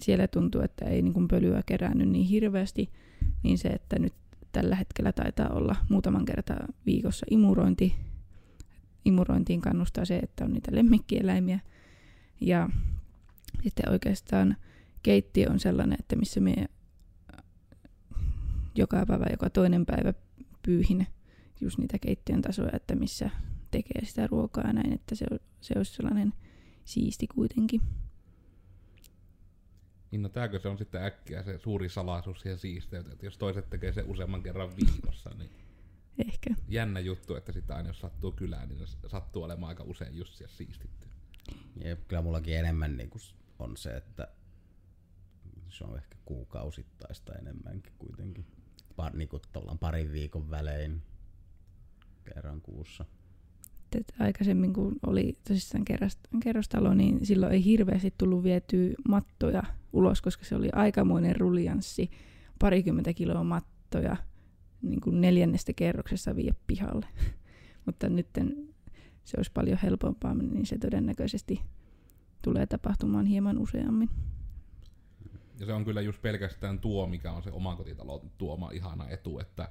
siellä 0.00 0.28
tuntuu, 0.28 0.60
että 0.60 0.84
ei 0.84 1.02
niin 1.02 1.28
pölyä 1.28 1.62
kerännyt 1.66 2.08
niin 2.08 2.26
hirveästi, 2.26 2.90
niin 3.42 3.58
se, 3.58 3.68
että 3.68 3.98
nyt 3.98 4.14
tällä 4.52 4.76
hetkellä 4.76 5.12
taitaa 5.12 5.48
olla 5.48 5.76
muutaman 5.90 6.24
kertaa 6.24 6.66
viikossa 6.86 7.26
imurointi. 7.30 7.94
Imurointiin 9.04 9.60
kannustaa 9.60 10.04
se, 10.04 10.18
että 10.18 10.44
on 10.44 10.52
niitä 10.52 10.74
lemmikkieläimiä. 10.74 11.60
Ja 12.40 12.68
sitten 13.62 13.90
oikeastaan 13.90 14.56
keittiö 15.02 15.50
on 15.50 15.60
sellainen, 15.60 15.96
että 16.00 16.16
missä 16.16 16.40
me 16.40 16.54
joka 18.74 19.06
päivä, 19.06 19.26
joka 19.30 19.50
toinen 19.50 19.86
päivä 19.86 20.14
pyyhin 20.62 21.06
just 21.60 21.78
niitä 21.78 21.98
keittiön 21.98 22.42
tasoja, 22.42 22.70
että 22.72 22.94
missä 22.94 23.30
tekee 23.70 24.04
sitä 24.04 24.26
ruokaa 24.26 24.66
ja 24.66 24.72
näin, 24.72 24.92
että 24.92 25.14
se, 25.14 25.26
se 25.60 25.74
olisi 25.76 25.94
sellainen 25.94 26.32
siisti 26.84 27.26
kuitenkin. 27.26 27.80
Niin 30.10 30.22
no 30.22 30.28
tääkö 30.28 30.58
se 30.58 30.68
on 30.68 30.78
sitten 30.78 31.02
äkkiä 31.02 31.42
se 31.42 31.58
suuri 31.58 31.88
salaisuus 31.88 32.40
siihen 32.40 32.58
siisteyteen, 32.58 33.12
että 33.12 33.26
jos 33.26 33.38
toiset 33.38 33.70
tekee 33.70 33.92
se 33.92 34.04
useamman 34.06 34.42
kerran 34.42 34.70
viikossa, 34.76 35.30
niin 35.38 35.50
Ehkä. 36.28 36.54
jännä 36.68 37.00
juttu, 37.00 37.34
että 37.34 37.52
sitä 37.52 37.76
aina 37.76 37.88
jos 37.88 38.00
sattuu 38.00 38.32
kylään, 38.32 38.68
niin 38.68 38.86
se 38.86 39.08
sattuu 39.08 39.42
olemaan 39.42 39.68
aika 39.68 39.84
usein 39.84 40.16
just 40.16 40.34
siellä 40.34 40.54
siistitty. 40.54 41.08
Ja 41.84 41.96
kyllä 41.96 42.22
mullakin 42.22 42.56
enemmän 42.56 42.96
niin 42.96 43.10
on 43.58 43.76
se, 43.76 43.90
että 43.90 44.28
se 45.68 45.84
on 45.84 45.96
ehkä 45.96 46.16
kuukausittaista 46.24 47.34
enemmänkin 47.34 47.92
kuitenkin 47.98 48.46
par, 49.02 49.16
niin 49.16 49.28
kuin 49.28 49.42
parin 49.80 50.12
viikon 50.12 50.50
välein 50.50 51.02
kerran 52.24 52.60
kuussa. 52.60 53.04
Et 53.96 54.12
aikaisemmin 54.18 54.72
kun 54.72 54.96
oli 55.06 55.38
tosissaan 55.48 55.84
kerrostalo, 56.42 56.94
niin 56.94 57.26
silloin 57.26 57.52
ei 57.52 57.64
hirveästi 57.64 58.14
tullut 58.18 58.42
vietyä 58.42 58.94
mattoja 59.08 59.62
ulos, 59.92 60.22
koska 60.22 60.44
se 60.44 60.56
oli 60.56 60.68
aikamoinen 60.72 61.36
ruljanssi, 61.36 62.10
parikymmentä 62.58 63.12
kiloa 63.12 63.44
mattoja 63.44 64.16
niin 64.82 65.00
kuin 65.00 65.20
neljännestä 65.20 65.72
kerroksessa 65.72 66.36
vie 66.36 66.54
pihalle. 66.66 67.06
Mutta 67.86 68.08
nyt 68.08 68.28
se 69.24 69.36
olisi 69.36 69.50
paljon 69.54 69.78
helpompaa, 69.82 70.34
niin 70.34 70.66
se 70.66 70.78
todennäköisesti 70.78 71.60
tulee 72.42 72.66
tapahtumaan 72.66 73.26
hieman 73.26 73.58
useammin. 73.58 74.10
Ja 75.60 75.66
se 75.66 75.72
on 75.72 75.84
kyllä 75.84 76.00
just 76.00 76.22
pelkästään 76.22 76.78
tuo, 76.78 77.06
mikä 77.06 77.32
on 77.32 77.42
se 77.42 77.50
omakotitalon 77.50 78.30
tuoma 78.38 78.70
ihana 78.70 79.08
etu, 79.08 79.38
että 79.38 79.68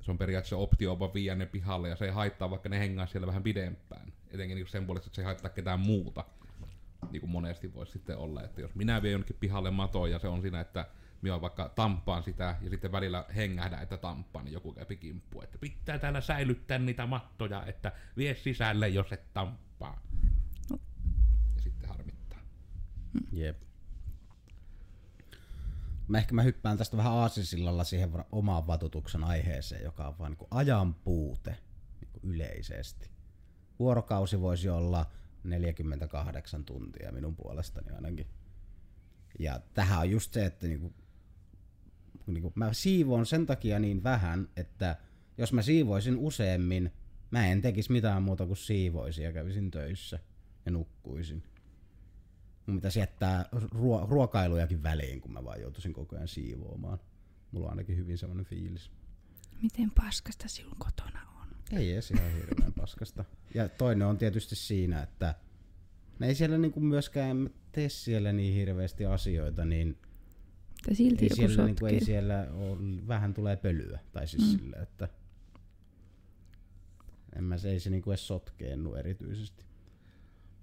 se 0.00 0.10
on 0.10 0.18
periaatteessa 0.18 0.56
optio 0.56 0.98
vaan 0.98 1.14
viiä 1.14 1.34
ne 1.34 1.46
pihalle 1.46 1.88
ja 1.88 1.96
se 1.96 2.04
ei 2.04 2.10
haittaa, 2.10 2.50
vaikka 2.50 2.68
ne 2.68 2.78
hengaa 2.78 3.06
siellä 3.06 3.26
vähän 3.26 3.42
pidempään. 3.42 4.12
Etenkin 4.30 4.56
niin 4.56 4.68
sen 4.68 4.86
puolesta, 4.86 5.08
että 5.08 5.16
se 5.16 5.22
ei 5.22 5.26
haittaa 5.26 5.50
ketään 5.50 5.80
muuta. 5.80 6.24
Niin 7.10 7.20
kuin 7.20 7.30
monesti 7.30 7.74
voisi 7.74 7.92
sitten 7.92 8.18
olla, 8.18 8.42
että 8.42 8.60
jos 8.60 8.74
minä 8.74 9.02
vien 9.02 9.12
jonnekin 9.12 9.36
pihalle 9.40 9.70
matoon 9.70 10.10
ja 10.10 10.18
se 10.18 10.28
on 10.28 10.42
siinä, 10.42 10.60
että 10.60 10.86
minä 11.22 11.40
vaikka 11.40 11.68
tampaan 11.68 12.22
sitä 12.22 12.56
ja 12.60 12.70
sitten 12.70 12.92
välillä 12.92 13.24
hengähdä, 13.36 13.76
että 13.76 13.96
tampaan, 13.96 14.44
niin 14.44 14.52
joku 14.52 14.72
käy 14.72 14.96
kimppu, 14.96 15.40
että 15.40 15.58
pitää 15.58 15.98
täällä 15.98 16.20
säilyttää 16.20 16.78
niitä 16.78 17.06
mattoja, 17.06 17.66
että 17.66 17.92
vie 18.16 18.34
sisälle, 18.34 18.88
jos 18.88 19.12
et 19.12 19.32
tamppaa. 19.34 20.02
No. 20.70 20.78
Ja 21.56 21.62
sitten 21.62 21.88
harmittaa. 21.88 22.38
Jep. 23.32 23.62
Mä 26.08 26.18
ehkä 26.18 26.34
mä 26.34 26.42
hyppään 26.42 26.78
tästä 26.78 26.96
vähän 26.96 27.12
aasisillalla 27.12 27.84
siihen 27.84 28.10
omaan 28.32 28.66
vatutuksen 28.66 29.24
aiheeseen, 29.24 29.84
joka 29.84 30.08
on 30.08 30.18
vaan 30.18 30.32
niin 30.32 30.48
ajan 30.50 30.94
puute 30.94 31.56
niin 32.00 32.34
yleisesti. 32.34 33.10
Vuorokausi 33.78 34.40
voisi 34.40 34.68
olla 34.68 35.06
48 35.44 36.64
tuntia 36.64 37.12
minun 37.12 37.36
puolestani 37.36 37.90
ainakin. 37.90 38.26
Ja 39.38 39.60
tähän 39.74 40.00
on 40.00 40.10
just 40.10 40.32
se, 40.32 40.44
että 40.44 40.66
niinku, 40.66 40.94
niinku 42.26 42.52
mä 42.54 42.72
siivoon 42.72 43.26
sen 43.26 43.46
takia 43.46 43.78
niin 43.78 44.02
vähän, 44.02 44.48
että 44.56 44.96
jos 45.38 45.52
mä 45.52 45.62
siivoisin 45.62 46.16
useammin, 46.16 46.92
mä 47.30 47.46
en 47.46 47.62
tekisi 47.62 47.92
mitään 47.92 48.22
muuta 48.22 48.46
kuin 48.46 48.56
siivoisin 48.56 49.24
ja 49.24 49.32
kävisin 49.32 49.70
töissä 49.70 50.18
ja 50.66 50.72
nukkuisin. 50.72 51.42
Mun 52.66 52.76
pitäisi 52.76 52.98
jättää 52.98 53.44
ruo- 53.52 54.06
ruokailujakin 54.08 54.82
väliin, 54.82 55.20
kun 55.20 55.32
mä 55.32 55.44
vaan 55.44 55.60
joutuisin 55.60 55.92
koko 55.92 56.16
ajan 56.16 56.28
siivoamaan. 56.28 56.98
Mulla 57.52 57.66
on 57.66 57.70
ainakin 57.70 57.96
hyvin 57.96 58.18
semmoinen 58.18 58.46
fiilis. 58.46 58.90
Miten 59.62 59.90
paskasta 59.90 60.48
sinun 60.48 60.76
kotona 60.78 61.20
on? 61.42 61.48
Ei 61.78 61.92
edes 61.92 62.10
ihan 62.10 62.32
hirveän 62.32 62.72
paskasta. 62.72 63.24
Ja 63.54 63.68
toinen 63.68 64.06
on 64.08 64.18
tietysti 64.18 64.56
siinä, 64.56 65.02
että 65.02 65.34
ne 66.18 66.26
ei 66.26 66.34
siellä 66.34 66.58
niinku 66.58 66.80
myöskään 66.80 67.50
tee 67.72 67.88
siellä 67.88 68.32
niin 68.32 68.54
hirveästi 68.54 69.06
asioita, 69.06 69.64
niin 69.64 69.98
Mutta 70.74 70.94
silti 70.94 71.24
ei 71.24 71.30
joku 71.30 71.36
siellä, 71.48 71.64
niinku, 71.64 71.86
ei 71.86 72.04
siellä 72.04 72.46
ole, 72.52 72.78
vähän 73.08 73.34
tulee 73.34 73.56
pölyä. 73.56 73.98
Tai 74.12 74.28
siis 74.28 74.42
Mm. 74.52 74.58
sille, 74.58 74.76
että 74.76 75.08
en 77.36 77.44
mä, 77.44 77.58
se 77.58 77.70
ei 77.70 77.80
se 77.80 77.90
niinku 77.90 78.10
edes 78.10 78.26
sotkeennu 78.26 78.94
erityisesti. 78.94 79.64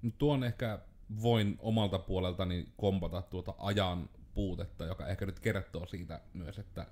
Mut 0.02 0.18
tuon 0.18 0.44
ehkä 0.44 0.80
voin 1.22 1.56
omalta 1.60 2.00
puoleltani 2.00 2.68
kompata 2.78 3.22
tuota 3.22 3.54
ajan 3.58 4.10
puutetta, 4.34 4.86
joka 4.86 5.08
ehkä 5.08 5.26
nyt 5.26 5.40
kertoo 5.40 5.86
siitä 5.86 6.22
myös, 6.34 6.60
että 6.60 6.86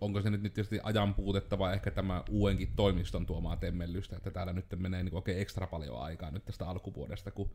onko 0.00 0.22
se 0.22 0.30
nyt, 0.30 0.42
nyt 0.42 0.54
tietysti 0.54 0.80
ajan 0.82 1.14
puutetta 1.14 1.58
vai 1.58 1.74
ehkä 1.74 1.90
tämä 1.90 2.24
uudenkin 2.30 2.72
toimiston 2.76 3.26
tuomaa 3.26 3.56
temmellystä, 3.56 4.16
että 4.16 4.30
täällä 4.30 4.52
nyt 4.52 4.66
menee 4.76 5.02
niin 5.02 5.14
oikein 5.14 5.40
ekstra 5.40 5.66
paljon 5.66 6.02
aikaa 6.02 6.30
nyt 6.30 6.44
tästä 6.44 6.68
alkuvuodesta, 6.68 7.30
kun 7.30 7.50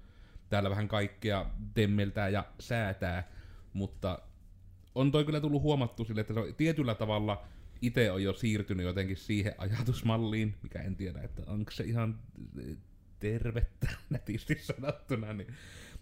täällä 0.49 0.69
vähän 0.69 0.87
kaikkea 0.87 1.45
temmeltää 1.73 2.29
ja 2.29 2.45
säätää, 2.59 3.31
mutta 3.73 4.19
on 4.95 5.11
toi 5.11 5.25
kyllä 5.25 5.41
tullut 5.41 5.61
huomattu 5.61 6.05
sille, 6.05 6.21
että 6.21 6.33
se 6.33 6.39
on 6.39 6.55
tietyllä 6.55 6.95
tavalla 6.95 7.43
itse 7.81 8.11
on 8.11 8.23
jo 8.23 8.33
siirtynyt 8.33 8.85
jotenkin 8.85 9.17
siihen 9.17 9.55
ajatusmalliin, 9.57 10.55
mikä 10.63 10.81
en 10.81 10.95
tiedä, 10.95 11.21
että 11.21 11.43
onko 11.47 11.71
se 11.71 11.83
ihan 11.83 12.19
tervettä 13.23 13.87
nätisti 14.09 14.57
sanottuna, 14.61 15.33
niin 15.33 15.47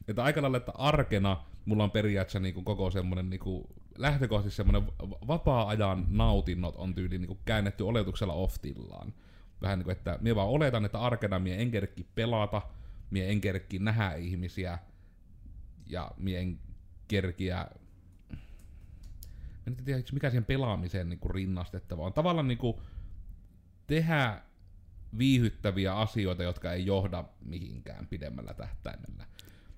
että 0.07 0.23
aika 0.23 0.41
lailla, 0.41 0.57
että 0.57 0.71
arkena 0.75 1.43
mulla 1.65 1.83
on 1.83 1.91
periaatteessa 1.91 2.39
niinku 2.39 2.61
koko 2.61 2.91
semmonen 2.91 3.29
niinku, 3.29 3.69
lähtökohtaisesti 3.97 4.57
semmonen 4.57 4.87
va- 4.87 5.27
vapaa-ajan 5.27 6.05
nautinnot 6.09 6.75
on 6.75 6.95
tyyli 6.95 7.17
niinku 7.17 7.37
käännetty 7.45 7.83
oletuksella 7.83 8.33
off-tillaan. 8.33 9.13
Vähän 9.61 9.79
niinku, 9.79 9.91
että 9.91 10.17
minä 10.21 10.35
vaan 10.35 10.47
oletan, 10.47 10.85
että 10.85 10.99
arkena 10.99 11.39
mie 11.39 11.61
en 11.61 11.71
kerkki 11.71 12.07
pelata, 12.15 12.61
mie 13.11 13.31
en 13.31 13.41
kerkki 13.41 13.79
nähdä 13.79 14.13
ihmisiä, 14.13 14.79
ja 15.87 16.11
mie 16.17 16.39
en 16.39 16.59
kerkiä 17.07 17.67
en 19.67 19.75
tiedä, 19.75 20.03
mikä 20.11 20.29
siihen 20.29 20.45
pelaamiseen 20.45 21.09
niinku 21.09 21.27
rinnastettava 21.27 22.05
on. 22.05 22.13
Tavallaan 22.13 22.47
niinku 22.47 22.81
tehdä 23.87 24.41
viihyttäviä 25.17 25.95
asioita, 25.95 26.43
jotka 26.43 26.73
ei 26.73 26.85
johda 26.85 27.23
mihinkään 27.45 28.07
pidemmällä 28.07 28.53
tähtäimellä. 28.53 29.25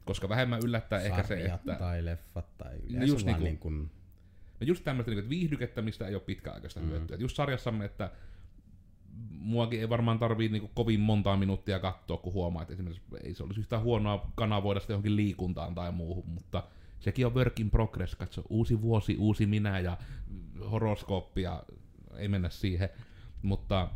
Koska 0.05 0.29
vähemmän 0.29 0.59
yllättää 0.63 1.01
ehkä 1.01 1.23
se, 1.23 1.27
Sarjat 1.27 1.59
että... 1.59 1.75
tai 1.75 2.05
leffat 2.05 2.57
tai 2.57 2.75
just 2.75 2.89
yleensä 2.89 3.15
vaan 3.15 3.25
niinku- 3.25 3.43
niin 3.43 3.57
kuin, 3.57 3.91
No 4.59 4.67
just 4.67 4.83
tämmöistä, 4.83 5.11
niin 5.11 5.19
että 5.19 5.29
viihdykettä, 5.29 5.81
mistä 5.81 6.07
ei 6.07 6.15
ole 6.15 6.23
pitkäaikaista 6.25 6.79
mm. 6.79 6.87
hyötyä. 6.87 7.15
Et 7.15 7.21
Just 7.21 7.35
sarjassamme, 7.35 7.85
että 7.85 8.11
muakin 9.29 9.79
ei 9.79 9.89
varmaan 9.89 10.19
tarvii 10.19 10.49
niin 10.49 10.71
kovin 10.73 10.99
montaa 10.99 11.37
minuuttia 11.37 11.79
katsoa, 11.79 12.17
kun 12.17 12.33
huomaa, 12.33 12.61
että 12.61 12.73
esimerkiksi 12.73 13.03
ei 13.23 13.33
se 13.33 13.43
olisi 13.43 13.59
yhtään 13.59 13.81
huonoa 13.81 14.31
kanavoida 14.35 14.79
sitä 14.79 14.93
johonkin 14.93 15.15
liikuntaan 15.15 15.75
tai 15.75 15.91
muuhun, 15.91 16.29
mutta 16.29 16.63
sekin 16.99 17.25
on 17.25 17.35
work 17.35 17.59
in 17.59 17.69
progress, 17.69 18.15
katso, 18.15 18.43
uusi 18.49 18.81
vuosi, 18.81 19.17
uusi 19.17 19.45
minä 19.45 19.79
ja 19.79 19.97
horoskooppi 20.71 21.41
ja 21.41 21.63
ei 22.15 22.27
mennä 22.27 22.49
siihen, 22.49 22.89
mutta 23.41 23.89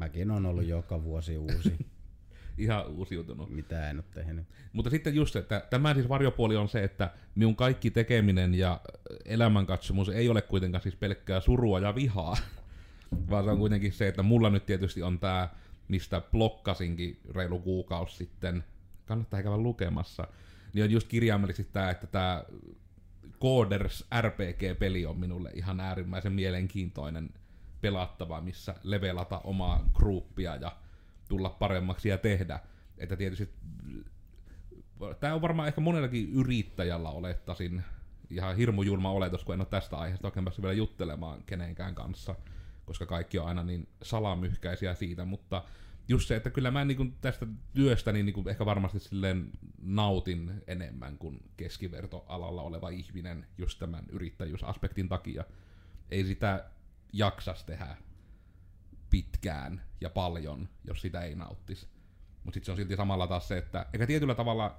mäkin 0.00 0.30
on 0.30 0.46
ollut 0.46 0.66
joka 0.66 1.04
vuosi 1.04 1.38
uusi, 1.38 1.76
ihan 2.58 2.86
uusiutunut. 2.86 3.50
mitä 3.50 3.90
en 3.90 3.96
ole 3.96 4.04
tehnyt. 4.14 4.46
Mutta 4.72 4.90
sitten 4.90 5.14
just, 5.14 5.36
että 5.36 5.66
tämä 5.70 5.94
siis 5.94 6.08
varjopuoli 6.08 6.56
on 6.56 6.68
se, 6.68 6.84
että 6.84 7.10
minun 7.34 7.56
kaikki 7.56 7.90
tekeminen 7.90 8.54
ja 8.54 8.80
elämänkatsomus 9.24 10.08
ei 10.08 10.28
ole 10.28 10.42
kuitenkaan 10.42 10.82
siis 10.82 10.96
pelkkää 10.96 11.40
surua 11.40 11.80
ja 11.80 11.94
vihaa, 11.94 12.36
vaan 13.30 13.44
se 13.44 13.50
on 13.50 13.58
kuitenkin 13.58 13.92
se, 13.92 14.08
että 14.08 14.22
mulla 14.22 14.50
nyt 14.50 14.66
tietysti 14.66 15.02
on 15.02 15.18
tämä, 15.18 15.48
mistä 15.88 16.20
blokkasinkin 16.20 17.20
reilu 17.34 17.58
kuukausi 17.58 18.16
sitten, 18.16 18.64
kannattaa 19.06 19.42
käydä 19.42 19.58
lukemassa, 19.58 20.28
niin 20.72 20.84
on 20.84 20.90
just 20.90 21.08
kirjaimellisesti 21.08 21.72
tämä, 21.72 21.90
että 21.90 22.06
tämä 22.06 22.44
Coders 23.40 24.06
RPG-peli 24.20 25.06
on 25.06 25.18
minulle 25.18 25.50
ihan 25.54 25.80
äärimmäisen 25.80 26.32
mielenkiintoinen 26.32 27.30
pelattava, 27.80 28.40
missä 28.40 28.74
levelata 28.82 29.38
omaa 29.38 29.90
gruppia 29.94 30.56
ja 30.56 30.76
tulla 31.28 31.50
paremmaksi 31.50 32.08
ja 32.08 32.18
tehdä. 32.18 32.60
Että 32.98 33.16
tietysti 33.16 33.54
tämä 35.20 35.34
on 35.34 35.42
varmaan 35.42 35.68
ehkä 35.68 35.80
monellakin 35.80 36.32
yrittäjällä 36.32 37.10
olettaisin 37.10 37.82
ihan 38.30 38.56
hirmujulma 38.56 39.10
oletus, 39.10 39.44
kun 39.44 39.54
en 39.54 39.60
ole 39.60 39.68
tästä 39.70 39.96
aiheesta 39.96 40.28
oikein 40.28 40.44
päässyt 40.44 40.62
vielä 40.62 40.74
juttelemaan 40.74 41.42
kenenkään 41.46 41.94
kanssa, 41.94 42.34
koska 42.86 43.06
kaikki 43.06 43.38
on 43.38 43.46
aina 43.46 43.64
niin 43.64 43.88
salamyhkäisiä 44.02 44.94
siitä, 44.94 45.24
mutta 45.24 45.64
just 46.08 46.28
se, 46.28 46.36
että 46.36 46.50
kyllä 46.50 46.70
mä 46.70 46.84
niin 46.84 47.16
tästä 47.20 47.46
työstä 47.74 48.12
niin 48.12 48.26
niin 48.26 48.48
ehkä 48.48 48.66
varmasti 48.66 49.00
silleen 49.00 49.50
nautin 49.82 50.62
enemmän 50.66 51.18
kuin 51.18 51.42
keskivertoalalla 51.56 52.62
oleva 52.62 52.88
ihminen 52.88 53.46
just 53.58 53.78
tämän 53.78 54.04
yrittäjyysaspektin 54.08 55.08
takia. 55.08 55.44
Ei 56.10 56.24
sitä 56.24 56.70
jaksas 57.12 57.64
tehdä 57.64 57.96
pitkään 59.10 59.82
ja 60.00 60.10
paljon, 60.10 60.68
jos 60.84 61.00
sitä 61.00 61.20
ei 61.20 61.34
nauttisi. 61.34 61.88
Mutta 62.44 62.54
sitten 62.54 62.66
se 62.66 62.70
on 62.72 62.76
silti 62.76 62.96
samalla 62.96 63.26
taas 63.26 63.48
se, 63.48 63.58
että 63.58 63.86
eikä 63.92 64.06
tietyllä 64.06 64.34
tavalla, 64.34 64.78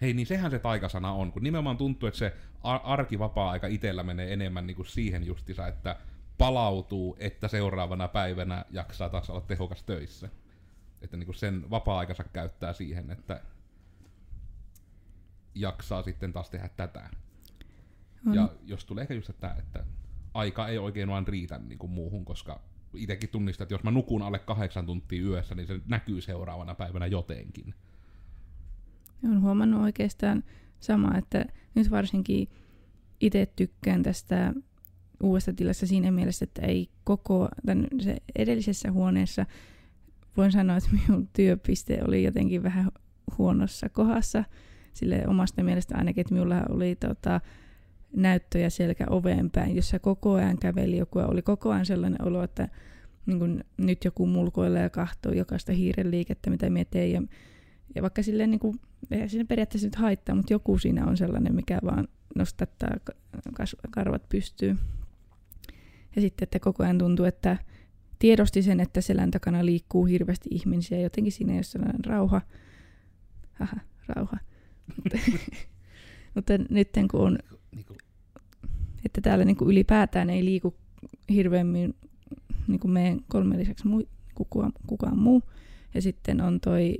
hei 0.00 0.14
niin 0.14 0.26
sehän 0.26 0.50
se 0.50 0.58
taikasana 0.58 1.12
on, 1.12 1.32
kun 1.32 1.42
nimenomaan 1.42 1.76
tuntuu, 1.76 2.06
että 2.06 2.18
se 2.18 2.36
ar- 2.62 2.80
arkivapaa-aika 2.84 3.66
itsellä 3.66 4.02
menee 4.02 4.32
enemmän 4.32 4.66
niinku 4.66 4.84
siihen 4.84 5.26
justissa, 5.26 5.66
että 5.66 5.96
palautuu, 6.38 7.16
että 7.18 7.48
seuraavana 7.48 8.08
päivänä 8.08 8.64
jaksaa 8.70 9.08
taas 9.08 9.30
olla 9.30 9.40
tehokas 9.40 9.82
töissä. 9.82 10.28
Että 11.02 11.16
niinku 11.16 11.32
sen 11.32 11.70
vapaa-aikansa 11.70 12.24
käyttää 12.24 12.72
siihen, 12.72 13.10
että 13.10 13.40
jaksaa 15.54 16.02
sitten 16.02 16.32
taas 16.32 16.50
tehdä 16.50 16.68
tätä. 16.68 17.10
On. 18.26 18.34
Ja 18.34 18.48
jos 18.64 18.84
tulee 18.84 19.02
ehkä 19.02 19.14
just, 19.14 19.30
että, 19.30 19.54
että 19.58 19.84
aika 20.34 20.68
ei 20.68 20.78
oikein 20.78 21.08
vaan 21.08 21.28
riitä 21.28 21.58
niin 21.58 21.78
kuin 21.78 21.90
muuhun, 21.90 22.24
koska 22.24 22.60
itsekin 22.94 23.28
tunnistan, 23.28 23.64
että 23.64 23.74
jos 23.74 23.82
mä 23.82 23.90
nukun 23.90 24.22
alle 24.22 24.38
kahdeksan 24.38 24.86
tuntia 24.86 25.22
yössä, 25.22 25.54
niin 25.54 25.66
se 25.66 25.80
näkyy 25.86 26.20
seuraavana 26.20 26.74
päivänä 26.74 27.06
jotenkin. 27.06 27.74
Olen 29.24 29.42
huomannut 29.42 29.82
oikeastaan 29.82 30.44
sama, 30.80 31.18
että 31.18 31.44
nyt 31.74 31.90
varsinkin 31.90 32.48
itse 33.20 33.46
tykkään 33.56 34.02
tästä 34.02 34.52
uudesta 35.22 35.52
tilassa 35.52 35.86
siinä 35.86 36.10
mielessä, 36.10 36.44
että 36.44 36.62
ei 36.62 36.90
koko, 37.04 37.48
tämän 37.66 37.86
se 38.00 38.16
edellisessä 38.36 38.92
huoneessa 38.92 39.46
voin 40.36 40.52
sanoa, 40.52 40.76
että 40.76 40.90
minun 40.92 41.28
työpiste 41.32 41.98
oli 42.08 42.24
jotenkin 42.24 42.62
vähän 42.62 42.90
huonossa 43.38 43.88
kohdassa, 43.88 44.44
sille 44.92 45.24
omasta 45.28 45.62
mielestä 45.62 45.98
ainakin, 45.98 46.20
että 46.20 46.34
minulla 46.34 46.62
oli 46.68 46.96
tota, 46.96 47.40
näyttöjä 48.12 48.70
selkä 48.70 49.06
oveen 49.10 49.50
päin, 49.50 49.76
jossa 49.76 49.98
koko 49.98 50.32
ajan 50.32 50.58
käveli 50.58 50.96
joku 50.96 51.18
ja 51.18 51.26
oli 51.26 51.42
koko 51.42 51.70
ajan 51.70 51.86
sellainen 51.86 52.22
olo, 52.22 52.42
että 52.42 52.68
niin 53.26 53.38
kun 53.38 53.64
nyt 53.76 54.04
joku 54.04 54.26
mulkoilee 54.26 54.82
ja 54.82 54.90
kahtoo 54.90 55.32
jokaista 55.32 55.72
hiiren 55.72 56.10
liikettä, 56.10 56.50
mitä 56.50 56.70
minä 56.70 56.84
teen. 56.84 57.12
Ja, 57.12 57.22
ja 57.94 58.02
vaikka 58.02 58.22
silleen, 58.22 58.50
niin 58.50 58.60
kuin, 58.60 58.80
eihän 59.10 59.28
siinä 59.28 59.44
periaatteessa 59.44 59.86
nyt 59.86 59.94
haittaa, 59.94 60.34
mutta 60.34 60.52
joku 60.52 60.78
siinä 60.78 61.06
on 61.06 61.16
sellainen, 61.16 61.54
mikä 61.54 61.78
vaan 61.84 62.08
nostattaa 62.34 62.90
karvat 63.90 64.28
pystyy. 64.28 64.76
Ja 66.16 66.22
sitten, 66.22 66.44
että 66.44 66.58
koko 66.58 66.82
ajan 66.82 66.98
tuntuu, 66.98 67.24
että 67.24 67.56
tiedosti 68.18 68.62
sen, 68.62 68.80
että 68.80 69.00
selän 69.00 69.30
takana 69.30 69.64
liikkuu 69.64 70.04
hirveästi 70.04 70.48
ihmisiä. 70.52 71.00
Jotenkin 71.00 71.32
siinä 71.32 71.52
ei 71.52 71.56
ole 71.56 71.62
sellainen 71.62 72.04
rauha. 72.04 72.40
Haha, 73.52 73.76
rauha. 74.08 74.36
mutta 76.34 76.52
nyt 76.70 76.88
kun 77.10 77.20
on 77.20 77.38
Niin 77.76 77.84
kuin, 77.86 77.98
että 79.04 79.20
täällä 79.20 79.44
niin 79.44 79.56
kuin 79.56 79.70
ylipäätään 79.70 80.30
ei 80.30 80.44
liiku 80.44 80.74
hirveämmin 81.28 81.94
niin 82.66 82.80
kuin 82.80 82.92
meidän 82.92 83.20
kolmen 83.28 83.58
lisäksi 83.58 83.86
muu, 83.86 84.08
kukaan, 84.34 84.72
kukaan 84.86 85.18
muu. 85.18 85.42
Ja 85.94 86.02
sitten 86.02 86.40
on 86.40 86.60
toi 86.60 86.98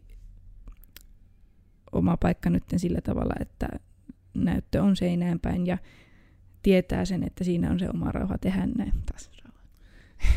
oma 1.92 2.16
paikka 2.16 2.50
nyt 2.50 2.64
sillä 2.76 3.00
tavalla, 3.00 3.34
että 3.40 3.68
näyttö 4.34 4.82
on 4.82 4.96
seinään 4.96 5.40
päin 5.40 5.66
ja 5.66 5.78
tietää 6.62 7.04
sen, 7.04 7.22
että 7.22 7.44
siinä 7.44 7.70
on 7.70 7.78
se 7.78 7.90
oma 7.90 8.12
rauha 8.12 8.38
tehdä 8.38 8.66
näin 8.66 8.92
taas. 9.06 9.30
rauha. 9.44 9.60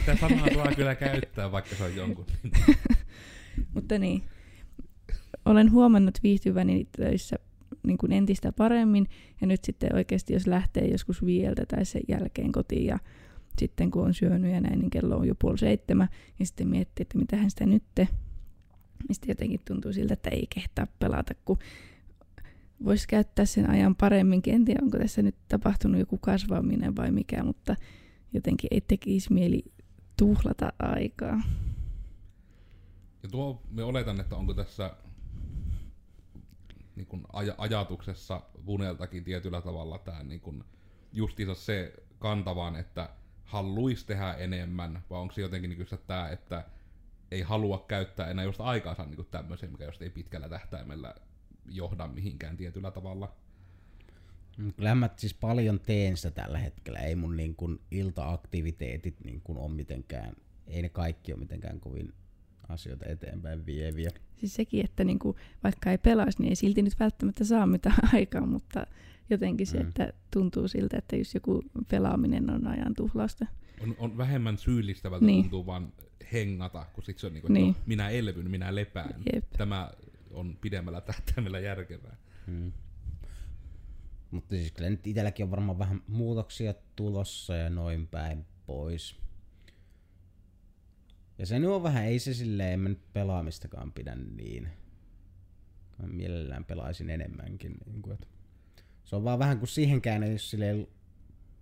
Tämä 0.05 0.17
sanaa 0.17 0.47
saa 0.55 0.75
kyllä 0.75 0.95
käyttää, 0.95 1.51
vaikka 1.51 1.75
se 1.75 1.83
on 1.83 1.95
jonkun. 1.95 2.25
Mutta 3.73 3.99
niin, 3.99 4.23
olen 5.45 5.71
huomannut 5.71 6.19
viihtyväni 6.23 6.87
töissä 6.97 7.35
niin 7.85 7.97
kuin 7.97 8.11
entistä 8.11 8.51
paremmin. 8.51 9.07
Ja 9.41 9.47
nyt 9.47 9.63
sitten 9.63 9.95
oikeasti, 9.95 10.33
jos 10.33 10.47
lähtee 10.47 10.87
joskus 10.87 11.25
viieltä 11.25 11.65
tai 11.65 11.85
sen 11.85 12.01
jälkeen 12.07 12.51
kotiin 12.51 12.85
ja 12.85 12.99
sitten 13.59 13.91
kun 13.91 14.05
on 14.05 14.13
syönyt 14.13 14.51
ja 14.51 14.61
näin, 14.61 14.79
niin 14.79 14.89
kello 14.89 15.17
on 15.17 15.27
jo 15.27 15.35
puoli 15.41 15.57
seitsemän, 15.57 16.07
niin 16.39 16.47
sitten 16.47 16.67
miettii, 16.67 17.01
että 17.01 17.17
mitähän 17.17 17.49
sitä 17.49 17.65
nyt 17.65 17.83
te. 17.95 18.07
Niin 19.07 19.15
sitten 19.15 19.29
jotenkin 19.29 19.61
tuntuu 19.67 19.93
siltä, 19.93 20.13
että 20.13 20.29
ei 20.29 20.47
kehtaa 20.55 20.87
pelata, 20.99 21.33
kun 21.45 21.57
voisi 22.83 23.07
käyttää 23.07 23.45
sen 23.45 23.69
ajan 23.69 23.95
paremminkin. 23.95 24.53
En 24.53 24.65
tiedä, 24.65 24.79
onko 24.83 24.97
tässä 24.97 25.21
nyt 25.21 25.35
tapahtunut 25.47 25.99
joku 25.99 26.17
kasvaminen 26.17 26.95
vai 26.95 27.11
mikä, 27.11 27.43
mutta 27.43 27.75
jotenkin 28.33 28.67
ei 28.71 28.81
tekisi 28.81 29.33
mieli 29.33 29.63
tuhlata 30.17 30.73
aikaa. 30.79 31.41
Ja 33.23 33.29
tuo, 33.29 33.61
me 33.71 33.83
oletan, 33.83 34.19
että 34.19 34.35
onko 34.35 34.53
tässä 34.53 34.95
niin 36.95 37.07
kuin 37.07 37.23
aj- 37.23 37.55
ajatuksessa 37.57 38.41
Vuneltakin 38.65 39.23
tietyllä 39.23 39.61
tavalla 39.61 39.97
tämä 39.97 40.23
niin 40.23 40.41
kuin 40.41 40.63
justiinsa 41.13 41.55
se 41.55 41.93
kantavaan, 42.19 42.75
että 42.75 43.09
haluaisi 43.43 44.05
tehdä 44.05 44.33
enemmän, 44.33 45.03
vai 45.09 45.19
onko 45.19 45.33
se 45.33 45.41
jotenkin 45.41 45.69
niin 45.69 45.87
kuin 45.87 45.99
tämä, 46.07 46.29
että 46.29 46.65
ei 47.31 47.41
halua 47.41 47.85
käyttää 47.87 48.27
enää 48.27 48.45
just 48.45 48.61
aikaansa 48.61 49.05
niin 49.05 49.27
tämmöiseen, 49.31 49.71
mikä 49.71 49.85
just 49.85 50.01
ei 50.01 50.09
pitkällä 50.09 50.49
tähtäimellä 50.49 51.15
johda 51.65 52.07
mihinkään 52.07 52.57
tietyllä 52.57 52.91
tavalla. 52.91 53.35
Mm, 54.57 54.73
Kyllä 54.73 54.95
mä 54.95 55.09
siis 55.17 55.33
paljon 55.33 55.79
teen 55.79 56.17
sitä 56.17 56.31
tällä 56.31 56.57
hetkellä. 56.57 56.99
Ei 56.99 57.15
mun 57.15 57.37
niin 57.37 57.55
kuin 57.55 57.81
iltaaktiviteetit 57.91 59.15
niin 59.23 59.41
kuin 59.41 59.57
ole 59.57 59.71
mitenkään, 59.71 60.35
ei 60.67 60.81
ne 60.81 60.89
kaikki 60.89 61.33
ole 61.33 61.39
mitenkään 61.39 61.79
kovin 61.79 62.13
asioita 62.69 63.05
eteenpäin 63.05 63.65
vieviä. 63.65 64.09
Siis 64.37 64.55
sekin, 64.55 64.85
että 64.85 65.03
niinku, 65.03 65.35
vaikka 65.63 65.91
ei 65.91 65.97
pelaisi, 65.97 66.41
niin 66.41 66.49
ei 66.49 66.55
silti 66.55 66.81
nyt 66.81 66.99
välttämättä 66.99 67.43
saa 67.43 67.67
mitään 67.67 67.95
aikaa, 68.13 68.45
mutta 68.45 68.87
jotenkin 69.29 69.67
se, 69.67 69.79
Mm. 69.79 69.87
että 69.87 70.13
tuntuu 70.33 70.67
siltä, 70.67 70.97
että 70.97 71.15
jos 71.15 71.33
joku 71.33 71.63
pelaaminen 71.89 72.49
on 72.49 72.67
ajan 72.67 72.93
tuhlausta. 72.95 73.45
On, 73.81 73.95
on 73.97 74.17
vähemmän 74.17 74.57
syyllistävältä 74.57 75.25
Niin. 75.25 75.33
niin. 75.33 75.43
tuntuu 75.43 75.65
vaan 75.65 75.93
hengata, 76.33 76.85
kun 76.93 77.03
sit 77.03 77.17
se 77.19 77.27
on 77.27 77.33
niin 77.33 77.41
kuin, 77.41 77.53
Niin. 77.53 77.63
niin. 77.65 77.75
minä 77.85 78.09
elvyn, 78.09 78.51
minä 78.51 78.75
lepään. 78.75 79.15
Jep. 79.33 79.43
Tämä 79.57 79.91
on 80.31 80.57
pidemmällä 80.61 81.01
tähtäimellä 81.01 81.59
järkevää. 81.59 82.17
Mm. 82.47 82.71
Mutta 84.31 84.55
siis 84.55 84.71
kyllä 84.71 84.89
nyt 84.89 85.07
itselläkin 85.07 85.43
on 85.43 85.51
varmaan 85.51 85.79
vähän 85.79 86.01
muutoksia 86.07 86.73
tulossa 86.95 87.55
ja 87.55 87.69
noin 87.69 88.07
päin 88.07 88.45
pois. 88.65 89.15
Ja 91.37 91.45
se 91.45 91.59
nyt 91.59 91.69
on 91.69 91.83
vähän, 91.83 92.05
ei 92.05 92.19
se 92.19 92.33
silleen, 92.33 92.73
en 92.73 92.79
mä 92.79 92.89
nyt 92.89 93.13
pelaamistakaan 93.13 93.91
pidä 93.91 94.15
niin. 94.15 94.69
Mä 96.01 96.07
mielellään 96.07 96.65
pelaisin 96.65 97.09
enemmänkin. 97.09 97.77
Niin 97.85 98.01
kuin, 98.01 98.13
että 98.13 98.27
se 99.03 99.15
on 99.15 99.23
vaan 99.23 99.39
vähän 99.39 99.59
kuin 99.59 99.69
siihenkään 99.69 100.23
ei 100.23 100.31
ole 100.31 100.37
silleen 100.37 100.87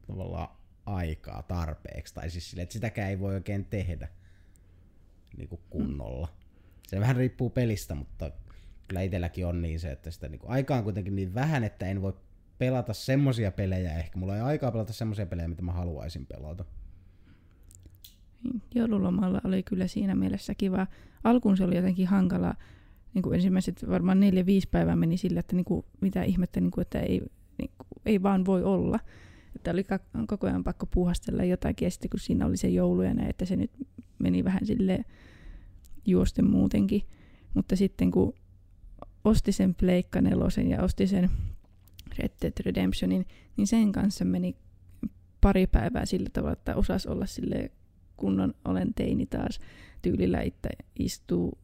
tavallaan 0.07 0.47
aikaa 0.85 1.43
tarpeeksi. 1.43 2.13
Tai 2.13 2.29
siis 2.29 2.49
silleen, 2.49 2.63
että 2.63 2.73
sitäkään 2.73 3.09
ei 3.09 3.19
voi 3.19 3.33
oikein 3.33 3.65
tehdä 3.65 4.07
niin 5.37 5.49
kuin 5.49 5.61
kunnolla. 5.69 6.27
Se 6.87 6.99
vähän 6.99 7.15
riippuu 7.15 7.49
pelistä, 7.49 7.95
mutta 7.95 8.31
kyllä 8.87 9.01
itselläkin 9.01 9.45
on 9.45 9.61
niin 9.61 9.79
se, 9.79 9.91
että 9.91 10.11
sitä 10.11 10.29
niin 10.29 10.39
kuin, 10.39 10.51
aikaa 10.51 10.77
on 10.77 10.83
kuitenkin 10.83 11.15
niin 11.15 11.33
vähän, 11.33 11.63
että 11.63 11.85
en 11.85 12.01
voi 12.01 12.13
pelata 12.57 12.93
semmosia 12.93 13.51
pelejä. 13.51 13.97
Ehkä 13.97 14.19
mulla 14.19 14.35
ei 14.35 14.41
aikaa 14.41 14.71
pelata 14.71 14.93
semmosia 14.93 15.25
pelejä, 15.25 15.47
mitä 15.47 15.61
mä 15.61 15.71
haluaisin 15.71 16.25
pelata. 16.25 16.65
Niin, 18.43 18.61
Joululomalla 18.75 19.41
oli 19.43 19.63
kyllä 19.63 19.87
siinä 19.87 20.15
mielessä 20.15 20.55
kiva. 20.55 20.87
Alkuun 21.23 21.57
se 21.57 21.63
oli 21.63 21.75
jotenkin 21.75 22.07
hankala. 22.07 22.55
Niin 23.13 23.23
kuin 23.23 23.35
ensimmäiset 23.35 23.85
varmaan 23.89 24.19
neljä, 24.19 24.45
viisi 24.45 24.69
päivää 24.71 24.95
meni 24.95 25.17
sillä, 25.17 25.39
että 25.39 25.55
niin 25.55 25.65
kuin, 25.65 25.85
mitä 26.01 26.23
ihmettä, 26.23 26.61
niin 26.61 26.71
kuin, 26.71 26.81
että 26.81 26.99
ei, 26.99 27.21
niin 27.57 27.71
kuin, 27.77 28.01
ei 28.05 28.23
vaan 28.23 28.45
voi 28.45 28.63
olla. 28.63 28.99
Että 29.55 29.71
oli 29.71 29.85
koko 30.27 30.47
ajan 30.47 30.63
pakko 30.63 30.85
puhastella 30.85 31.43
jotakin, 31.43 31.85
ja 31.85 31.91
sitten 31.91 32.09
kun 32.09 32.19
siinä 32.19 32.45
oli 32.45 32.57
se 32.57 32.67
joulu 32.67 33.01
ja 33.01 33.13
näin, 33.13 33.29
että 33.29 33.45
se 33.45 33.55
nyt 33.55 33.71
meni 34.19 34.43
vähän 34.43 34.65
sille 34.65 35.05
juosten 36.05 36.45
muutenkin. 36.45 37.01
Mutta 37.53 37.75
sitten 37.75 38.11
kun 38.11 38.33
osti 39.23 39.51
sen 39.51 39.75
Pleikka 39.75 40.21
nelosen 40.21 40.69
ja 40.69 40.83
osti 40.83 41.07
sen 41.07 41.29
Red 42.19 42.31
Dead 42.41 42.53
Redemptionin, 42.65 43.25
niin 43.57 43.67
sen 43.67 43.91
kanssa 43.91 44.25
meni 44.25 44.55
pari 45.41 45.67
päivää 45.67 46.05
sillä 46.05 46.29
tavalla, 46.33 46.53
että 46.53 46.75
osas 46.75 47.05
olla 47.05 47.25
sille 47.25 47.71
kunnon 48.17 48.53
olen 48.65 48.93
teini 48.93 49.25
taas 49.25 49.59
tyylillä 50.01 50.41
itse 50.41 50.69
istuu 50.99 51.57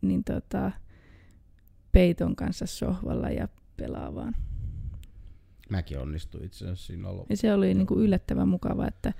niin 0.00 0.24
tota, 0.24 0.72
peiton 1.92 2.36
kanssa 2.36 2.66
sohvalla 2.66 3.30
ja 3.30 3.48
pelaa 3.76 4.14
vaan. 4.14 4.34
Mäkin 5.70 5.98
onnistuin 5.98 6.44
itse 6.44 6.64
asiassa 6.64 6.86
siinä 6.86 7.08
olo. 7.08 7.26
Ja 7.30 7.36
se 7.36 7.54
oli 7.54 7.74
niin 7.74 7.86
kuin 7.86 8.00
yllättävän 8.00 8.48
mukava, 8.48 8.86
että 8.86 9.12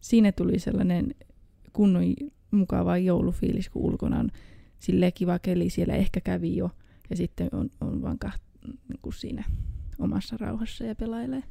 siinä 0.00 0.32
tuli 0.32 0.58
sellainen 0.58 1.14
kunnon 1.72 2.04
mukava 2.50 2.98
joulufiilis, 2.98 3.68
kun 3.68 3.82
ulkona 3.82 4.18
on 4.18 4.30
silleen 4.78 5.12
kiva 5.12 5.38
keli, 5.38 5.70
siellä 5.70 5.94
ehkä 5.94 6.20
kävi 6.20 6.56
jo, 6.56 6.70
ja 7.10 7.16
sitten 7.16 7.48
on, 7.52 7.70
on 7.80 8.02
vaan 8.02 8.18
kaht, 8.18 8.42
niin 8.64 8.98
kuin 9.02 9.12
siinä 9.12 9.44
omassa 9.98 10.36
rauhassa 10.40 10.84
ja 10.84 10.94
pelailee. 10.94 11.42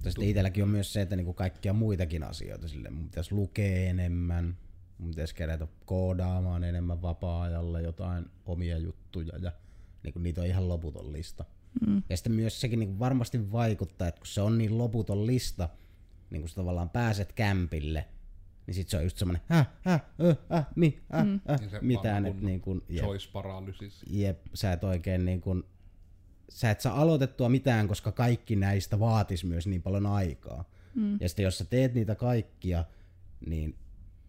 Mutta 0.00 0.10
sitten 0.10 0.28
itselläkin 0.28 0.62
on 0.62 0.70
myös 0.70 0.92
se, 0.92 1.00
että 1.00 1.16
niinku 1.16 1.32
kaikkia 1.34 1.72
muitakin 1.72 2.22
asioita 2.22 2.68
sille. 2.68 2.90
Mun 2.90 3.04
pitäisi 3.04 3.34
lukea 3.34 3.88
enemmän, 3.90 4.56
mun 4.98 5.10
pitäisi 5.10 5.34
kerätä 5.34 5.66
koodaamaan 5.86 6.64
enemmän 6.64 7.02
vapaa-ajalla 7.02 7.80
jotain 7.80 8.24
omia 8.46 8.78
juttuja 8.78 9.32
ja 9.42 9.52
niinku 10.02 10.18
niitä 10.18 10.40
on 10.40 10.46
ihan 10.46 10.68
loputon 10.68 11.12
lista. 11.12 11.44
Mm. 11.86 12.02
Ja 12.08 12.16
sitten 12.16 12.32
myös 12.32 12.60
sekin 12.60 12.78
niinku 12.78 12.98
varmasti 12.98 13.52
vaikuttaa, 13.52 14.08
että 14.08 14.18
kun 14.18 14.26
se 14.26 14.40
on 14.40 14.58
niin 14.58 14.78
loputon 14.78 15.26
lista, 15.26 15.68
niin 16.30 16.42
kun 16.42 16.48
sä 16.48 16.54
tavallaan 16.54 16.90
pääset 16.90 17.32
kämpille, 17.32 18.04
niin 18.66 18.74
sit 18.74 18.88
se 18.88 18.96
on 18.96 19.02
just 19.02 19.16
semmonen, 19.16 19.42
äh, 19.52 19.68
äh, 19.86 20.02
äh, 20.20 20.58
äh, 20.58 20.66
mi, 20.76 21.00
äh, 21.14 21.24
Mm. 21.24 21.40
äh, 21.50 21.60
Niin 21.60 21.70
se 21.70 21.78
mitään, 21.80 22.22
vaan 22.22 22.26
että 22.34 22.46
niin 22.46 22.60
kun, 22.60 22.82
jep, 22.88 23.04
Choice 23.04 23.28
paralysis. 23.32 24.04
jep, 24.10 24.38
sä 24.54 24.72
et 24.72 24.84
oikein 24.84 25.24
niin 25.24 25.40
kun, 25.40 25.64
sä 26.50 26.70
et 26.70 26.80
saa 26.80 27.00
aloitettua 27.00 27.48
mitään, 27.48 27.88
koska 27.88 28.12
kaikki 28.12 28.56
näistä 28.56 29.00
vaatis 29.00 29.44
myös 29.44 29.66
niin 29.66 29.82
paljon 29.82 30.06
aikaa. 30.06 30.64
Mm. 30.94 31.18
Ja 31.20 31.28
sitten 31.28 31.42
jos 31.42 31.58
sä 31.58 31.64
teet 31.64 31.94
niitä 31.94 32.14
kaikkia, 32.14 32.84
niin 33.46 33.76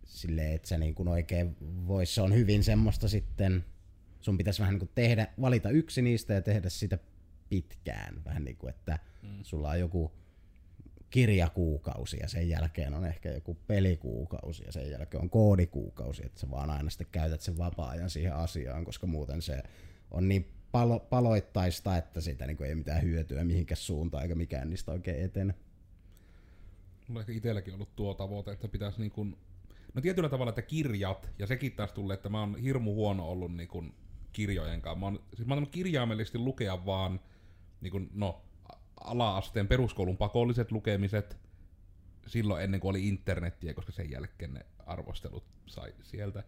silleen, 0.06 0.54
että 0.54 0.68
sä 0.68 0.78
niin 0.78 0.96
kun 0.96 1.08
oikein 1.08 1.58
vois, 1.88 2.16
se 2.16 2.22
on 2.22 2.34
hyvin 2.34 2.64
semmoista 2.64 3.08
sitten, 3.08 3.66
sun 4.22 4.38
pitäisi 4.38 4.60
vähän 4.60 4.74
niin 4.74 4.80
kuin 4.80 4.92
tehdä, 4.96 5.28
valita 5.42 5.70
yksi 5.70 6.02
niistä 6.02 6.34
ja 6.34 6.42
tehdä 6.42 6.70
sitä 6.70 6.98
pitkään. 7.50 8.26
Vähän 8.26 8.44
niin 8.44 8.58
kuin, 8.58 8.70
että 8.70 9.00
mm. 9.22 9.44
sulla 9.44 9.70
on 9.70 9.80
joku 9.80 10.12
kirjakuukausi 11.10 12.18
ja 12.22 12.28
sen 12.28 12.50
jälkeen 12.50 12.94
on 12.94 13.06
ehkä 13.06 13.30
joku 13.30 13.58
pelikuukausi 13.68 14.64
ja 14.66 14.72
sen 14.72 14.92
jälkeen 14.92 15.24
on 15.24 15.30
koodikuukausi, 15.30 16.26
että 16.26 16.40
sä 16.40 16.50
vaan 16.50 16.70
aina 16.70 16.90
sitten 16.90 17.08
käytät 17.12 17.42
sen 17.42 17.58
vapaa-ajan 17.58 18.10
siihen 18.10 18.36
asiaan, 18.36 18.86
koska 18.86 19.08
muuten 19.08 19.42
se 19.42 19.64
on 20.12 20.28
niin 20.28 20.61
palo, 20.72 21.00
paloittaista, 21.00 21.98
että 21.98 22.22
siitä 22.22 22.48
niin 22.48 22.64
ei 22.64 22.76
mitään 22.76 23.02
hyötyä 23.02 23.44
mihinkään 23.44 23.78
suuntaan 23.78 24.24
eikä 24.24 24.36
mikään 24.36 24.70
niistä 24.70 24.92
oikein 24.92 25.26
etene. 25.26 25.56
Mulla 27.08 27.20
on 27.20 27.22
ehkä 27.22 27.32
itselläkin 27.32 27.74
ollut 27.74 27.96
tuo 27.96 28.14
tavoite, 28.14 28.52
että 28.52 28.68
pitäisi 28.68 29.00
niin 29.00 29.12
kuin, 29.12 29.38
no 29.94 30.02
tietyllä 30.02 30.30
tavalla, 30.30 30.50
että 30.50 30.62
kirjat, 30.62 31.30
ja 31.40 31.48
sekin 31.48 31.72
taas 31.72 31.92
tulee, 31.92 32.14
että 32.14 32.30
mä 32.30 32.40
oon 32.40 32.56
hirmu 32.58 32.94
huono 32.94 33.30
ollut 33.30 33.56
niin 33.56 33.70
kuin 33.70 33.94
kirjojen 34.32 34.82
kanssa. 34.82 35.00
Mä 35.00 35.06
oon, 35.06 35.20
siis 35.34 35.48
mä 35.48 35.54
oon 35.54 35.68
kirjaimellisesti 35.68 36.38
lukea 36.38 36.86
vaan 36.86 37.20
niin 37.82 37.92
kuin, 37.92 38.10
no, 38.14 38.42
ala-asteen 39.04 39.68
peruskoulun 39.68 40.18
pakolliset 40.18 40.72
lukemiset 40.72 41.38
silloin 42.28 42.64
ennen 42.64 42.80
kuin 42.80 42.90
oli 42.90 43.08
internettiä, 43.08 43.74
koska 43.74 43.92
sen 43.92 44.12
jälkeen 44.12 44.54
ne 44.54 44.66
arvostelut 44.86 45.44
sai 45.66 45.94
sieltä. 46.02 46.44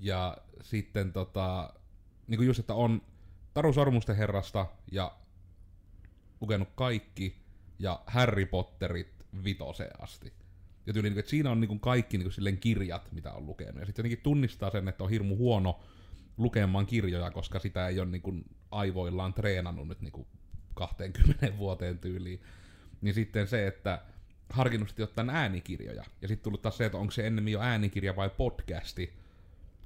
Ja 0.00 0.36
sitten 0.62 1.12
tota, 1.12 1.74
niin 2.26 2.38
kuin 2.38 2.46
just, 2.46 2.60
että 2.60 2.74
on 2.74 3.02
Taru 3.54 3.72
Sormusten 3.72 4.16
herrasta 4.16 4.66
ja 4.92 5.16
lukenut 6.40 6.68
kaikki 6.74 7.36
ja 7.78 8.02
Harry 8.06 8.46
Potterit 8.46 9.14
vitoseen 9.44 10.02
asti. 10.02 10.32
Ja 10.86 10.92
tyyli, 10.92 11.10
niin, 11.10 11.18
että 11.18 11.30
siinä 11.30 11.50
on 11.50 11.60
niin 11.60 11.80
kaikki 11.80 12.18
niin 12.18 12.32
silleen 12.32 12.58
kirjat, 12.58 13.12
mitä 13.12 13.32
on 13.32 13.46
lukenut. 13.46 13.80
Ja 13.80 13.86
sitten 13.86 14.02
jotenkin 14.02 14.22
tunnistaa 14.22 14.70
sen, 14.70 14.88
että 14.88 15.04
on 15.04 15.10
hirmu 15.10 15.36
huono 15.36 15.80
lukemaan 16.36 16.86
kirjoja, 16.86 17.30
koska 17.30 17.58
sitä 17.58 17.88
ei 17.88 18.00
ole 18.00 18.10
niin 18.10 18.22
kuin 18.22 18.44
aivoillaan 18.70 19.34
treenannut 19.34 19.88
nyt 19.88 19.98
kuin 20.12 20.26
20 20.74 21.52
vuoteen 21.58 21.98
tyyliin. 21.98 22.42
niin 23.00 23.14
sitten 23.14 23.48
se, 23.48 23.66
että 23.66 24.02
harkinnut 24.50 24.88
sitten 24.88 25.04
ottaa 25.04 25.24
äänikirjoja. 25.28 26.04
Ja 26.22 26.28
sitten 26.28 26.44
tullut 26.44 26.62
taas 26.62 26.76
se, 26.76 26.84
että 26.86 26.98
onko 26.98 27.10
se 27.10 27.26
ennemmin 27.26 27.52
jo 27.52 27.60
äänikirja 27.60 28.16
vai 28.16 28.30
podcasti. 28.30 29.23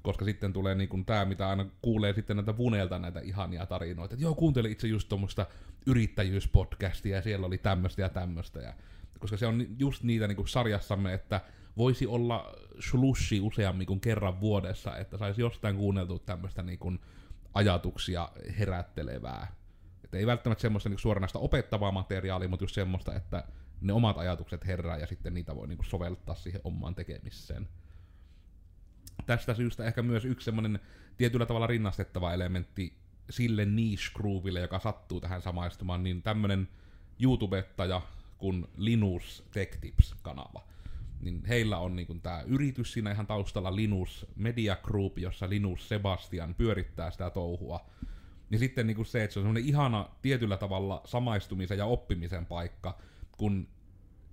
Koska 0.01 0.25
sitten 0.25 0.53
tulee 0.53 0.75
niin 0.75 0.89
kuin 0.89 1.05
tämä, 1.05 1.25
mitä 1.25 1.49
aina 1.49 1.65
kuulee 1.81 2.13
sitten 2.13 2.37
näitä 2.37 2.57
Vunelta 2.57 2.99
näitä 2.99 3.19
ihania 3.19 3.65
tarinoita. 3.65 4.13
Että 4.13 4.23
joo, 4.23 4.35
kuuntelin 4.35 4.71
itse 4.71 4.87
just 4.87 5.09
tuommoista 5.09 5.45
yrittäjyyspodcastia 5.85 7.15
ja 7.15 7.21
siellä 7.21 7.47
oli 7.47 7.57
tämmöistä 7.57 8.01
ja 8.01 8.09
tämmöistä. 8.09 8.59
Ja, 8.59 8.73
koska 9.19 9.37
se 9.37 9.47
on 9.47 9.65
just 9.79 10.03
niitä 10.03 10.27
niin 10.27 10.35
kuin 10.35 10.47
sarjassamme, 10.47 11.13
että 11.13 11.41
voisi 11.77 12.07
olla 12.07 12.53
slushi 12.79 13.39
useammin 13.39 13.87
kuin 13.87 13.99
kerran 13.99 14.41
vuodessa, 14.41 14.97
että 14.97 15.17
saisi 15.17 15.41
jostain 15.41 15.77
kuunneltua 15.77 16.19
tämmöistä 16.19 16.63
niin 16.63 16.79
kuin 16.79 16.99
ajatuksia 17.53 18.29
herättelevää. 18.59 19.55
Että 20.03 20.17
ei 20.17 20.25
välttämättä 20.25 20.61
semmoista 20.61 20.89
niin 20.89 20.99
suoranaista 20.99 21.39
opettavaa 21.39 21.91
materiaalia, 21.91 22.47
mutta 22.47 22.63
just 22.63 22.75
semmoista, 22.75 23.15
että 23.15 23.43
ne 23.81 23.93
omat 23.93 24.17
ajatukset 24.17 24.67
herää 24.67 24.97
ja 24.97 25.07
sitten 25.07 25.33
niitä 25.33 25.55
voi 25.55 25.67
niin 25.67 25.77
kuin 25.77 25.89
soveltaa 25.89 26.35
siihen 26.35 26.61
omaan 26.63 26.95
tekemiseen. 26.95 27.67
Tästä 29.25 29.53
syystä 29.53 29.85
ehkä 29.85 30.01
myös 30.01 30.25
yksi 30.25 30.45
semmoinen 30.45 30.79
tietyllä 31.17 31.45
tavalla 31.45 31.67
rinnastettava 31.67 32.33
elementti 32.33 32.93
sille 33.29 33.65
niche 33.65 34.11
grooville, 34.15 34.59
joka 34.59 34.79
sattuu 34.79 35.21
tähän 35.21 35.41
samaistumaan, 35.41 36.03
niin 36.03 36.21
tämmönen 36.21 36.67
YouTubettaja 37.19 38.01
kuin 38.37 38.67
Linus 38.77 39.43
Tech 39.51 39.79
Tips-kanava. 39.79 40.63
Niin 41.21 41.45
heillä 41.45 41.77
on 41.77 41.95
niin 41.95 42.21
tämä 42.21 42.41
yritys 42.41 42.93
siinä 42.93 43.11
ihan 43.11 43.27
taustalla 43.27 43.75
Linus 43.75 44.25
Media 44.35 44.75
Group, 44.75 45.19
jossa 45.19 45.49
Linus 45.49 45.89
Sebastian 45.89 46.55
pyörittää 46.55 47.11
sitä 47.11 47.29
touhua. 47.29 47.85
Ja 48.51 48.59
sitten 48.59 48.87
niin 48.87 49.05
se, 49.05 49.23
että 49.23 49.33
se 49.33 49.39
on 49.39 49.43
semmoinen 49.43 49.65
ihana 49.69 50.09
tietyllä 50.21 50.57
tavalla 50.57 51.01
samaistumisen 51.05 51.77
ja 51.77 51.85
oppimisen 51.85 52.45
paikka, 52.45 52.97
kun 53.37 53.67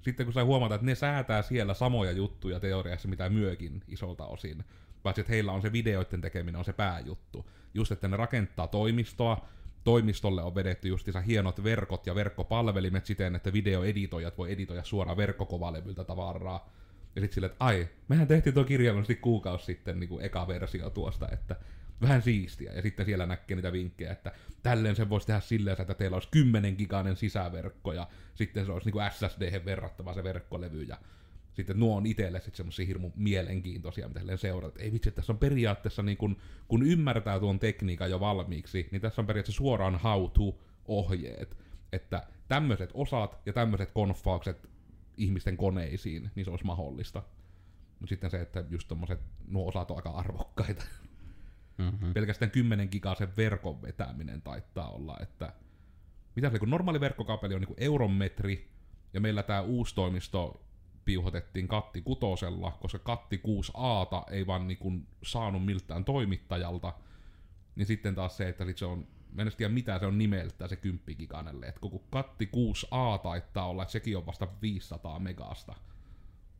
sitten 0.07 0.27
kun 0.27 0.33
sä 0.33 0.45
huomata, 0.45 0.75
että 0.75 0.87
ne 0.87 0.95
säätää 0.95 1.43
siellä 1.43 1.75
samoja 1.75 2.13
juttuja 2.13 2.61
teoriassa, 2.61 3.09
mitä 3.09 3.29
myökin 3.29 3.83
isolta 3.89 4.27
osin, 4.27 4.65
paitsi 5.03 5.21
että 5.21 5.33
heillä 5.33 5.53
on 5.53 5.63
se 5.63 5.73
videoiden 5.73 6.21
tekeminen 6.21 6.59
on 6.59 6.65
se 6.65 6.73
pääjuttu. 6.73 7.47
Just, 7.75 7.93
että 7.93 8.09
ne 8.09 8.17
rakentaa 8.17 8.69
toimistoa, 8.69 9.45
toimistolle 9.85 10.43
on 10.43 10.55
vedetty 10.55 10.89
justiinsa 10.89 11.21
hienot 11.21 11.65
verkot 11.65 12.07
ja 12.07 12.15
verkkopalvelimet 12.15 13.07
siten, 13.07 13.37
että 13.37 13.53
videoeditoijat 13.53 14.39
voi 14.39 14.53
editoida 14.53 14.85
suoraan 14.85 15.17
verkkokovalevyltä 15.17 16.05
tavaraa. 16.05 16.73
Ja 17.15 17.21
sitten 17.21 17.35
silleen, 17.35 17.53
että 17.53 17.65
ai, 17.65 17.89
mehän 18.09 18.29
tehtiin 18.29 18.55
tuo 18.55 18.65
kirjaimellisesti 18.65 19.23
kuukausi 19.23 19.65
sitten 19.65 20.01
niin 20.01 20.09
kuin 20.09 20.25
eka 20.25 20.49
versio 20.49 20.91
tuosta, 20.91 21.29
että 21.33 21.57
vähän 22.01 22.22
siistiä. 22.22 22.72
Ja 22.72 22.82
sitten 22.82 23.07
siellä 23.07 23.26
näkee 23.26 23.55
niitä 23.55 23.72
vinkkejä, 23.72 24.12
että 24.12 24.32
tälleen 24.62 24.97
se 24.97 25.09
voisi 25.09 25.26
tehdä 25.26 25.40
silleen, 25.40 25.80
että 25.80 25.94
teillä 25.94 26.14
olisi 26.14 26.28
10 26.30 26.74
gigainen 26.76 27.16
sisäverkko 27.16 27.92
ja 27.92 28.09
sitten 28.34 28.66
se 28.66 28.72
olisi 28.72 28.90
niin 28.90 29.11
SSD 29.11 29.64
verrattava 29.64 30.14
se 30.14 30.24
verkkolevy 30.24 30.82
ja 30.82 30.99
sitten 31.57 31.80
nuo 31.80 31.97
on 31.97 32.07
itselle 32.07 32.40
sitten 32.40 32.57
semmoisia 32.57 32.86
hirmu 32.86 33.11
mielenkiintoisia, 33.16 34.09
mitä 34.09 34.36
seurata. 34.36 34.82
Ei 34.82 34.92
vitsi, 34.92 35.11
tässä 35.11 35.32
on 35.32 35.38
periaatteessa, 35.38 36.03
niin 36.03 36.16
kun, 36.16 36.36
kun 36.68 36.82
ymmärtää 36.82 37.40
tuon 37.40 37.59
tekniikan 37.59 38.11
jo 38.11 38.20
valmiiksi, 38.20 38.88
niin 38.92 39.03
tässä 39.03 39.22
on 39.22 39.26
periaatteessa 39.26 39.57
suoraan 39.57 40.01
how-to-ohjeet. 40.01 41.57
Että 41.92 42.26
tämmöiset 42.49 42.90
osat 42.94 43.40
ja 43.47 43.53
tämmöiset 43.53 43.90
konfaukset 43.90 44.68
ihmisten 45.16 45.57
koneisiin, 45.57 46.30
niin 46.34 46.44
se 46.44 46.51
olisi 46.51 46.64
mahdollista. 46.64 47.22
Mutta 48.01 48.11
sitten 48.11 48.30
se, 48.30 48.40
että 48.40 48.64
just 48.70 48.88
tommoset, 48.88 49.20
nuo 49.49 49.68
osat 49.68 49.90
on 49.90 49.97
aika 49.97 50.11
arvokkaita. 50.11 50.84
Mm-hmm. 51.79 52.14
Pelkästään 52.14 52.51
10 52.51 52.89
gigasen 52.89 53.37
verkon 53.37 53.83
vetäminen 53.83 54.43
taittaa 54.43 54.91
olla, 54.91 55.16
että 55.20 55.53
mitä 56.37 56.51
se, 56.51 56.59
kun 56.59 56.70
normaali 56.70 57.01
verkkokaapeli 57.01 57.55
on 57.55 57.61
niin 57.61 57.74
euron 57.77 58.12
metri, 58.12 58.70
ja 59.12 59.20
meillä 59.20 59.43
tämä 59.43 59.61
uusi 59.61 59.95
toimisto 59.95 60.66
piuhotettiin 61.05 61.68
katti 61.68 62.03
kutosella, 62.03 62.79
koska 62.81 62.99
katti 62.99 63.43
6a 63.47 64.33
ei 64.33 64.47
vaan 64.47 64.68
niin 64.68 64.79
kuin 64.79 65.07
saanut 65.22 65.64
miltään 65.64 66.05
toimittajalta, 66.05 66.93
niin 67.77 67.87
sitten 67.87 68.14
taas 68.14 68.37
se, 68.37 68.49
että 68.49 68.64
sit 68.64 68.79
se 68.79 68.85
on, 68.85 69.07
mä 69.33 69.43
en 69.43 69.53
tiedä 69.57 69.74
mitä 69.74 69.99
se 69.99 70.07
on 70.07 70.18
nimeltä 70.18 70.68
se 70.68 70.77
10 70.77 71.16
giganelle, 71.18 71.66
että 71.66 71.81
koko 71.81 71.99
katti 71.99 72.51
6a 72.57 73.18
taittaa 73.22 73.68
olla, 73.68 73.83
että 73.83 73.93
sekin 73.93 74.16
on 74.16 74.27
vasta 74.27 74.49
500 74.62 75.18
megasta. 75.18 75.74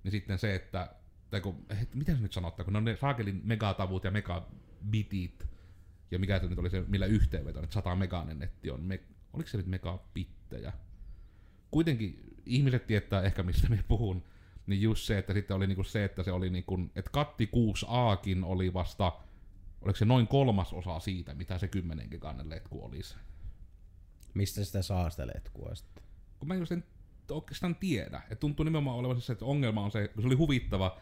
Niin 0.05 0.13
sitten 0.13 0.39
se, 0.39 0.55
että, 0.55 0.95
tai 1.31 1.41
kun, 1.41 1.67
et, 1.83 1.95
miten 1.95 2.17
se 2.17 2.23
nyt 2.23 2.33
sanottaa, 2.33 2.65
kun 2.65 2.73
ne 2.73 2.79
on 2.79 2.85
ne 2.85 2.97
saakelin 2.97 3.41
megatavut 3.45 4.05
ja 4.05 4.11
megabitit, 4.11 5.47
ja 6.11 6.19
mikä 6.19 6.39
se 6.39 6.47
nyt 6.47 6.59
oli 6.59 6.71
se, 6.71 6.85
millä 6.89 7.07
yhteenveto, 7.07 7.63
että 7.63 7.75
100 7.75 7.97
meganen 7.97 8.39
netti 8.39 8.71
on, 8.71 8.81
me, 8.81 9.01
oliko 9.33 9.49
se 9.49 9.57
nyt 9.57 9.67
megabittejä? 9.67 10.73
Kuitenkin 11.71 12.37
ihmiset 12.47 12.87
tietää 12.87 13.23
ehkä 13.23 13.43
mistä 13.43 13.69
me 13.69 13.85
puhun, 13.89 14.23
niin 14.67 14.83
just 14.83 15.05
se, 15.05 15.19
että 15.19 15.33
sitten 15.33 15.57
oli 15.57 15.67
niinku 15.67 15.85
se, 15.85 16.05
että 16.05 16.23
se 16.23 16.33
oli 16.33 16.51
niinku, 16.51 16.79
että 16.97 17.11
katti 17.11 17.51
6Akin 17.57 18.45
oli 18.45 18.75
vasta, 18.75 19.13
oliko 19.81 19.97
se 19.97 20.05
noin 20.05 20.29
kolmas 20.29 20.73
osa 20.73 21.01
siitä, 21.01 21.35
mitä 21.35 21.59
se 21.59 21.69
10 21.69 22.09
giganen 22.11 22.51
letku 22.51 22.85
olisi. 22.85 23.17
Mistä 24.35 24.65
sitä 24.65 24.83
saa 24.83 25.11
sitä 25.11 25.27
letkua 25.27 25.75
sitten? 25.75 26.05
Kun 26.39 26.49
mä 26.49 26.55
just 26.55 26.73
en 26.73 26.85
oikeastaan 27.31 27.75
tiedä. 27.75 28.17
että 28.17 28.37
tuntuu 28.37 28.65
nimenomaan 28.65 28.99
olevan 28.99 29.21
se, 29.21 29.33
että 29.33 29.45
ongelma 29.45 29.85
on 29.85 29.91
se, 29.91 30.09
kun 30.09 30.23
se 30.23 30.27
oli 30.27 30.35
huvittava, 30.35 30.99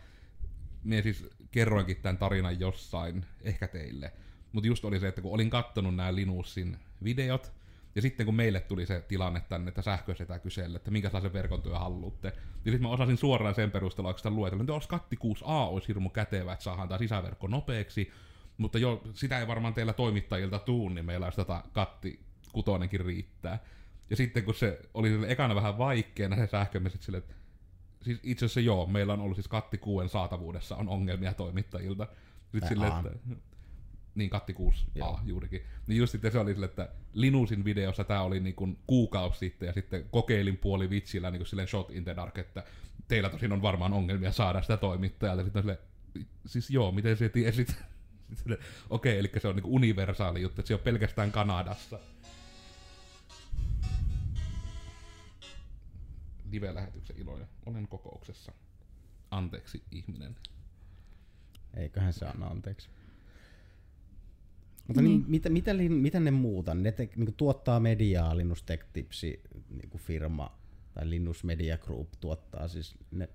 minä 0.85 1.03
siis 1.03 1.27
kerroinkin 1.51 1.97
tämän 1.97 2.19
tarinan 2.19 2.61
jossain, 2.61 3.27
ehkä 3.43 3.69
teille. 3.69 4.13
Mutta 4.53 4.67
just 4.67 4.85
oli 4.85 5.01
se, 5.01 5.09
että 5.09 5.23
kun 5.23 5.35
olin 5.35 5.51
kattonut 5.51 5.95
nämä 5.95 6.15
Linusin 6.15 6.77
videot, 7.05 7.53
ja 7.95 8.03
sitten 8.03 8.27
kun 8.27 8.35
meille 8.35 8.61
tuli 8.61 8.87
se 8.87 9.01
tilanne 9.01 9.43
tänne, 9.49 9.69
että 9.69 9.83
sähköisetä 9.83 10.39
kysellä, 10.39 10.77
että 10.77 10.91
minkälaisen 10.91 11.33
verkon 11.33 11.63
työ 11.63 11.79
haluatte, 11.79 12.31
niin 12.31 12.73
sitten 12.73 12.83
mä 12.83 12.89
osasin 12.89 13.17
suoraan 13.17 13.55
sen 13.55 13.71
perusteella 13.71 14.09
oikeastaan 14.09 14.37
luetella, 14.37 14.63
että 14.63 14.73
jos 14.73 14.87
Katti 14.87 15.17
6a 15.17 15.45
olisi 15.45 15.89
hirmu 15.89 16.11
kätevä, 16.11 16.53
että 16.53 16.63
saadaan 16.63 16.89
tämä 16.89 16.99
sisäverkko 16.99 17.47
nopeaksi, 17.47 18.13
mutta 18.59 18.79
jo 18.79 19.03
sitä 19.15 19.39
ei 19.39 19.47
varmaan 19.47 19.75
teillä 19.75 19.93
toimittajilta 19.93 20.59
tuu, 20.59 20.89
niin 20.89 21.05
meillä 21.05 21.27
olisi 21.27 21.37
tota 21.37 21.65
Katti 21.73 22.21
kutonenkin 22.53 23.01
riittää. 23.01 23.59
Ja 24.11 24.17
sitten 24.17 24.45
kun 24.45 24.55
se 24.55 24.81
oli 24.95 25.11
ekana 25.29 25.55
vähän 25.55 25.79
vaikeana 25.79 26.37
se 26.37 26.47
sähkömiset 26.47 27.03
sille, 27.03 27.19
että 27.19 27.35
siis 28.05 28.21
itse 28.23 28.45
asiassa 28.45 28.61
joo, 28.61 28.87
meillä 28.87 29.13
on 29.13 29.21
ollut 29.21 29.37
siis 29.37 29.49
Katti 29.49 29.79
6 29.79 30.09
saatavuudessa 30.09 30.77
on 30.77 30.89
ongelmia 30.89 31.35
toimittajilta. 31.35 32.07
Sitten 32.53 32.69
sille, 32.69 32.87
että, 32.87 33.11
niin, 34.15 34.31
Katti 34.31 34.53
6 34.53 34.87
A 35.01 35.19
juurikin. 35.25 35.63
Niin 35.87 35.99
just 35.99 36.13
sitten 36.13 36.33
se 36.33 36.39
oli 36.39 36.53
sille, 36.53 36.67
että 36.67 36.89
Linusin 37.15 37.65
videossa 37.65 38.05
tämä 38.05 38.23
oli 38.23 38.41
niin 38.41 38.55
kuin 38.55 38.79
kuukausi 38.87 39.39
sitten, 39.39 39.67
ja 39.67 39.73
sitten 39.73 40.05
kokeilin 40.11 40.57
puoli 40.57 40.91
vitsillä 40.91 41.31
niin 41.31 41.39
kuin 41.39 41.47
silleen 41.47 41.69
shot 41.69 41.91
in 41.91 42.05
the 42.05 42.17
dark, 42.17 42.39
että 42.39 42.65
teillä 43.09 43.29
tosin 43.29 43.53
on 43.53 43.63
varmaan 43.63 43.93
ongelmia 43.93 44.33
saada 44.33 44.63
sitä 44.63 44.77
toimittajalta. 44.77 45.45
Sitten 45.45 45.63
sille, 45.63 45.79
siis 46.47 46.71
joo, 46.71 46.93
miten 46.93 47.17
se 47.17 47.29
tiesit? 47.29 47.77
Okei, 48.47 48.59
okay, 48.91 49.19
eli 49.19 49.31
se 49.39 49.49
on 49.49 49.57
niin 49.57 49.67
universaali 49.67 50.43
juttu, 50.43 50.61
että 50.61 50.69
se 50.69 50.75
on 50.75 50.81
pelkästään 50.81 51.33
Kanadassa. 51.33 51.99
Live-lähetyksen 56.55 57.19
iloja. 57.19 57.47
Olen 57.67 57.89
kokouksessa. 57.89 58.53
Anteeksi, 59.31 59.83
ihminen. 59.91 60.37
Eiköhän 61.77 62.13
se 62.13 62.27
anna 62.27 62.47
anteeksi. 62.47 62.89
Mutta 64.87 65.03
niin. 65.03 65.21
Niin, 65.21 65.31
mitä, 65.31 65.49
mitä, 65.49 65.75
mitä 65.89 66.21
ne 66.21 66.31
muuta? 66.31 66.75
Ne 66.75 66.93
te, 66.93 67.09
niin 67.17 67.35
tuottaa 67.35 67.81
mediaa, 67.81 68.37
Linus 68.37 68.63
Tech 68.63 68.87
Tipsi 68.93 69.41
niin 69.71 69.99
firma 69.99 70.59
tai 70.95 71.11
Linus 71.11 71.45
Media 71.45 71.79
Group 71.79 72.09
tuottaa 72.21 72.69
siis 72.69 72.95
ne 73.11 73.29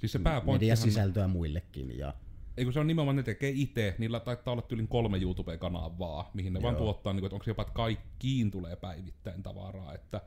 siis 0.00 0.12
se 0.12 0.20
mediasisältöä 0.52 1.28
muillekin. 1.28 1.98
Ja... 1.98 2.14
Eikö 2.56 2.72
se 2.72 2.80
on 2.80 2.86
nimenomaan, 2.86 3.16
ne 3.16 3.22
tekee 3.22 3.52
itse, 3.54 3.94
niillä 3.98 4.20
taitaa 4.20 4.52
olla 4.52 4.62
tyylin 4.62 4.88
kolme 4.88 5.18
YouTube-kanavaa, 5.18 6.30
mihin 6.34 6.52
ne 6.52 6.58
Joo. 6.58 6.62
vaan 6.62 6.76
tuottaa, 6.76 7.12
niin 7.12 7.20
kuin, 7.20 7.26
että 7.26 7.34
onko 7.34 7.44
jopa, 7.46 7.62
että 7.62 7.74
kaikkiin 7.74 8.50
tulee 8.50 8.76
päivittäin 8.76 9.42
tavaraa, 9.42 9.94
että 9.94 10.20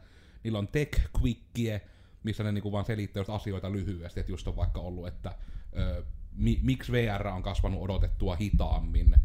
niillä 0.43 0.59
on 0.59 0.67
Tech 0.67 1.01
Quickie, 1.21 1.81
missä 2.23 2.43
ne 2.43 2.51
niin 2.51 2.61
kuin 2.61 2.71
vaan 2.71 2.85
selittää 2.85 3.23
asioita 3.27 3.71
lyhyesti, 3.71 4.19
että 4.19 4.31
just 4.31 4.47
on 4.47 4.55
vaikka 4.55 4.79
ollut, 4.79 5.07
että 5.07 5.35
ö, 5.77 6.03
mi, 6.35 6.59
miksi 6.63 6.91
VR 6.91 7.27
on 7.27 7.43
kasvanut 7.43 7.81
odotettua 7.81 8.35
hitaammin, 8.35 9.15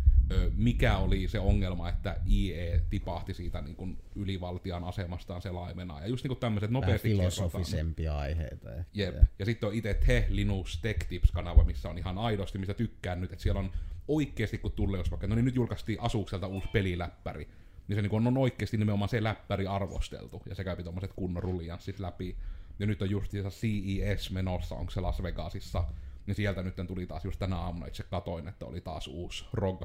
mikä 0.57 0.97
oli 0.97 1.29
se 1.29 1.39
ongelma, 1.39 1.89
että 1.89 2.17
IE 2.31 2.81
tipahti 2.91 3.35
siitä 3.35 3.61
niin 3.61 3.77
kuin 3.77 3.99
ylivaltian 4.15 4.85
asemastaan 4.85 5.43
selaimena. 5.43 6.01
Ja 6.01 6.07
just 6.07 6.25
niin 6.25 6.29
kuin 6.29 6.39
tämmöiset 6.39 6.71
nopeasti 6.71 7.09
filosofisempia 7.09 7.95
kerrotaan. 7.95 8.23
aiheita. 8.23 8.75
Ehkä. 8.75 8.91
Jep. 8.95 9.15
Ja 9.39 9.45
sitten 9.45 9.69
on 9.69 9.75
itse 9.75 9.95
Te 9.95 10.27
Linux 10.29 10.81
Tech 10.81 11.09
Tips-kanava, 11.09 11.65
missä 11.65 11.91
on 11.91 11.99
ihan 11.99 12.19
aidosti, 12.19 12.59
mistä 12.59 12.75
tykkään 12.75 13.21
nyt, 13.21 13.33
että 13.33 13.43
siellä 13.43 13.61
on 13.61 13.71
oikeasti, 14.09 14.59
kun 14.59 14.73
tulee, 14.73 14.99
jos 14.99 15.11
vaikka, 15.11 15.27
no 15.27 15.35
niin 15.35 15.45
nyt 15.45 15.55
julkaistiin 15.55 16.01
Asukselta 16.01 16.47
uusi 16.47 16.69
peliläppäri, 16.73 17.49
niin 17.89 17.97
se 17.97 18.03
niin 18.03 18.15
on, 18.15 18.27
on 18.27 18.39
oikeasti 18.39 18.77
nimenomaan 18.77 19.09
se 19.09 19.23
läppäri 19.23 19.67
arvosteltu, 19.67 20.43
ja 20.49 20.55
se 20.55 20.65
käy 20.65 20.83
tommoset 20.83 21.13
kunnon 21.13 21.43
rullianssit 21.43 21.99
läpi. 21.99 22.37
Ja 22.79 22.87
nyt 22.87 23.03
on 23.03 23.11
just 23.11 23.33
CES 23.33 24.31
menossa, 24.31 24.75
onko 24.75 24.91
se 24.91 25.01
Las 25.01 25.23
Vegasissa, 25.23 25.85
niin 26.27 26.35
sieltä 26.35 26.63
nyt 26.63 26.75
tuli 26.87 27.07
taas 27.07 27.25
just 27.25 27.39
tänä 27.39 27.57
aamuna 27.57 27.87
itse 27.87 28.03
katoin, 28.03 28.49
että 28.49 28.67
oli 28.67 28.81
taas 28.81 29.07
uusi 29.07 29.45
ROG 29.53 29.83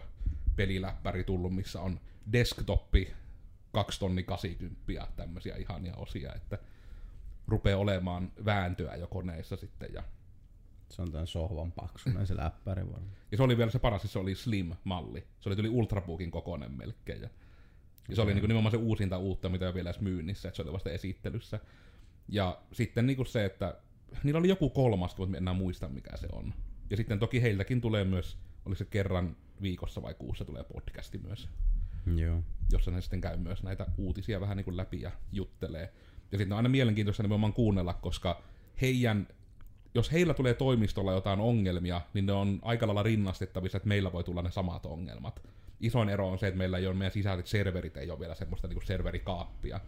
peliläppäri 0.56 1.24
tullut, 1.24 1.56
missä 1.56 1.82
on 1.82 2.00
desktoppi 2.32 3.14
2 3.72 4.00
tonni 4.00 4.24
80 4.24 5.08
tämmöisiä 5.16 5.56
ihania 5.56 5.96
osia, 5.96 6.34
että 6.34 6.58
rupeaa 7.48 7.80
olemaan 7.80 8.32
vääntöä 8.46 8.96
jo 8.96 9.08
koneissa 9.08 9.56
sitten. 9.56 9.94
Ja, 9.94 10.04
Se 10.90 11.02
on 11.02 11.12
tämän 11.12 11.28
sohvan 11.28 11.72
paksunen 11.72 12.28
se 12.28 12.38
läppäri 12.38 12.86
varmaan. 12.86 13.12
ja 13.32 13.38
se 13.38 13.44
oli 13.44 13.58
vielä 13.58 13.72
se 13.72 13.80
paras, 13.80 14.02
siis 14.02 14.14
se 14.14 14.20
oli 14.20 14.36
slim-malli. 14.36 15.28
Se 15.40 15.50
oli 15.50 15.56
tuli 15.56 15.70
ultrabookin 15.70 16.32
kokoinen 16.32 16.72
melkein. 16.72 17.22
Ja, 17.22 17.30
ja 18.10 18.16
se 18.16 18.22
oli 18.22 18.34
niinku 18.34 18.48
nimenomaan 18.48 18.72
se 18.72 18.78
uusinta 18.78 19.18
uutta, 19.18 19.50
mitä 19.50 19.66
ei 19.66 19.68
ole 19.68 19.74
vielä 19.76 19.90
edes 19.90 20.02
myynnissä, 20.02 20.48
että 20.48 20.56
se 20.56 20.62
oli 20.62 20.74
vasta 20.74 20.90
esittelyssä. 20.90 21.60
Ja 22.34 22.58
sitten 22.72 23.08
niinku 23.08 23.26
se, 23.26 23.46
että 23.46 23.78
niillä 24.24 24.40
oli 24.40 24.48
joku 24.48 24.70
kolmas, 24.70 25.18
mutta 25.18 25.38
en 25.38 25.44
enää 25.44 25.54
muista 25.54 25.88
mikä 25.88 26.18
se 26.18 26.28
on. 26.32 26.54
Ja 26.90 26.98
sitten 26.98 27.20
toki 27.20 27.42
heiltäkin 27.42 27.82
tulee 27.82 28.04
myös, 28.04 28.38
oli 28.66 28.76
se 28.76 28.86
kerran 28.86 29.36
viikossa 29.62 30.02
vai 30.02 30.14
kuussa 30.14 30.46
tulee 30.46 30.64
podcasti 30.64 31.18
myös, 31.18 31.50
Joo. 32.16 32.44
jossa 32.72 32.92
ne 32.92 33.02
sitten 33.02 33.22
käy 33.22 33.38
myös 33.38 33.64
näitä 33.64 33.86
uutisia 33.98 34.42
vähän 34.42 34.58
niin 34.58 34.66
kuin 34.66 34.78
läpi 34.78 35.02
ja 35.02 35.12
juttelee. 35.32 35.94
Ja 36.32 36.38
sitten 36.38 36.54
on 36.54 36.58
aina 36.58 36.70
mielenkiintoista 36.70 37.24
nimenomaan 37.24 37.54
kuunnella, 37.54 37.94
koska 37.94 38.42
heidän, 38.82 39.28
jos 39.94 40.12
heillä 40.12 40.34
tulee 40.34 40.54
toimistolla 40.54 41.12
jotain 41.12 41.40
ongelmia, 41.40 42.02
niin 42.14 42.26
ne 42.26 42.32
on 42.32 42.60
aika 42.62 42.88
lailla 42.88 43.04
rinnastettavissa, 43.04 43.78
että 43.78 43.90
meillä 43.90 44.12
voi 44.12 44.24
tulla 44.24 44.42
ne 44.42 44.52
samat 44.52 44.86
ongelmat. 44.86 45.44
Isoin 45.80 46.10
ero 46.10 46.30
on 46.30 46.40
se, 46.40 46.48
että 46.48 46.58
meillä 46.58 46.78
ei 46.78 46.88
ole 46.88 46.96
meidän 46.96 47.12
sisäiset 47.12 47.48
serverit, 47.48 47.98
ei 47.98 48.12
ole 48.12 48.20
vielä 48.20 48.36
semmoista 48.36 48.68
niin 48.68 48.76
kuin 48.76 48.88
serverikaappia, 48.88 49.80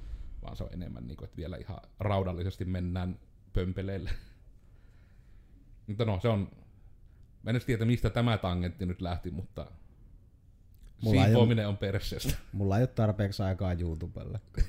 vaan 0.45 0.57
se 0.57 0.63
on 0.63 0.73
enemmän 0.73 1.07
niin 1.07 1.17
kuin, 1.17 1.25
että 1.25 1.37
vielä 1.37 1.57
ihan 1.57 1.79
raudallisesti 1.99 2.65
mennään 2.65 3.19
pömpeleille. 3.53 4.09
Mutta 5.87 6.05
no, 6.05 6.19
se 6.21 6.27
on... 6.27 6.39
Mä 7.43 7.49
en 7.49 7.55
edes 7.55 7.65
tiedä, 7.65 7.85
mistä 7.85 8.09
tämä 8.09 8.37
tangentti 8.37 8.85
nyt 8.85 9.01
lähti, 9.01 9.31
mutta... 9.31 9.71
Mulla 11.01 11.21
ei 11.21 11.27
Siivoaminen 11.27 11.67
on 11.67 11.77
perseestä. 11.77 12.33
Mulla 12.53 12.77
ei 12.77 12.81
ole 12.81 12.87
tarpeeksi 12.87 13.43
aikaa 13.43 13.73
YouTubelle. 13.73 14.39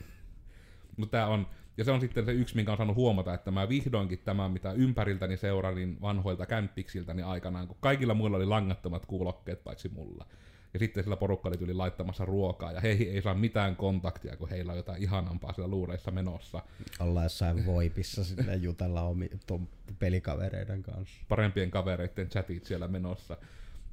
Mutta 0.97 1.16
tää 1.16 1.27
on, 1.27 1.47
ja 1.77 1.85
se 1.85 1.91
on 1.91 2.01
sitten 2.01 2.24
se 2.24 2.33
yksi, 2.33 2.57
minkä 2.57 2.70
on 2.72 2.77
saanut 2.77 2.97
huomata, 2.97 3.35
että 3.35 3.51
mä 3.51 3.68
vihdoinkin 3.68 4.18
tämän, 4.18 4.51
mitä 4.51 4.72
ympäriltäni 4.72 5.37
seurasin 5.37 6.01
vanhoilta 6.01 6.47
kämppiksiltäni 6.47 7.22
aikanaan, 7.22 7.68
kun 7.68 7.77
kaikilla 7.81 8.14
muilla 8.14 8.37
oli 8.37 8.47
langattomat 8.47 9.07
kuulokkeet 9.07 9.64
paitsi 9.64 9.89
mulla. 9.89 10.27
Ja 10.75 10.79
sitten 10.79 11.05
sillä 11.05 11.17
porukka 11.17 11.49
oli 11.49 11.59
tyyli 11.59 11.75
laittamassa 11.75 12.25
ruokaa, 12.25 12.73
ja 12.73 12.81
heihin 12.81 13.11
ei 13.11 13.23
saa 13.23 13.35
mitään 13.35 13.77
kontaktia, 13.77 14.37
kun 14.37 14.49
heillä 14.49 14.73
on 14.73 14.77
jotain 14.77 15.03
ihanampaa 15.03 15.53
siellä 15.53 15.71
luureissa 15.71 16.11
menossa. 16.11 16.62
Ollaan 17.01 17.25
jossain 17.25 17.67
voipissa 17.67 18.25
sinne 18.25 18.57
jutella 18.57 19.03
omi, 19.03 19.31
ton 19.47 19.69
pelikavereiden 19.99 20.83
kanssa. 20.83 21.25
Parempien 21.29 21.71
kavereiden 21.71 22.29
chatit 22.29 22.64
siellä 22.64 22.89
menossa. 22.89 23.37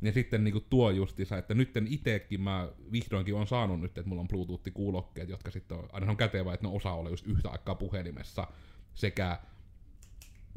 Ja 0.02 0.12
sitten 0.12 0.44
niinku 0.44 0.60
tuo 0.60 0.92
justiinsa, 0.92 1.38
että 1.38 1.54
nytten 1.54 1.88
itekin 1.90 2.42
mä 2.42 2.70
vihdoinkin 2.92 3.36
on 3.36 3.48
saanut 3.48 3.82
nyt, 3.82 3.98
että 3.98 4.10
mulla 4.10 4.22
on 4.22 4.28
Bluetooth-kuulokkeet, 4.28 5.30
jotka 5.30 5.52
sitten 5.52 5.78
on, 5.78 5.90
aina 5.92 6.12
on 6.12 6.18
kätevä, 6.18 6.54
että 6.54 6.68
ne 6.68 6.74
osaa 6.74 6.96
olla 6.96 7.10
just 7.10 7.28
yhtä 7.28 7.50
aikaa 7.50 7.76
puhelimessa 7.76 8.48
sekä 8.94 9.40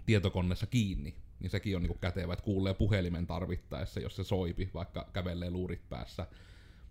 tietokoneessa 0.07 0.67
kiinni. 0.67 1.15
Niin 1.41 1.51
sekin 1.51 1.77
on 1.77 1.83
niinku 1.83 1.99
kätevä, 1.99 2.33
että 2.33 2.45
kuulee 2.45 2.75
puhelimen 2.75 3.27
tarvittaessa, 3.27 4.01
jos 4.01 4.17
se 4.17 4.25
soipi, 4.25 4.71
vaikka 4.75 5.09
kävelee 5.13 5.51
luurit 5.51 5.89
päässä. 5.89 6.27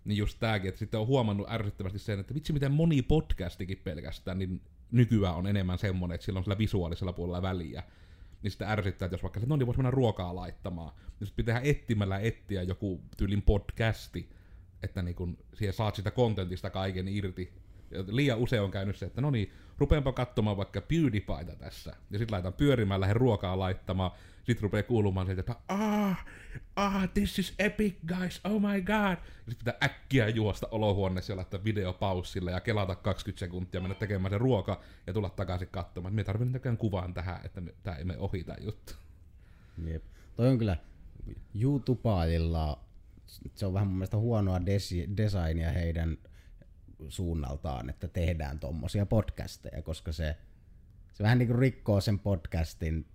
Niin 0.04 0.16
just 0.16 0.38
tääkin, 0.40 0.68
että 0.68 0.78
sitten 0.78 1.00
on 1.00 1.06
huomannut 1.06 1.50
ärsyttävästi 1.50 1.98
sen, 1.98 2.20
että 2.20 2.34
vitsi 2.34 2.52
miten 2.52 2.72
moni 2.72 3.02
podcastikin 3.02 3.80
pelkästään, 3.84 4.38
niin 4.38 4.60
nykyään 4.90 5.34
on 5.34 5.46
enemmän 5.46 5.78
semmonen, 5.78 6.14
että 6.14 6.24
sillä 6.24 6.38
on 6.38 6.44
sillä 6.44 6.58
visuaalisella 6.58 7.12
puolella 7.12 7.42
väliä. 7.42 7.82
Niin 8.42 8.50
sitten 8.50 8.68
ärsyttää, 8.68 9.06
että 9.06 9.14
jos 9.14 9.22
vaikka 9.22 9.40
no 9.46 9.56
niin 9.56 9.66
voisi 9.66 9.78
mennä 9.78 9.90
ruokaa 9.90 10.34
laittamaan. 10.34 10.92
Niin 11.20 11.26
sitten 11.26 11.44
pitää 11.44 11.60
etsimällä 11.64 12.18
etsiä 12.18 12.62
joku 12.62 13.00
tyylin 13.16 13.42
podcasti, 13.42 14.30
että 14.82 15.02
niin 15.02 15.38
siihen 15.54 15.74
saat 15.74 15.94
sitä 15.94 16.10
kontentista 16.10 16.70
kaiken 16.70 17.08
irti. 17.08 17.52
Ja 17.90 18.04
liian 18.06 18.38
usein 18.38 18.62
on 18.62 18.70
käynyt 18.70 18.96
se, 18.96 19.06
että 19.06 19.20
no 19.20 19.30
niin, 19.30 19.52
rupeanpa 19.78 20.12
katsomaan 20.12 20.56
vaikka 20.56 20.80
PewDiePieta 20.80 21.56
tässä. 21.58 21.96
Ja 22.10 22.18
sitten 22.18 22.32
laitan 22.32 22.52
pyörimään, 22.52 23.00
lähden 23.00 23.16
ruokaa 23.16 23.58
laittamaan. 23.58 24.10
Sitten 24.46 24.62
rupeaa 24.62 24.82
kuulumaan 24.82 25.26
sieltä, 25.26 25.40
että 25.40 25.56
ah, 25.68 26.24
ah, 26.76 27.08
this 27.14 27.38
is 27.38 27.54
epic 27.58 27.96
guys, 28.06 28.40
oh 28.44 28.60
my 28.60 28.80
god. 28.80 29.16
Sitten 29.36 29.58
pitää 29.58 29.74
äkkiä 29.82 30.28
juosta 30.28 30.68
olohuoneessa 30.70 31.32
ja 31.32 31.36
laittaa 31.36 31.64
video 31.64 31.92
paussille 31.92 32.50
ja 32.50 32.60
kelata 32.60 32.94
20 32.94 33.40
sekuntia, 33.40 33.80
mennä 33.80 33.94
tekemään 33.94 34.32
se 34.32 34.38
ruoka 34.38 34.80
ja 35.06 35.12
tulla 35.12 35.30
takaisin 35.30 35.68
katsomaan. 35.68 36.14
Me 36.14 36.24
tarvitsen 36.24 36.52
näkään 36.52 36.76
kuvaan 36.76 37.14
tähän, 37.14 37.40
että 37.44 37.60
me, 37.60 37.74
tää 37.82 37.96
ei 37.96 38.04
mene 38.04 38.18
ohi 38.18 38.44
tää 38.44 38.56
juttu. 38.60 38.92
Jep. 39.86 40.04
Toi 40.36 40.48
on 40.48 40.58
kyllä 40.58 40.76
YouTubeilla, 41.54 42.84
se 43.54 43.66
on 43.66 43.74
vähän 43.74 43.88
mun 43.88 43.96
mielestä 43.96 44.16
huonoa 44.16 44.58
desi- 44.58 45.16
designia 45.16 45.70
heidän 45.72 46.18
suunnaltaan, 47.08 47.90
että 47.90 48.08
tehdään 48.08 48.58
tommosia 48.58 49.06
podcasteja, 49.06 49.82
koska 49.82 50.12
se, 50.12 50.36
se 51.12 51.22
vähän 51.22 51.38
niinku 51.38 51.54
rikkoo 51.54 52.00
sen 52.00 52.18
podcastin, 52.18 53.06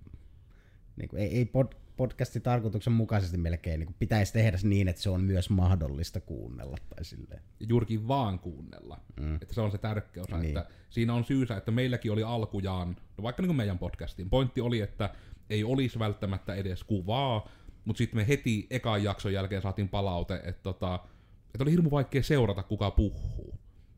niinku, 0.96 1.16
ei, 1.16 1.28
ei 1.38 1.46
pod, 1.46 1.68
podcasti 1.98 2.40
tarkoituksen 2.40 2.94
mukaisesti 2.94 3.38
melkein 3.38 3.80
niinku 3.80 3.94
pitäisi 4.00 4.34
tehdä 4.34 4.58
niin, 4.64 4.88
että 4.88 5.02
se 5.02 5.10
on 5.10 5.22
myös 5.22 5.50
mahdollista 5.50 6.20
kuunnella 6.22 6.78
tai 6.96 7.06
silleen. 7.06 7.42
juurikin 7.60 8.08
vaan 8.08 8.40
kuunnella. 8.40 9.00
Mm. 9.20 9.36
Että 9.36 9.54
se 9.54 9.62
on 9.62 9.72
se 9.72 9.78
tärkeä 9.78 10.24
osa, 10.24 10.38
Niin. 10.38 10.42
niin. 10.42 10.58
että 10.58 10.74
siinä 10.90 11.14
on 11.14 11.24
syysä, 11.24 11.58
että 11.58 11.72
meilläkin 11.72 12.12
oli 12.12 12.24
alkujaan, 12.24 12.96
no 13.18 13.24
vaikka 13.24 13.42
niin 13.42 13.48
kuin 13.48 13.58
meidän 13.58 13.80
podcastin, 13.80 14.30
pointti 14.30 14.62
oli, 14.62 14.82
että 14.82 15.10
ei 15.50 15.64
olisi 15.64 16.00
välttämättä 16.00 16.56
edes 16.56 16.84
kuvaa, 16.84 17.50
mutta 17.86 17.98
sitten 17.98 18.18
me 18.18 18.28
heti 18.28 18.68
ekan 18.70 19.04
jakson 19.04 19.34
jälkeen 19.34 19.62
saatiin 19.62 19.90
palaute, 19.90 20.36
että, 20.36 20.64
tota, 20.64 21.00
että 21.46 21.64
oli 21.64 21.72
hirmu 21.72 21.92
vaikea 21.92 22.24
seurata, 22.24 22.64
kuka 22.64 22.92
puhuu. 22.92 23.56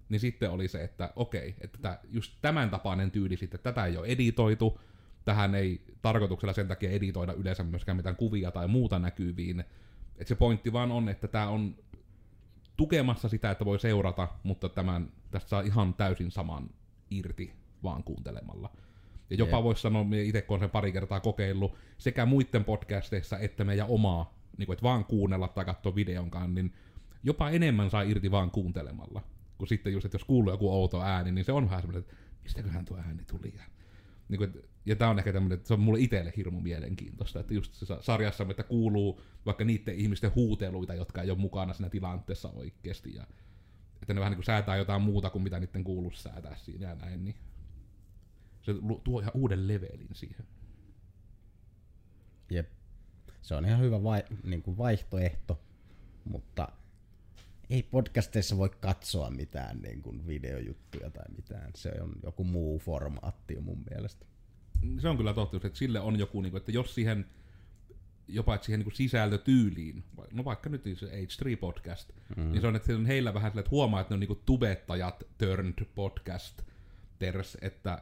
Niin 0.10 0.20
sitten 0.20 0.52
oli 0.52 0.68
se, 0.68 0.84
että 0.84 1.14
okei, 1.16 1.56
että 1.62 2.00
just 2.10 2.34
tämän 2.42 2.70
tapainen 2.70 3.12
tyyli 3.12 3.38
sitten, 3.38 3.60
tätä 3.60 3.86
ei 3.86 3.98
ole 3.98 4.08
editoitu, 4.08 4.80
tähän 5.26 5.56
ei 5.56 5.82
tarkoituksella 6.02 6.54
sen 6.54 6.68
takia 6.68 6.92
editoida 6.92 7.34
yleensä 7.34 7.64
myöskään 7.64 7.98
mitään 7.98 8.16
kuvia 8.16 8.52
tai 8.52 8.68
muuta 8.68 9.00
näkyviin. 9.00 9.60
Että 10.16 10.28
se 10.30 10.36
pointti 10.36 10.74
vaan 10.74 10.92
on, 10.92 11.10
että 11.10 11.28
tämä 11.28 11.48
on 11.48 11.76
tukemassa 12.78 13.30
sitä, 13.30 13.52
että 13.52 13.66
voi 13.66 13.80
seurata, 13.80 14.28
mutta 14.44 14.70
tämän, 14.70 15.12
tästä 15.32 15.50
saa 15.50 15.62
ihan 15.62 15.94
täysin 15.94 16.32
saman 16.32 16.70
irti 17.10 17.54
vaan 17.84 18.04
kuuntelemalla. 18.04 18.70
Ja 19.30 19.36
jopa 19.36 19.58
Jep. 19.58 19.64
voisi 19.64 19.82
sanoa, 19.82 20.04
minä 20.04 20.22
itse 20.22 20.42
kun 20.42 20.54
olen 20.56 20.64
sen 20.64 20.70
pari 20.70 20.92
kertaa 20.92 21.20
kokeillut, 21.20 21.76
sekä 21.98 22.26
muiden 22.26 22.64
podcasteissa 22.64 23.40
että 23.40 23.64
meidän 23.64 23.88
omaa, 23.90 24.38
niin 24.58 24.66
kuin, 24.66 24.74
että 24.74 24.84
vaan 24.84 25.06
kuunnella 25.06 25.48
tai 25.48 25.66
katsoa 25.66 25.96
videonkaan, 25.96 26.56
niin 26.56 26.74
jopa 27.24 27.50
enemmän 27.50 27.90
saa 27.90 28.02
irti 28.02 28.32
vaan 28.32 28.52
kuuntelemalla. 28.52 29.22
Kun 29.58 29.68
sitten 29.68 29.94
just, 29.94 30.06
että 30.06 30.16
jos 30.16 30.24
kuuluu 30.24 30.54
joku 30.54 30.74
outo 30.74 31.02
ääni, 31.02 31.32
niin 31.32 31.46
se 31.46 31.52
on 31.52 31.66
vähän 31.66 31.82
semmoinen, 31.82 32.02
että 32.02 32.16
mistäköhän 32.44 32.86
tuo 32.86 32.98
ääni 32.98 33.24
tuli. 33.26 33.54
Ja, 33.58 33.64
niin 34.30 34.38
kuin, 34.38 34.50
että- 34.50 34.73
ja 34.86 34.96
tämä 34.96 35.12
on 35.12 35.20
ehkä 35.20 35.34
tämmöinen, 35.34 35.56
että 35.56 35.68
se 35.68 35.74
on 35.74 35.80
mulle 35.80 36.00
itselle 36.00 36.34
hirmu 36.38 36.60
mielenkiintoista, 36.62 37.40
että 37.40 37.54
just 37.54 37.74
se 37.74 37.86
sa- 37.86 38.02
sarjassa, 38.02 38.46
että 38.50 38.64
kuuluu 38.64 39.22
vaikka 39.46 39.64
niiden 39.64 39.96
ihmisten 39.96 40.36
huuteluita, 40.36 40.94
jotka 40.94 41.22
ei 41.22 41.30
ole 41.30 41.40
mukana 41.40 41.74
siinä 41.74 41.90
tilanteessa 41.90 42.50
oikeasti, 42.50 43.16
ja 43.16 43.28
että 44.02 44.14
ne 44.14 44.20
vähän 44.20 44.34
niin 44.34 44.44
säätää 44.44 44.76
jotain 44.76 45.02
muuta 45.02 45.30
kuin 45.30 45.42
mitä 45.42 45.60
niiden 45.60 45.84
kuuluisi 45.84 46.22
säätää 46.22 46.56
siinä 46.56 46.88
ja 46.88 46.96
näin, 46.96 47.26
niin 47.26 47.36
se 48.62 48.74
tuo 49.04 49.20
ihan 49.20 49.32
uuden 49.36 49.68
levelin 49.68 50.10
siihen. 50.14 50.46
Jep. 52.52 52.70
Se 53.42 53.56
on 53.56 53.66
ihan 53.66 53.80
hyvä 53.80 54.04
vai, 54.04 54.24
niin 54.44 54.62
kuin 54.62 54.78
vaihtoehto, 54.78 55.62
mutta 56.26 56.68
ei 57.70 57.84
podcasteissa 57.84 58.58
voi 58.58 58.70
katsoa 58.70 59.30
mitään 59.30 59.82
niin 59.82 60.02
kuin 60.02 60.28
videojuttuja 60.28 61.10
tai 61.10 61.26
mitään. 61.36 61.72
Se 61.76 61.92
on 62.02 62.14
joku 62.24 62.44
muu 62.44 62.80
formaatti 62.80 63.60
mun 63.60 63.84
mielestä. 63.90 64.26
Se 65.00 65.10
on 65.10 65.18
kyllä 65.18 65.34
totta, 65.34 65.58
että 65.58 65.80
sille 65.80 66.00
on 66.00 66.20
joku, 66.20 66.42
niin 66.42 66.52
kuin, 66.52 66.60
että 66.60 66.72
jos 66.72 66.96
siihen 66.96 67.26
jopa 68.28 68.56
että 68.56 68.66
siihen 68.66 68.80
niin 68.80 68.86
kuin 68.86 68.96
sisältötyyliin, 68.96 70.04
no 70.32 70.46
vaikka 70.46 70.70
nyt 70.70 70.84
se 70.84 71.06
H3-podcast, 71.06 72.14
mm. 72.38 72.52
niin 72.52 72.62
se 72.62 72.68
on, 72.68 72.76
että 72.76 72.86
se 72.86 72.96
on 72.96 73.06
heillä 73.06 73.34
vähän 73.34 73.52
sille, 73.52 73.60
että 73.60 73.72
huomaa, 73.72 74.02
että 74.02 74.12
ne 74.12 74.14
on 74.14 74.20
niin 74.20 74.28
kuin 74.28 74.40
tubettajat 74.46 75.24
turned 75.38 75.86
podcast 75.96 76.62
ters, 77.20 77.58
että 77.62 78.02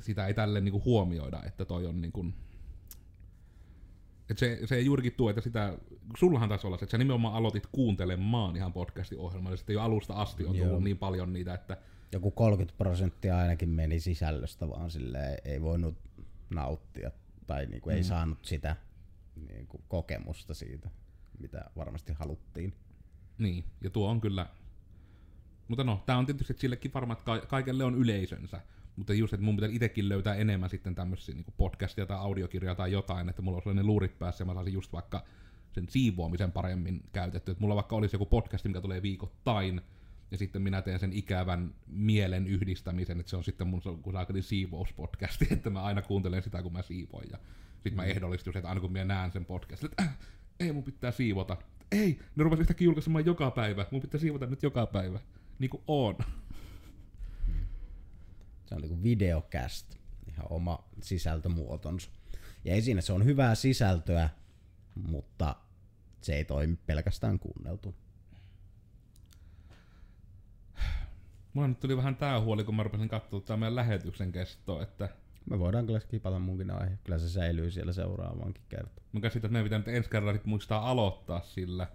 sitä 0.00 0.26
ei 0.26 0.34
tälle 0.34 0.60
niin 0.60 0.72
kuin 0.72 0.84
huomioida, 0.84 1.42
että 1.46 1.64
toi 1.64 1.86
on 1.86 2.00
niin 2.00 2.12
kuin, 2.12 2.34
että 4.30 4.40
se, 4.40 4.60
se 4.64 4.76
ei 4.76 4.84
juurikin 4.84 5.12
tuo, 5.12 5.30
että 5.30 5.42
sitä, 5.42 5.78
sullahan 6.16 6.48
taisi 6.48 6.66
olla 6.66 6.78
se, 6.78 6.84
että 6.84 6.90
sä 6.90 6.98
nimenomaan 6.98 7.34
aloitit 7.34 7.66
kuuntelemaan 7.72 8.56
ihan 8.56 8.72
podcastin 8.72 9.18
ohjelmaa, 9.18 9.52
ja 9.52 9.56
sitten 9.56 9.74
jo 9.74 9.80
alusta 9.80 10.14
asti 10.14 10.44
on 10.44 10.56
tullut 10.56 10.70
Joo. 10.70 10.80
niin 10.80 10.98
paljon 10.98 11.32
niitä, 11.32 11.54
että 11.54 11.76
Joku 12.12 12.30
30 12.30 12.78
prosenttia 12.78 13.38
ainakin 13.38 13.68
meni 13.68 14.00
sisällöstä, 14.00 14.68
vaan 14.68 14.90
sille 14.90 15.36
ei 15.44 15.62
voinut 15.62 15.94
nauttia 16.50 17.10
tai 17.46 17.66
niin 17.66 17.80
kuin 17.80 17.96
ei 17.96 18.04
saanut 18.04 18.44
sitä 18.44 18.76
niin 19.48 19.66
kuin 19.66 19.82
kokemusta 19.88 20.54
siitä, 20.54 20.90
mitä 21.38 21.70
varmasti 21.76 22.12
haluttiin. 22.12 22.74
Niin, 23.38 23.64
ja 23.80 23.90
tuo 23.90 24.10
on 24.10 24.20
kyllä... 24.20 24.46
Mutta 25.68 25.84
no, 25.84 26.02
tää 26.06 26.18
on 26.18 26.26
tietysti 26.26 26.52
että 26.52 26.60
sillekin 26.60 26.94
varmaan, 26.94 27.18
että 27.18 27.24
ka- 27.24 27.46
kaikelle 27.46 27.84
on 27.84 27.94
yleisönsä. 27.94 28.60
Mutta 28.96 29.14
just, 29.14 29.32
että 29.34 29.44
mun 29.44 29.56
pitää 29.56 29.70
itsekin 29.72 30.08
löytää 30.08 30.34
enemmän 30.34 30.70
sitten 30.70 30.94
tämmöisiä 30.94 31.34
niin 31.34 31.44
podcastia 31.56 32.06
tai 32.06 32.16
audiokirjaa 32.16 32.74
tai 32.74 32.92
jotain, 32.92 33.28
että 33.28 33.42
mulla 33.42 33.56
olisi 33.56 33.74
ne 33.74 33.82
luurit 33.82 34.18
päässä 34.18 34.42
ja 34.42 34.46
mä 34.46 34.54
saisin 34.54 34.74
just 34.74 34.92
vaikka 34.92 35.24
sen 35.72 35.88
siivoamisen 35.88 36.52
paremmin 36.52 37.02
käytetty. 37.12 37.50
Että 37.50 37.62
mulla 37.62 37.74
vaikka 37.74 37.96
olisi 37.96 38.14
joku 38.14 38.26
podcast, 38.26 38.64
mikä 38.64 38.80
tulee 38.80 39.02
viikoittain, 39.02 39.80
ja 40.30 40.38
sitten 40.38 40.62
minä 40.62 40.82
teen 40.82 40.98
sen 40.98 41.12
ikävän 41.12 41.74
mielen 41.86 42.46
yhdistämisen, 42.46 43.20
että 43.20 43.30
se 43.30 43.36
on 43.36 43.44
sitten 43.44 43.66
mun 43.66 43.82
kun 44.02 44.12
saakelin 44.12 44.42
siivouspodcasti, 44.42 45.46
että 45.52 45.70
mä 45.70 45.82
aina 45.82 46.02
kuuntelen 46.02 46.42
sitä, 46.42 46.62
kun 46.62 46.72
mä 46.72 46.82
siivoin. 46.82 47.28
Ja 47.30 47.38
sitten 47.74 47.96
mä 47.96 48.04
ehdollistin, 48.04 48.56
että 48.56 48.68
aina 48.68 48.80
kun 48.80 48.92
mä 48.92 49.04
näen 49.04 49.32
sen 49.32 49.44
podcastin, 49.44 49.90
että 49.90 50.02
äh, 50.02 50.18
ei 50.60 50.72
mun 50.72 50.84
pitää 50.84 51.10
siivota. 51.10 51.56
Ei, 51.92 52.18
ne 52.36 52.44
rupesi 52.44 52.60
yhtäkkiä 52.60 52.84
julkaisemaan 52.84 53.26
joka 53.26 53.50
päivä. 53.50 53.86
Mun 53.90 54.02
pitää 54.02 54.20
siivota 54.20 54.46
nyt 54.46 54.62
joka 54.62 54.86
päivä. 54.86 55.20
Niin 55.58 55.70
kuin 55.70 55.82
on. 55.86 56.16
Se 58.66 58.74
on 58.74 58.80
niinku 58.80 59.02
videocast, 59.02 59.96
ihan 60.28 60.46
oma 60.50 60.88
sisältömuotonsa. 61.02 62.10
Ja 62.64 62.74
ei 62.74 62.82
siinä, 62.82 63.00
se 63.00 63.12
on 63.12 63.24
hyvää 63.24 63.54
sisältöä, 63.54 64.28
mutta 64.94 65.56
se 66.20 66.36
ei 66.36 66.44
toimi 66.44 66.76
pelkästään 66.86 67.38
kuunneltu. 67.38 67.94
Mulla 71.56 71.68
nyt 71.68 71.80
tuli 71.80 71.96
vähän 71.96 72.16
tää 72.16 72.40
huoli, 72.40 72.64
kun 72.64 72.74
mä 72.76 72.82
rupesin 72.82 73.08
katsoa 73.08 73.40
tämän 73.40 73.60
meidän 73.60 73.76
lähetyksen 73.76 74.32
kestoa, 74.32 74.82
että 74.82 75.08
Me 75.50 75.58
voidaan 75.58 75.86
kyllä 75.86 76.00
skipata 76.00 76.38
munkin 76.38 76.70
aihe. 76.70 76.98
Kyllä 77.04 77.18
se 77.18 77.28
säilyy 77.28 77.70
siellä 77.70 77.92
seuraavaankin 77.92 78.62
kertaan. 78.68 79.06
mä 79.12 79.20
käsitän, 79.20 79.38
että 79.48 79.52
meidän 79.52 79.64
pitää 79.64 79.78
nyt 79.78 79.88
ensi 79.88 80.10
kerralla 80.10 80.40
muistaa 80.44 80.90
aloittaa 80.90 81.40
sillä. 81.40 81.86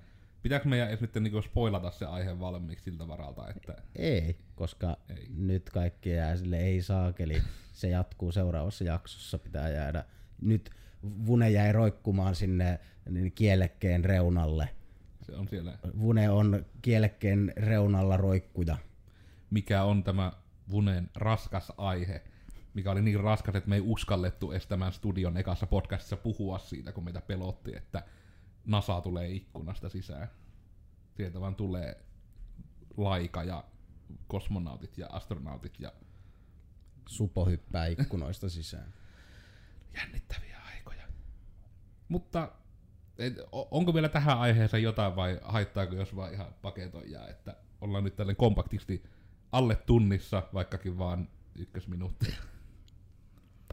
Pitääkö 0.44 0.70
meidän 0.70 0.88
edes 0.88 1.02
nyt 1.02 1.16
niinku 1.16 1.42
spoilata 1.42 1.92
se 1.92 2.06
aihe 2.06 2.40
valmiiksi 2.40 2.84
siltä 2.86 3.08
varalta, 3.08 3.50
että 3.50 3.76
Ei, 3.96 4.36
koska 4.56 4.98
Ei. 5.10 5.16
ei. 5.18 5.28
nyt 5.38 5.70
kaikki 5.70 6.10
jää 6.10 6.36
sille 6.38 6.60
ei 6.60 6.82
saakeli. 6.82 7.42
Se 7.74 7.90
jatkuu 7.90 8.32
seuraavassa 8.32 8.84
jaksossa, 8.84 9.38
pitää 9.40 9.70
jäädä. 9.70 10.04
Nyt 10.42 10.70
Vune 11.26 11.50
jäi 11.50 11.72
roikkumaan 11.72 12.36
sinne 12.36 12.80
niin 13.10 13.32
kielekkeen 13.32 14.06
reunalle. 14.06 14.70
se 15.22 15.36
on 15.36 15.48
siellä, 15.48 15.78
Vune 16.00 16.30
on 16.30 16.66
kielekkeen 16.82 17.54
reunalla 17.58 18.18
roikkuja. 18.18 18.78
Mikä 19.52 19.84
on 19.84 20.04
tämä 20.04 20.32
Vunen 20.70 21.10
raskas 21.16 21.72
aihe, 21.78 22.24
mikä 22.74 22.92
oli 22.92 23.02
niin 23.02 23.20
raskas, 23.20 23.56
että 23.56 23.70
me 23.70 23.76
ei 23.76 23.82
uskallettu 23.82 24.52
edes 24.52 24.68
tämän 24.68 24.94
studion 24.94 25.38
ekassa 25.38 25.68
podcastissa 25.68 26.18
puhua 26.18 26.60
siitä, 26.60 26.92
kun 26.92 27.04
meitä 27.04 27.22
pelotti, 27.22 27.76
että 27.76 28.04
NASA 28.66 29.02
tulee 29.02 29.30
ikkunasta 29.30 29.90
sisään. 29.90 30.28
Sieltä 31.18 31.42
vaan 31.42 31.56
tulee 31.56 32.06
laika 32.98 33.44
ja 33.44 33.64
kosmonautit 34.28 34.98
ja 34.98 35.08
astronautit 35.08 35.80
ja 35.80 35.92
Supo 37.08 37.46
hyppää 37.46 37.86
ikkunoista 37.86 38.50
sisään. 38.50 38.94
jännittäviä 39.98 40.58
aikoja. 40.76 41.04
Mutta 42.08 42.52
et, 43.18 43.34
onko 43.52 43.94
vielä 43.94 44.10
tähän 44.10 44.40
aiheeseen 44.40 44.84
jotain 44.84 45.16
vai 45.16 45.40
haittaako 45.44 45.96
jos 45.96 46.16
vaan 46.16 46.34
ihan 46.34 46.56
paketoidaan, 46.62 47.30
että 47.30 47.56
ollaan 47.82 48.04
nyt 48.04 48.16
tälle 48.16 48.36
kompaktisti 48.36 49.04
alle 49.52 49.76
tunnissa, 49.76 50.44
vaikkakin 50.54 50.98
vaan 50.98 51.28
ykkösminuuttia. 51.56 52.36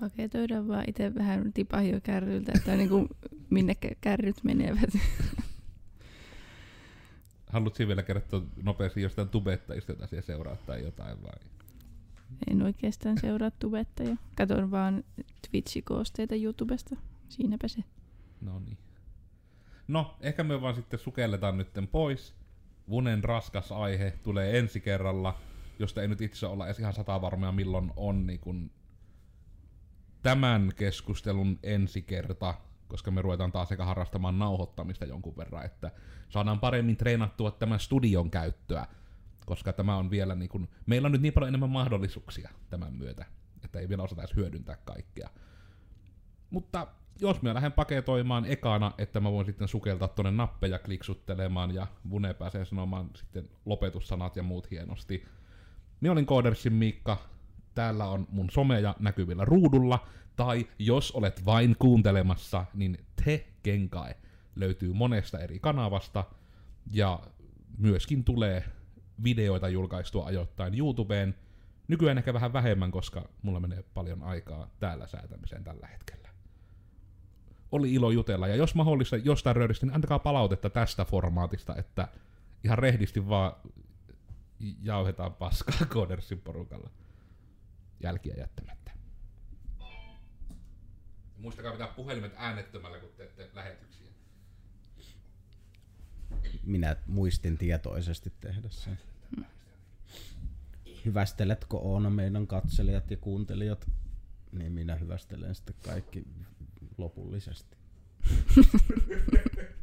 Paketoidaan 0.01 0.68
vaan 0.68 0.85
itse 0.87 1.14
vähän 1.14 1.53
tipahio 1.53 2.01
kärryltä, 2.03 2.53
että 2.57 2.76
niinku 2.76 3.09
minne 3.51 3.76
kä- 3.87 3.97
kärryt 4.01 4.45
menevät. 4.45 4.91
Haluatko 7.47 7.89
vielä 7.89 8.03
kertoa 8.03 8.43
nopeasti 8.62 9.03
jostain 9.03 9.29
tubettajista, 9.29 9.93
jota 9.93 10.07
siellä 10.07 10.26
seuraa 10.26 10.57
tai 10.57 10.85
jotain 10.85 11.22
vai? 11.22 11.39
En 12.51 12.62
oikeastaan 12.62 13.18
seuraa 13.20 13.51
tubettajia. 13.51 14.16
Katon 14.37 14.70
vaan 14.70 15.05
Twitch-koosteita 15.47 16.43
YouTubesta. 16.43 16.97
Siinäpä 17.29 17.68
se. 17.68 17.85
No 18.41 18.59
niin. 18.61 18.79
No, 19.89 20.14
ehkä 20.20 20.45
me 20.45 20.61
vaan 20.61 20.74
sitten 20.74 20.99
sukelletaan 20.99 21.59
nytten 21.59 21.89
pois. 21.89 22.35
Vunen 22.89 23.24
raskas 23.24 23.72
aihe 23.72 24.14
tulee 24.22 24.59
ensi 24.59 24.81
kerralla, 24.81 25.39
josta 25.79 26.03
ei 26.03 26.09
nyt 26.09 26.20
itse 26.20 26.47
olla 26.47 26.66
edes 26.66 26.79
ihan 26.79 26.93
sata 26.93 27.20
varmaa 27.20 27.53
milloin 27.53 27.93
on 27.97 28.26
niin 28.26 28.41
kun 28.41 28.70
tämän 30.22 30.72
keskustelun 30.76 31.59
ensi 31.62 32.03
kerta, 32.03 32.55
koska 32.89 33.11
me 33.11 33.22
ruvetaan 33.22 33.53
taas 33.53 33.68
sekä 33.68 33.85
harrastamaan 33.85 34.39
nauhoittamista 34.39 35.05
jonkun 35.05 35.37
verran, 35.37 35.64
että 35.64 35.91
saadaan 36.29 36.61
paremmin 36.61 36.97
treenattua 36.97 37.51
tämän 37.51 37.81
studion 37.81 38.31
käyttöä, 38.31 38.87
koska 39.47 39.72
tämä 39.72 39.97
on 39.97 40.11
vielä 40.11 40.35
niin 40.35 40.49
kun, 40.49 40.68
meillä 40.87 41.07
on 41.07 41.12
nyt 41.12 41.22
niin 41.22 41.33
paljon 41.33 41.49
enemmän 41.49 41.70
mahdollisuuksia 41.70 42.51
tämän 42.70 42.95
myötä, 42.95 43.24
että 43.64 43.79
ei 43.79 43.89
vielä 43.89 44.03
osata 44.03 44.22
edes 44.22 44.37
hyödyntää 44.37 44.76
kaikkea. 44.85 45.29
Mutta 46.51 46.87
jos 47.20 47.43
mä 47.43 47.55
lähden 47.55 47.72
paketoimaan 47.72 48.45
ekana, 48.45 48.93
että 48.99 49.20
mä 49.20 49.33
voin 49.33 49.47
sitten 49.47 49.68
sukeltaa 49.68 50.09
tonne 50.09 50.31
nappeja 50.31 50.79
kliksuttelemaan 50.79 51.74
ja 51.74 51.87
Vune 52.11 52.35
pääsee 52.35 52.64
sanomaan 52.64 53.11
sitten 53.14 53.51
lopetussanat 53.64 54.37
ja 54.37 54.43
muut 54.43 54.70
hienosti. 54.70 55.24
Minä 56.01 56.12
olin 56.12 56.26
Koodersin 56.26 56.72
Miikka, 56.72 57.18
täällä 57.74 58.07
on 58.07 58.26
mun 58.30 58.51
someja 58.51 58.94
näkyvillä 58.99 59.44
ruudulla, 59.44 60.07
tai 60.36 60.66
jos 60.78 61.12
olet 61.12 61.44
vain 61.44 61.76
kuuntelemassa, 61.78 62.64
niin 62.74 62.99
Te 63.24 63.46
Kenkae 63.62 64.16
löytyy 64.57 64.92
monesta 64.92 65.38
eri 65.38 65.59
kanavasta, 65.59 66.24
ja 66.92 67.20
myöskin 67.78 68.24
tulee 68.24 68.64
videoita 69.22 69.68
julkaistua 69.68 70.26
ajoittain 70.26 70.78
YouTubeen. 70.78 71.34
Nykyään 71.88 72.18
ehkä 72.18 72.34
vähän 72.34 72.53
vähemmän, 72.53 72.90
koska 72.90 73.28
mulla 73.42 73.61
menee 73.61 73.84
paljon 73.94 74.22
aikaa 74.22 74.70
täällä 74.80 75.07
säätämiseen 75.07 75.64
tällä 75.64 75.86
hetkellä 75.86 76.28
oli 77.72 77.94
ilo 77.94 78.11
jutella. 78.11 78.49
Ja 78.49 78.57
jos 78.57 78.74
mahdollista 78.74 79.16
jostain 79.16 79.57
röydistä, 79.57 79.86
niin 79.86 79.94
antakaa 79.94 80.18
palautetta 80.18 80.70
tästä 80.70 81.05
formaatista, 81.05 81.76
että 81.76 82.09
ihan 82.64 82.78
rehdisti 82.78 83.28
vaan 83.28 83.53
jauhetaan 84.82 85.34
paskaa 85.34 85.86
Codersin 85.94 86.40
porukalla 86.40 86.90
jälkiä 88.00 88.34
jättämättä. 88.38 88.90
Muistakaa 91.38 91.72
pitää 91.72 91.86
puhelimet 91.88 92.32
äänettömällä, 92.36 92.98
kun 92.98 93.11
teette 93.16 93.50
lähetyksiä. 93.54 94.09
Minä 96.64 96.96
muistin 97.06 97.59
tietoisesti 97.59 98.32
tehdä 98.40 98.68
sen. 98.68 98.98
Hyvästeletko 101.04 101.78
Oona 101.78 102.11
meidän 102.11 102.46
katselijat 102.46 103.11
ja 103.11 103.16
kuuntelijat? 103.16 103.90
Niin 104.52 104.72
minä 104.72 104.94
hyvästelen 104.94 105.54
sitten 105.54 105.74
kaikki 105.84 106.24
lopullisesti. 106.98 107.76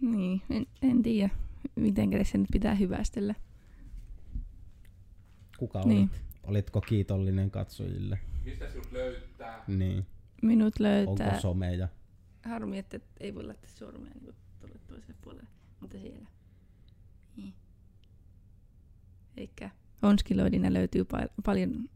Niin, 0.00 0.42
en, 0.50 0.66
en 0.82 1.02
tiedä, 1.02 1.34
miten 1.76 2.10
se 2.26 2.38
nyt 2.38 2.48
pitää 2.52 2.74
hyvästellä. 2.74 3.34
Kuka 5.58 5.80
Niin. 5.84 6.10
olit? 6.10 6.24
Olitko 6.42 6.80
kiitollinen 6.80 7.50
katsojille? 7.50 8.18
Mistä 8.44 8.70
sinut 8.70 8.92
löytää? 8.92 9.64
Niin. 9.66 10.06
Minut 10.42 10.74
Onko 10.76 10.82
löytää... 10.82 11.40
someja? 11.40 11.88
Harmi, 12.44 12.78
että 12.78 13.00
ei 13.20 13.34
voi 13.34 13.44
laittaa 13.44 13.70
sormea 13.70 14.10
niin 14.20 14.34
tuolle 14.60 14.78
toiselle 14.86 15.14
puolelle, 15.22 15.48
mutta 15.80 15.98
siellä. 15.98 16.28
Niin. 17.36 17.54
Eikä 19.36 19.70
Onskiloidina 20.02 20.72
löytyy 20.72 21.04
pal- 21.04 21.28
paljon 21.44 21.88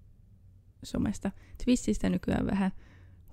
somesta. 0.83 1.31
Twististä 1.65 2.09
nykyään 2.09 2.47
vähän 2.47 2.71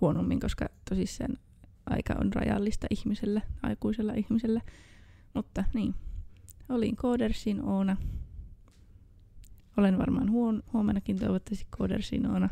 huonommin, 0.01 0.39
koska 0.39 0.69
tosissaan 0.89 1.37
aika 1.85 2.15
on 2.21 2.33
rajallista 2.33 2.87
ihmisellä, 2.89 3.41
aikuisella 3.63 4.13
ihmisellä. 4.13 4.61
Mutta 5.33 5.63
niin, 5.73 5.95
olin 6.69 6.95
Koodersin 6.95 7.61
Oona. 7.61 7.97
Olen 9.77 9.97
varmaan 9.97 10.31
huon- 10.31 10.63
huomennakin 10.73 11.19
toivottavasti 11.19 11.67
Koodersin 11.77 12.27
Oona. 12.27 12.49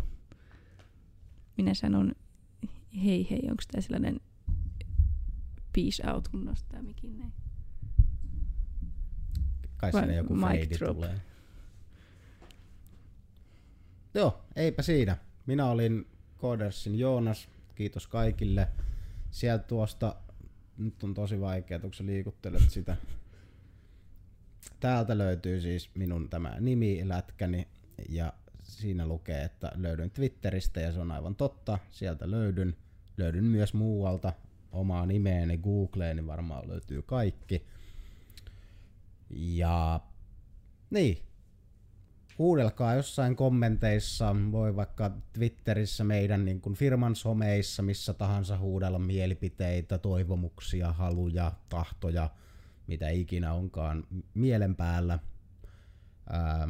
Minä 1.58 1.74
sanon 1.74 2.12
hei 3.04 3.28
hei, 3.30 3.42
onko 3.50 3.64
tämä 3.72 3.82
sellainen 3.82 4.20
peace 5.74 6.12
out, 6.14 6.28
kun 6.28 6.46
nostaa 6.46 6.82
mikin 6.82 7.18
näin. 7.18 7.34
Kai 9.78 9.92
Vai 9.94 10.02
sinne 10.02 10.16
joku 10.16 10.36
drop? 10.80 10.96
tulee. 10.96 11.22
Joo, 14.14 14.42
eipä 14.56 14.82
siinä. 14.82 15.18
Minä 15.46 15.66
olin 15.66 16.08
Codersin 16.38 17.00
Joonas. 17.00 17.50
Kiitos 17.76 18.08
kaikille. 18.08 18.68
Sieltä 19.32 19.64
tuosta, 19.64 20.16
nyt 20.78 21.04
on 21.04 21.14
tosi 21.14 21.40
vaikea, 21.42 21.80
kun 21.80 21.94
sä 21.94 22.06
liikuttelet 22.06 22.70
sitä. 22.70 22.98
Täältä 24.80 25.18
löytyy 25.18 25.62
siis 25.62 25.90
minun 25.96 26.30
tämä 26.30 26.56
nimi, 26.60 27.10
lätkäni, 27.10 27.68
ja 28.10 28.34
siinä 28.64 29.08
lukee, 29.08 29.44
että 29.44 29.72
löydyn 29.76 30.12
Twitteristä, 30.12 30.82
ja 30.82 30.92
se 30.92 31.00
on 31.00 31.12
aivan 31.12 31.36
totta. 31.36 31.80
Sieltä 31.92 32.32
löydyn. 32.32 32.76
Löydyn 33.18 33.44
myös 33.44 33.74
muualta. 33.74 34.34
Omaa 34.72 35.06
nimeeni 35.06 35.58
Googleen, 35.58 36.16
niin 36.16 36.28
varmaan 36.28 36.68
löytyy 36.68 37.02
kaikki. 37.02 37.66
Ja 39.30 40.00
niin, 40.90 41.18
huudelkaa 42.38 42.96
jossain 42.96 43.36
kommenteissa, 43.36 44.36
voi 44.52 44.76
vaikka 44.76 45.12
Twitterissä 45.34 46.04
meidän 46.04 46.46
niin 46.46 46.62
kuin 46.62 46.76
firman 46.76 47.16
someissa, 47.16 47.84
missä 47.84 48.14
tahansa 48.14 48.58
huudella 48.58 49.00
mielipiteitä, 49.00 49.98
toivomuksia, 49.98 50.92
haluja, 50.92 51.52
tahtoja, 51.70 52.30
mitä 52.88 53.10
ikinä 53.10 53.54
onkaan 53.54 54.04
mielen 54.34 54.76
päällä. 54.76 55.20
Ää, 56.30 56.68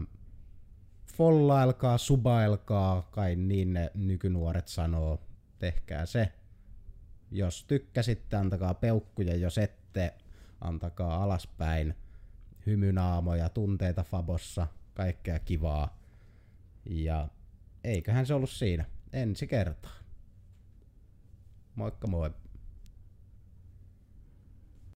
follailkaa, 1.17 1.97
subailkaa, 1.97 3.01
kai 3.01 3.35
niin 3.35 3.73
ne 3.73 3.91
nykynuoret 3.93 4.67
sanoo. 4.67 5.21
Tehkää 5.59 6.05
se. 6.05 6.31
Jos 7.31 7.65
tykkäsitte, 7.65 8.35
antakaa 8.35 8.73
peukkuja, 8.73 9.35
jos 9.35 9.57
ette, 9.57 10.13
antakaa 10.61 11.23
alaspäin. 11.23 11.95
Hymynaamoja, 12.65 13.49
tunteita 13.49 14.03
Fabossa, 14.03 14.67
kaikkea 14.93 15.39
kivaa. 15.39 15.99
Ja 16.85 17.27
eiköhän 17.83 18.25
se 18.25 18.33
ollut 18.33 18.49
siinä. 18.49 18.85
Ensi 19.13 19.47
kertaa. 19.47 19.91
Moikka 21.75 22.07
moi. 22.07 22.31